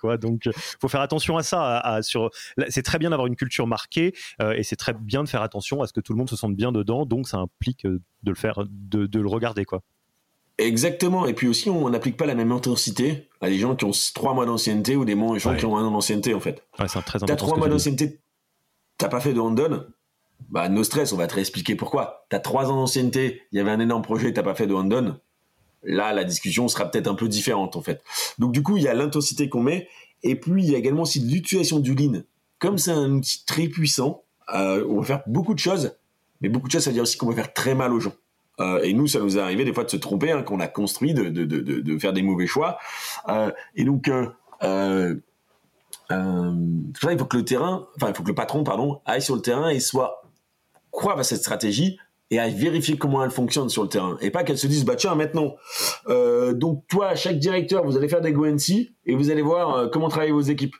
quoi. 0.00 0.16
Donc 0.16 0.48
faut 0.80 0.88
faire 0.88 1.00
attention 1.00 1.36
à 1.36 1.42
ça 1.42 2.00
sur 2.02 2.30
c'est 2.68 2.82
très 2.82 2.98
bien 2.98 3.10
d'avoir 3.10 3.26
une 3.26 3.36
culture 3.36 3.66
marquée 3.66 4.14
euh, 4.40 4.52
et 4.52 4.62
c'est 4.62 4.76
très 4.76 4.94
bien 4.94 5.22
de 5.22 5.28
faire 5.28 5.42
attention 5.42 5.82
à 5.82 5.86
ce 5.86 5.92
que 5.92 6.00
tout 6.00 6.12
le 6.12 6.18
monde 6.18 6.30
se 6.30 6.36
sente 6.36 6.56
bien 6.56 6.72
dedans. 6.72 7.06
Donc 7.06 7.28
ça 7.28 7.38
implique 7.38 7.86
euh, 7.86 8.00
de 8.22 8.30
le 8.30 8.36
faire 8.36 8.64
de, 8.68 9.06
de 9.06 9.20
le 9.20 9.28
regarder 9.28 9.64
quoi. 9.64 9.82
Exactement. 10.58 11.26
Et 11.26 11.34
puis 11.34 11.48
aussi, 11.48 11.68
on 11.68 11.88
n'applique 11.90 12.16
pas 12.16 12.26
la 12.26 12.34
même 12.34 12.50
intensité 12.50 13.28
à 13.40 13.48
des 13.48 13.58
gens 13.58 13.76
qui 13.76 13.84
ont 13.84 13.90
trois 14.14 14.32
mois 14.32 14.46
d'ancienneté 14.46 14.96
ou 14.96 15.04
des 15.04 15.16
gens 15.38 15.54
qui 15.54 15.66
ont 15.66 15.76
un 15.76 15.84
an 15.84 15.90
d'ancienneté, 15.90 16.32
en 16.34 16.40
fait. 16.40 16.62
Ouais, 16.78 16.88
c'est 16.88 17.02
très 17.02 17.18
T'as 17.18 17.36
trois 17.36 17.58
mois 17.58 17.68
d'ancienneté, 17.68 18.20
t'as 18.98 19.08
pas 19.08 19.20
fait 19.20 19.32
de 19.32 19.38
London, 19.38 19.86
bah 20.50 20.68
no 20.68 20.84
stress, 20.84 21.12
on 21.12 21.16
va 21.16 21.26
te 21.26 21.34
réexpliquer 21.34 21.74
pourquoi. 21.74 22.26
T'as 22.28 22.40
trois 22.40 22.70
ans 22.70 22.76
d'ancienneté, 22.76 23.42
il 23.52 23.58
y 23.58 23.60
avait 23.60 23.70
un 23.70 23.80
énorme 23.80 24.02
projet, 24.02 24.32
t'as 24.32 24.42
pas 24.42 24.54
fait 24.54 24.66
de 24.66 24.72
London. 24.72 25.18
Là, 25.82 26.12
la 26.12 26.24
discussion 26.24 26.68
sera 26.68 26.90
peut-être 26.90 27.06
un 27.06 27.14
peu 27.14 27.28
différente 27.28 27.76
en 27.76 27.82
fait. 27.82 28.02
Donc 28.38 28.52
du 28.52 28.62
coup, 28.62 28.76
il 28.76 28.82
y 28.82 28.88
a 28.88 28.94
l'intensité 28.94 29.48
qu'on 29.48 29.62
met, 29.62 29.88
et 30.22 30.36
puis 30.36 30.64
il 30.64 30.70
y 30.70 30.74
a 30.74 30.78
également 30.78 31.02
aussi 31.02 31.20
l'utilisation 31.20 31.78
du 31.78 31.94
lean. 31.94 32.22
Comme 32.58 32.78
c'est 32.78 32.90
un 32.90 33.10
outil 33.10 33.44
très 33.44 33.68
puissant, 33.68 34.24
euh, 34.54 34.86
on 34.88 35.00
va 35.00 35.04
faire 35.04 35.22
beaucoup 35.26 35.54
de 35.54 35.58
choses, 35.58 35.96
mais 36.40 36.48
beaucoup 36.48 36.68
de 36.68 36.72
choses, 36.72 36.84
ça 36.84 36.90
veut 36.90 36.94
dire 36.94 37.02
aussi 37.02 37.16
qu'on 37.18 37.28
va 37.28 37.34
faire 37.34 37.52
très 37.52 37.74
mal 37.74 37.92
aux 37.92 38.00
gens. 38.00 38.14
Euh, 38.60 38.82
et 38.82 38.92
nous, 38.92 39.06
ça 39.06 39.20
nous 39.20 39.36
est 39.36 39.40
arrivé 39.40 39.64
des 39.64 39.72
fois 39.72 39.84
de 39.84 39.90
se 39.90 39.96
tromper, 39.96 40.32
hein, 40.32 40.42
qu'on 40.42 40.60
a 40.60 40.68
construit, 40.68 41.14
de, 41.14 41.28
de, 41.28 41.44
de, 41.44 41.60
de, 41.60 41.98
faire 41.98 42.12
des 42.12 42.22
mauvais 42.22 42.46
choix. 42.46 42.78
Euh, 43.28 43.50
et 43.74 43.84
donc, 43.84 44.10
euh, 44.62 45.14
euh, 46.12 46.52
il 47.10 47.18
faut 47.18 47.24
que 47.24 47.36
le 47.36 47.44
terrain, 47.44 47.86
enfin, 47.96 48.08
il 48.08 48.14
faut 48.14 48.22
que 48.22 48.28
le 48.28 48.34
patron, 48.34 48.64
pardon, 48.64 49.00
aille 49.04 49.22
sur 49.22 49.34
le 49.34 49.42
terrain 49.42 49.68
et 49.68 49.80
soit 49.80 50.22
croire 50.90 51.18
à 51.18 51.24
cette 51.24 51.40
stratégie 51.40 51.98
et 52.30 52.38
aille 52.38 52.54
vérifier 52.54 52.96
comment 52.96 53.22
elle 53.22 53.30
fonctionne 53.30 53.68
sur 53.68 53.82
le 53.82 53.88
terrain. 53.88 54.16
Et 54.20 54.30
pas 54.30 54.44
qu'elle 54.44 54.58
se 54.58 54.66
dise, 54.66 54.84
bah 54.84 54.96
tiens, 54.96 55.14
maintenant, 55.14 55.56
euh, 56.08 56.52
donc 56.52 56.84
toi, 56.88 57.14
chaque 57.14 57.38
directeur, 57.38 57.84
vous 57.84 57.96
allez 57.96 58.08
faire 58.08 58.20
des 58.20 58.32
GoNC 58.32 58.92
et 59.04 59.14
vous 59.14 59.30
allez 59.30 59.42
voir 59.42 59.74
euh, 59.74 59.88
comment 59.88 60.08
travaillent 60.08 60.32
vos 60.32 60.40
équipes. 60.40 60.74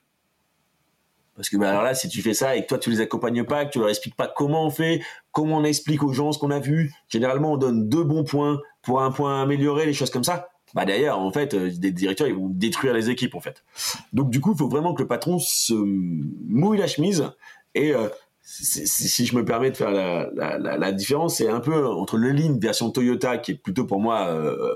Parce 1.37 1.51
que 1.51 1.57
bah, 1.57 1.69
alors 1.71 1.83
là, 1.83 1.95
si 1.95 2.09
tu 2.09 2.23
fais 2.23 2.35
ça 2.35 2.57
et 2.57 2.63
que 2.63 2.67
toi 2.67 2.79
tu 2.79 2.91
les 2.91 3.01
accompagnes 3.01 3.45
pas, 3.45 3.67
que 3.67 3.73
tu 3.73 3.79
leur 3.79 3.91
expliques 3.91 4.17
pas 4.17 4.27
comment 4.27 4.65
on 4.65 4.71
fait, 4.71 5.03
comment 5.33 5.59
on 5.59 5.65
explique 5.65 6.03
aux 6.03 6.13
gens 6.13 6.33
ce 6.33 6.39
qu'on 6.39 6.51
a 6.51 6.61
vu, 6.61 6.95
généralement 7.09 7.53
on 7.53 7.57
donne 7.59 7.89
deux 7.91 8.05
bons 8.05 8.25
points 8.25 8.59
pour 8.83 9.03
un 9.03 9.11
point 9.11 9.43
amélioré, 9.43 9.85
les 9.85 9.93
choses 9.93 10.11
comme 10.11 10.25
ça 10.25 10.49
bah 10.75 10.85
d'ailleurs 10.85 11.19
en 11.19 11.31
fait 11.31 11.55
euh, 11.55 11.71
des 11.73 11.93
directeurs 11.93 12.27
ils 12.27 12.35
vont 12.35 12.49
détruire 12.49 12.93
les 12.93 13.11
équipes 13.11 13.35
en 13.35 13.41
fait. 13.41 13.65
Donc 14.13 14.31
du 14.31 14.41
coup 14.41 14.53
il 14.53 14.59
faut 14.59 14.69
vraiment 14.69 14.95
que 14.95 15.03
le 15.03 15.09
patron 15.09 15.39
se 15.39 15.75
mouille 15.75 16.79
la 16.79 16.87
chemise 16.87 17.31
et 17.75 17.95
euh, 17.95 18.09
si, 18.43 19.27
je 19.27 19.35
me 19.35 19.45
permets 19.45 19.71
de 19.71 19.77
faire 19.77 19.91
la, 19.91 20.29
la, 20.35 20.59
la, 20.59 20.93
différence 20.93 21.37
c'est 21.37 21.49
un 21.49 21.61
peu 21.61 21.87
entre 21.87 22.17
le 22.17 22.31
lean 22.31 22.59
version 22.61 22.91
Toyota 22.91 23.39
qui 23.39 23.53
est 23.53 23.57
plutôt 23.57 23.85
pour 23.85 24.01
moi 24.01 24.29
euh, 24.29 24.75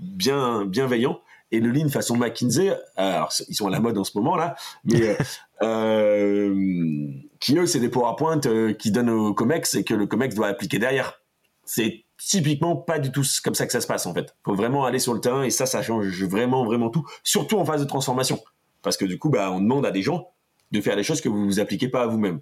bien 0.00 0.64
bienveillant 0.64 1.20
et 1.52 1.60
le 1.60 1.70
lean 1.70 1.88
façon 1.88 2.16
McKinsey. 2.16 2.76
Alors 2.96 3.32
ils 3.48 3.54
sont 3.54 3.68
à 3.68 3.70
la 3.70 3.80
mode 3.80 3.98
en 3.98 4.04
ce 4.04 4.16
moment 4.16 4.36
là 4.36 4.56
mais 4.84 5.16
qui 7.40 7.58
eux 7.58 7.66
c'est 7.66 7.80
des 7.80 7.88
PowerPoint 7.88 8.40
qui 8.78 8.90
donnent 8.90 9.10
au 9.10 9.34
Comex 9.34 9.74
et 9.74 9.84
que 9.84 9.94
le 9.94 10.06
Comex 10.06 10.34
doit 10.34 10.48
appliquer 10.48 10.78
derrière 10.78 11.20
c'est 11.66 12.04
typiquement 12.18 12.76
pas 12.76 12.98
du 12.98 13.12
tout 13.12 13.22
comme 13.44 13.54
ça 13.54 13.66
que 13.66 13.72
ça 13.72 13.80
se 13.80 13.86
passe 13.86 14.06
en 14.06 14.14
fait. 14.14 14.34
Faut 14.44 14.54
vraiment 14.54 14.86
aller 14.86 14.98
sur 14.98 15.12
le 15.12 15.20
terrain 15.20 15.42
et 15.42 15.50
ça, 15.50 15.66
ça 15.66 15.82
change 15.82 16.24
vraiment, 16.24 16.64
vraiment 16.64 16.88
tout, 16.88 17.04
surtout 17.22 17.58
en 17.58 17.64
phase 17.64 17.82
de 17.82 17.86
transformation. 17.86 18.40
Parce 18.82 18.96
que 18.96 19.04
du 19.04 19.18
coup, 19.18 19.28
bah, 19.28 19.50
on 19.52 19.60
demande 19.60 19.84
à 19.84 19.90
des 19.90 20.02
gens 20.02 20.30
de 20.70 20.80
faire 20.80 20.96
des 20.96 21.02
choses 21.02 21.20
que 21.20 21.28
vous 21.28 21.44
vous 21.44 21.60
appliquez 21.60 21.88
pas 21.88 22.02
à 22.02 22.06
vous-même. 22.06 22.40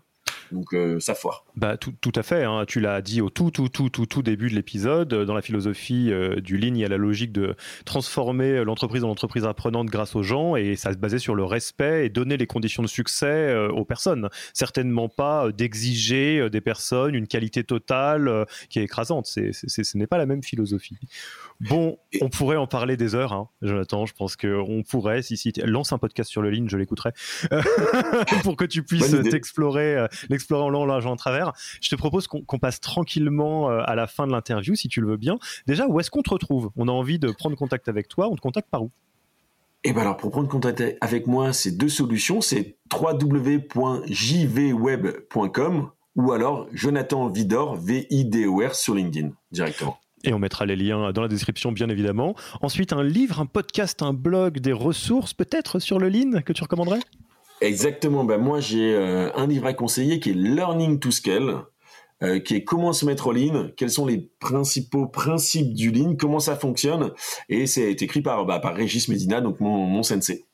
Donc 0.52 0.74
euh, 0.74 1.00
ça 1.00 1.14
foire. 1.14 1.44
Bah, 1.56 1.76
tout, 1.76 1.92
tout 2.00 2.12
à 2.14 2.22
fait, 2.22 2.44
hein. 2.44 2.64
tu 2.66 2.80
l'as 2.80 3.00
dit 3.02 3.20
au 3.20 3.30
tout, 3.30 3.50
tout, 3.50 3.68
tout, 3.68 3.88
tout, 3.88 4.06
tout 4.06 4.22
début 4.22 4.50
de 4.50 4.54
l'épisode. 4.54 5.08
Dans 5.08 5.34
la 5.34 5.42
philosophie 5.42 6.10
euh, 6.10 6.40
du 6.40 6.56
Lean, 6.56 6.74
il 6.74 6.78
y 6.78 6.84
a 6.84 6.88
la 6.88 6.96
logique 6.96 7.32
de 7.32 7.54
transformer 7.84 8.64
l'entreprise 8.64 9.04
en 9.04 9.10
entreprise 9.10 9.44
apprenante 9.44 9.88
grâce 9.88 10.16
aux 10.16 10.22
gens 10.22 10.56
et 10.56 10.76
ça 10.76 10.92
se 10.92 10.98
basait 10.98 11.18
sur 11.18 11.34
le 11.34 11.44
respect 11.44 12.06
et 12.06 12.08
donner 12.08 12.36
les 12.36 12.46
conditions 12.46 12.82
de 12.82 12.88
succès 12.88 13.26
euh, 13.26 13.68
aux 13.68 13.84
personnes. 13.84 14.28
Certainement 14.52 15.08
pas 15.08 15.50
d'exiger 15.52 16.48
des 16.50 16.60
personnes 16.60 17.14
une 17.14 17.26
qualité 17.26 17.64
totale 17.64 18.46
qui 18.68 18.78
est 18.78 18.84
écrasante. 18.84 19.26
C'est, 19.26 19.52
ce 19.52 19.98
n'est 19.98 20.06
pas 20.06 20.18
la 20.18 20.26
même 20.26 20.42
philosophie. 20.42 20.98
Bon, 21.60 21.98
on 22.20 22.28
pourrait 22.28 22.56
en 22.56 22.66
parler 22.66 22.96
des 22.96 23.14
heures, 23.14 23.32
hein, 23.32 23.48
Jonathan. 23.62 24.06
Je 24.06 24.14
pense 24.14 24.36
qu'on 24.36 24.82
pourrait, 24.88 25.22
si, 25.22 25.36
si, 25.36 25.52
lance 25.64 25.92
un 25.92 25.98
podcast 25.98 26.30
sur 26.30 26.42
le 26.42 26.50
Lean, 26.50 26.66
je 26.68 26.76
l'écouterai, 26.76 27.10
pour 28.42 28.56
que 28.56 28.64
tu 28.64 28.82
puisses 28.82 29.10
t'explorer 29.30 30.06
explorer 30.30 30.64
en 30.64 30.70
long, 30.70 30.84
large, 30.84 31.06
en 31.06 31.16
travers. 31.16 31.52
Je 31.80 31.88
te 31.88 31.96
propose 31.96 32.26
qu'on 32.26 32.58
passe 32.58 32.80
tranquillement 32.80 33.70
euh, 33.70 33.80
à 33.84 33.94
la 33.94 34.06
fin 34.06 34.26
de 34.26 34.32
l'interview, 34.32 34.74
si 34.74 34.88
tu 34.88 35.00
le 35.00 35.08
veux 35.08 35.16
bien. 35.16 35.38
Déjà, 35.66 35.86
où 35.86 36.00
est-ce 36.00 36.10
qu'on 36.10 36.22
te 36.22 36.30
retrouve? 36.30 36.70
On 36.76 36.88
a 36.88 36.92
envie 36.92 37.18
de 37.18 37.30
prendre 37.30 37.56
contact 37.56 37.88
avec 37.88 38.08
toi. 38.08 38.28
On 38.28 38.36
te 38.36 38.40
contacte 38.40 38.68
par 38.70 38.82
où? 38.82 38.90
Eh 39.86 39.92
ben 39.92 40.00
alors 40.00 40.16
pour 40.16 40.30
prendre 40.30 40.48
contact 40.48 40.82
avec 41.02 41.26
moi, 41.26 41.52
c'est 41.52 41.72
deux 41.72 41.90
solutions, 41.90 42.40
c'est 42.40 42.78
www.jvweb.com 42.90 43.70
ou 46.16 46.32
alors 46.32 46.68
Jonathan 46.72 47.28
Vidor 47.28 47.76
V 47.76 48.06
I 48.08 48.24
D 48.24 48.46
O 48.46 48.66
R 48.66 48.74
sur 48.74 48.94
LinkedIn 48.94 49.32
directement. 49.52 49.98
Et 50.24 50.32
on 50.32 50.38
mettra 50.38 50.66
les 50.66 50.76
liens 50.76 51.12
dans 51.12 51.22
la 51.22 51.28
description, 51.28 51.72
bien 51.72 51.88
évidemment. 51.88 52.34
Ensuite, 52.62 52.92
un 52.92 53.02
livre, 53.02 53.40
un 53.40 53.46
podcast, 53.46 54.02
un 54.02 54.12
blog, 54.12 54.58
des 54.58 54.72
ressources 54.72 55.34
peut-être 55.34 55.78
sur 55.78 55.98
le 55.98 56.08
Lean 56.08 56.42
que 56.42 56.52
tu 56.52 56.62
recommanderais? 56.62 57.00
Exactement. 57.60 58.24
Ben 58.24 58.38
moi, 58.38 58.60
j'ai 58.60 58.94
euh, 58.94 59.30
un 59.34 59.46
livre 59.46 59.66
à 59.66 59.72
conseiller 59.72 60.20
qui 60.20 60.30
est 60.30 60.34
Learning 60.34 60.98
to 60.98 61.10
Scale, 61.10 61.62
euh, 62.22 62.38
qui 62.38 62.54
est 62.54 62.64
comment 62.64 62.92
se 62.92 63.06
mettre 63.06 63.28
au 63.28 63.32
lean, 63.32 63.70
quels 63.76 63.90
sont 63.90 64.06
les 64.06 64.30
principaux 64.38 65.06
principes 65.06 65.74
du 65.74 65.90
lean, 65.90 66.14
comment 66.16 66.40
ça 66.40 66.56
fonctionne, 66.56 67.12
et 67.48 67.66
c'est 67.66 67.90
écrit 67.90 68.22
par, 68.22 68.46
bah, 68.46 68.60
par 68.60 68.74
Régis 68.74 69.08
Medina, 69.08 69.40
donc 69.40 69.60
mon, 69.60 69.86
mon 69.86 70.02
sensei. 70.02 70.44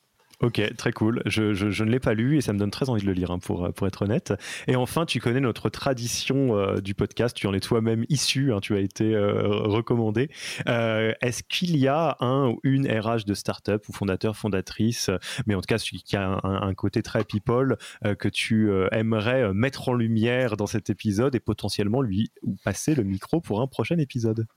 Ok, 0.41 0.59
très 0.75 0.91
cool. 0.91 1.21
Je, 1.27 1.83
ne 1.83 1.89
l'ai 1.89 1.99
pas 1.99 2.15
lu 2.15 2.37
et 2.37 2.41
ça 2.41 2.51
me 2.51 2.57
donne 2.57 2.71
très 2.71 2.89
envie 2.89 3.01
de 3.01 3.07
le 3.07 3.13
lire, 3.13 3.29
hein, 3.29 3.37
pour, 3.37 3.71
pour 3.73 3.85
être 3.85 4.01
honnête. 4.01 4.33
Et 4.67 4.75
enfin, 4.75 5.05
tu 5.05 5.19
connais 5.19 5.39
notre 5.39 5.69
tradition 5.69 6.57
euh, 6.57 6.81
du 6.81 6.95
podcast, 6.95 7.35
tu 7.35 7.45
en 7.45 7.53
es 7.53 7.59
toi-même 7.59 8.05
issu, 8.09 8.51
hein, 8.51 8.59
tu 8.59 8.75
as 8.75 8.79
été 8.79 9.13
euh, 9.13 9.47
recommandé. 9.47 10.31
Euh, 10.67 11.13
est-ce 11.21 11.43
qu'il 11.43 11.77
y 11.77 11.87
a 11.87 12.17
un 12.21 12.49
ou 12.49 12.59
une 12.63 12.87
RH 12.87 13.25
de 13.25 13.35
startup 13.35 13.87
ou 13.87 13.93
fondateur, 13.93 14.35
fondatrice, 14.35 15.11
mais 15.45 15.53
en 15.53 15.61
tout 15.61 15.67
cas 15.67 15.77
celui 15.77 16.01
qui 16.01 16.15
a 16.15 16.39
un, 16.43 16.73
côté 16.73 17.03
très 17.03 17.23
people, 17.23 17.77
que 18.17 18.27
tu 18.29 18.71
aimerais 18.91 19.53
mettre 19.53 19.89
en 19.89 19.93
lumière 19.93 20.57
dans 20.57 20.65
cet 20.65 20.89
épisode 20.89 21.35
et 21.35 21.39
potentiellement 21.39 22.01
lui 22.01 22.31
passer 22.63 22.95
le 22.95 23.03
micro 23.03 23.41
pour 23.41 23.61
un 23.61 23.67
prochain 23.67 23.97
épisode? 23.97 24.47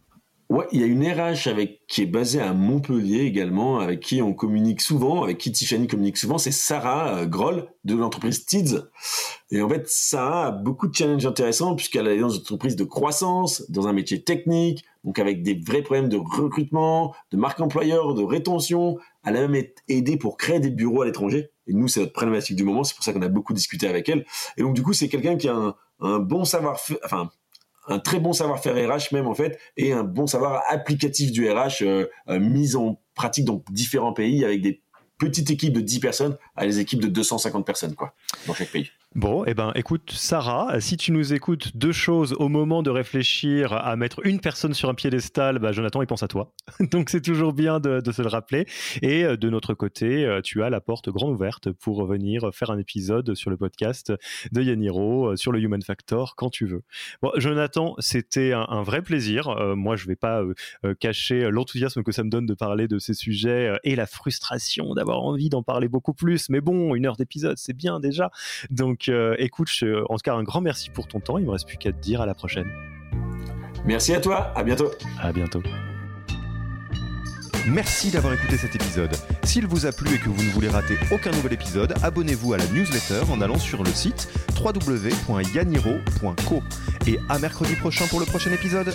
Ouais, 0.51 0.67
il 0.73 0.81
y 0.81 0.85
a 0.85 0.87
une 0.87 1.03
RH 1.03 1.49
qui 1.89 2.03
est 2.03 2.07
basée 2.07 2.41
à 2.41 2.53
Montpellier 2.53 3.21
également, 3.21 3.79
avec 3.79 4.01
qui 4.01 4.21
on 4.21 4.35
communique 4.35 4.83
souvent, 4.83 5.23
avec 5.23 5.39
qui 5.39 5.51
Tiffany 5.51 5.87
communique 5.87 6.19
souvent, 6.19 6.37
c'est 6.37 6.53
Sarah 6.53 7.17
euh, 7.17 7.27
Groll 7.27 7.67
de 7.85 7.95
l'entreprise 7.95 8.45
Tids. 8.45 8.83
Et 9.51 9.63
en 9.63 9.69
fait, 9.71 9.89
Sarah 9.89 10.49
a 10.49 10.51
beaucoup 10.51 10.87
de 10.87 10.95
challenges 10.95 11.25
intéressants 11.25 11.75
puisqu'elle 11.75 12.07
est 12.09 12.19
dans 12.19 12.29
une 12.29 12.43
entreprise 12.43 12.77
de 12.77 12.85
croissance, 12.85 13.71
dans 13.71 13.89
un 13.89 13.95
métier 13.95 14.23
technique, 14.23 14.85
donc 15.03 15.19
avec 15.19 15.43
des 15.43 15.55
vrais 15.55 15.83
problèmes 15.83 16.11
de 16.11 16.19
recrutement, 16.19 17.15
de 17.31 17.39
marque 17.39 17.61
employeur, 17.61 18.15
de 18.15 18.23
rétention. 18.23 18.99
Elle 19.25 19.37
a 19.37 19.49
même 19.49 19.65
aidé 19.89 20.19
pour 20.19 20.37
créer 20.37 20.61
des 20.61 20.71
bureaux 20.71 21.03
à 21.03 21.07
l'étranger. 21.07 21.51
Et 21.67 21.73
nous, 21.73 21.89
c'est 21.89 22.01
notre 22.01 22.13
problématique 22.13 22.57
du 22.57 22.65
moment. 22.65 22.85
C'est 22.85 22.95
pour 22.95 23.05
ça 23.05 23.15
qu'on 23.15 23.23
a 23.23 23.29
beaucoup 23.29 23.55
discuté 23.55 23.87
avec 23.87 24.11
elle. 24.11 24.27
Et 24.59 24.63
donc, 24.63 24.75
du 24.75 24.83
coup, 24.83 24.93
c'est 24.93 25.09
quelqu'un 25.09 25.37
qui 25.37 25.49
a 25.49 25.55
un, 25.55 25.75
un 26.01 26.19
bon 26.19 26.45
savoir-faire, 26.45 26.99
enfin, 27.05 27.31
un 27.89 27.99
très 27.99 28.21
bon 28.21 28.33
savoir-faire 28.33 28.75
RH 28.75 29.13
même 29.13 29.27
en 29.27 29.35
fait 29.35 29.59
et 29.77 29.93
un 29.93 30.05
bon 30.05 30.27
savoir 30.27 30.63
applicatif 30.69 31.33
du 31.33 31.51
RH 31.51 31.83
euh, 31.83 32.07
euh, 32.29 32.39
mis 32.39 32.77
en 32.77 33.01
pratique 33.15 33.45
dans 33.45 33.63
différents 33.71 34.13
pays 34.13 34.45
avec 34.45 34.63
des 34.63 34.83
petites 35.19 35.51
équipes 35.51 35.73
de 35.73 35.81
10 35.81 36.01
personnes 36.01 36.37
à 36.57 36.67
des 36.67 36.81
équipes 36.81 37.01
de 37.01 37.09
250 37.09 37.65
personnes 37.65 37.95
quoi 37.95 38.15
dans 38.47 38.55
chaque 38.55 38.71
pays. 38.71 38.91
Bon, 39.15 39.45
eh 39.47 39.55
ben, 39.55 39.71
écoute, 39.77 40.11
Sarah, 40.11 40.81
si 40.81 40.97
tu 40.97 41.13
nous 41.13 41.35
écoutes 41.35 41.77
deux 41.77 41.93
choses 41.93 42.35
au 42.41 42.49
moment 42.49 42.83
de 42.83 42.91
réfléchir 42.91 43.73
à 43.73 43.95
mettre 43.95 44.27
une 44.27 44.41
personne 44.41 44.75
sur 44.75 44.89
un 44.89 44.95
piédestal, 44.95 45.61
bah, 45.61 45.71
Jonathan, 45.71 46.03
il 46.03 46.09
pense 46.09 46.25
à 46.25 46.29
toi. 46.29 46.53
Donc, 46.91 47.11
c'est 47.11 47.21
toujours 47.21 47.53
bien 47.53 47.79
de, 47.79 48.03
se 48.11 48.23
le 48.23 48.29
rappeler. 48.29 48.67
Et 49.03 49.25
euh, 49.25 49.37
de 49.37 49.49
notre 49.51 49.73
côté, 49.73 50.25
euh, 50.25 50.41
tu 50.41 50.65
as 50.65 50.71
la 50.71 50.81
porte 50.81 51.11
grande 51.11 51.31
ouverte 51.31 51.71
pour 51.71 52.05
venir 52.07 52.51
faire 52.53 52.73
un 52.73 52.79
épisode 52.79 53.37
sur 53.37 53.51
le 53.51 53.57
podcast 53.57 54.13
de 54.51 54.63
Yaniro, 54.63 55.29
euh, 55.29 55.37
sur 55.37 55.53
le 55.53 55.61
Human 55.61 55.83
Factor, 55.83 56.35
quand 56.35 56.51
tu 56.51 56.67
veux. 56.67 56.83
Bon, 57.23 57.31
Jonathan, 57.37 57.95
c'était 58.01 58.53
un, 58.53 58.83
vrai 58.83 59.01
plaisir. 59.01 59.77
moi, 59.77 59.95
je 59.95 60.09
vais 60.09 60.17
pas 60.17 60.43
cacher 60.99 61.51
l'enthousiasme 61.53 62.03
que 62.03 62.11
ça 62.11 62.25
me 62.25 62.31
donne 62.31 62.47
de 62.47 62.55
parler 62.55 62.89
de 62.89 62.99
ces 62.99 63.15
sujets 63.15 63.79
et 63.85 63.95
la 63.95 64.07
frustration 64.07 64.93
d'avoir 64.95 65.23
envie 65.23 65.51
d'en 65.51 65.63
parler 65.63 65.89
beaucoup 65.89 66.15
plus. 66.15 66.49
Mais 66.49 66.61
bon, 66.61 66.97
une 66.97 67.07
heure 67.07 67.17
d'épisode, 67.17 67.57
c'est 67.59 67.77
bien 67.77 68.01
déjà. 68.01 68.31
Donc, 68.71 69.04
euh, 69.09 69.35
écoute, 69.39 69.71
en 70.09 70.17
tout 70.17 70.23
cas, 70.23 70.35
un 70.35 70.43
grand 70.43 70.61
merci 70.61 70.91
pour 70.91 71.07
ton 71.07 71.21
temps. 71.21 71.39
Il 71.39 71.47
me 71.47 71.51
reste 71.51 71.67
plus 71.67 71.77
qu'à 71.77 71.93
te 71.93 72.01
dire 72.01 72.21
à 72.21 72.27
la 72.27 72.35
prochaine. 72.35 72.71
Merci 73.85 74.15
à 74.15 74.21
toi. 74.21 74.53
À 74.55 74.63
bientôt. 74.63 74.91
À 75.21 75.33
bientôt. 75.33 75.63
Merci 77.67 78.11
d'avoir 78.11 78.35
écouté 78.35 78.59
cet 78.59 78.75
épisode. 78.75 79.17
S'il 79.43 79.67
vous 79.67 79.87
a 79.87 79.93
plu 79.93 80.15
et 80.15 80.19
que 80.19 80.29
vous 80.29 80.43
ne 80.43 80.51
voulez 80.51 80.69
rater 80.69 80.97
aucun 81.11 81.31
nouvel 81.31 81.55
épisode, 81.55 81.95
abonnez-vous 82.03 82.53
à 82.53 82.59
la 82.59 82.67
newsletter 82.67 83.23
en 83.31 83.41
allant 83.41 83.59
sur 83.59 83.83
le 83.83 83.91
site 83.91 84.29
www.yaniro.co. 84.63 86.63
Et 87.07 87.19
à 87.29 87.39
mercredi 87.39 87.75
prochain 87.77 88.07
pour 88.07 88.21
le 88.21 88.27
prochain 88.27 88.53
épisode. 88.53 88.95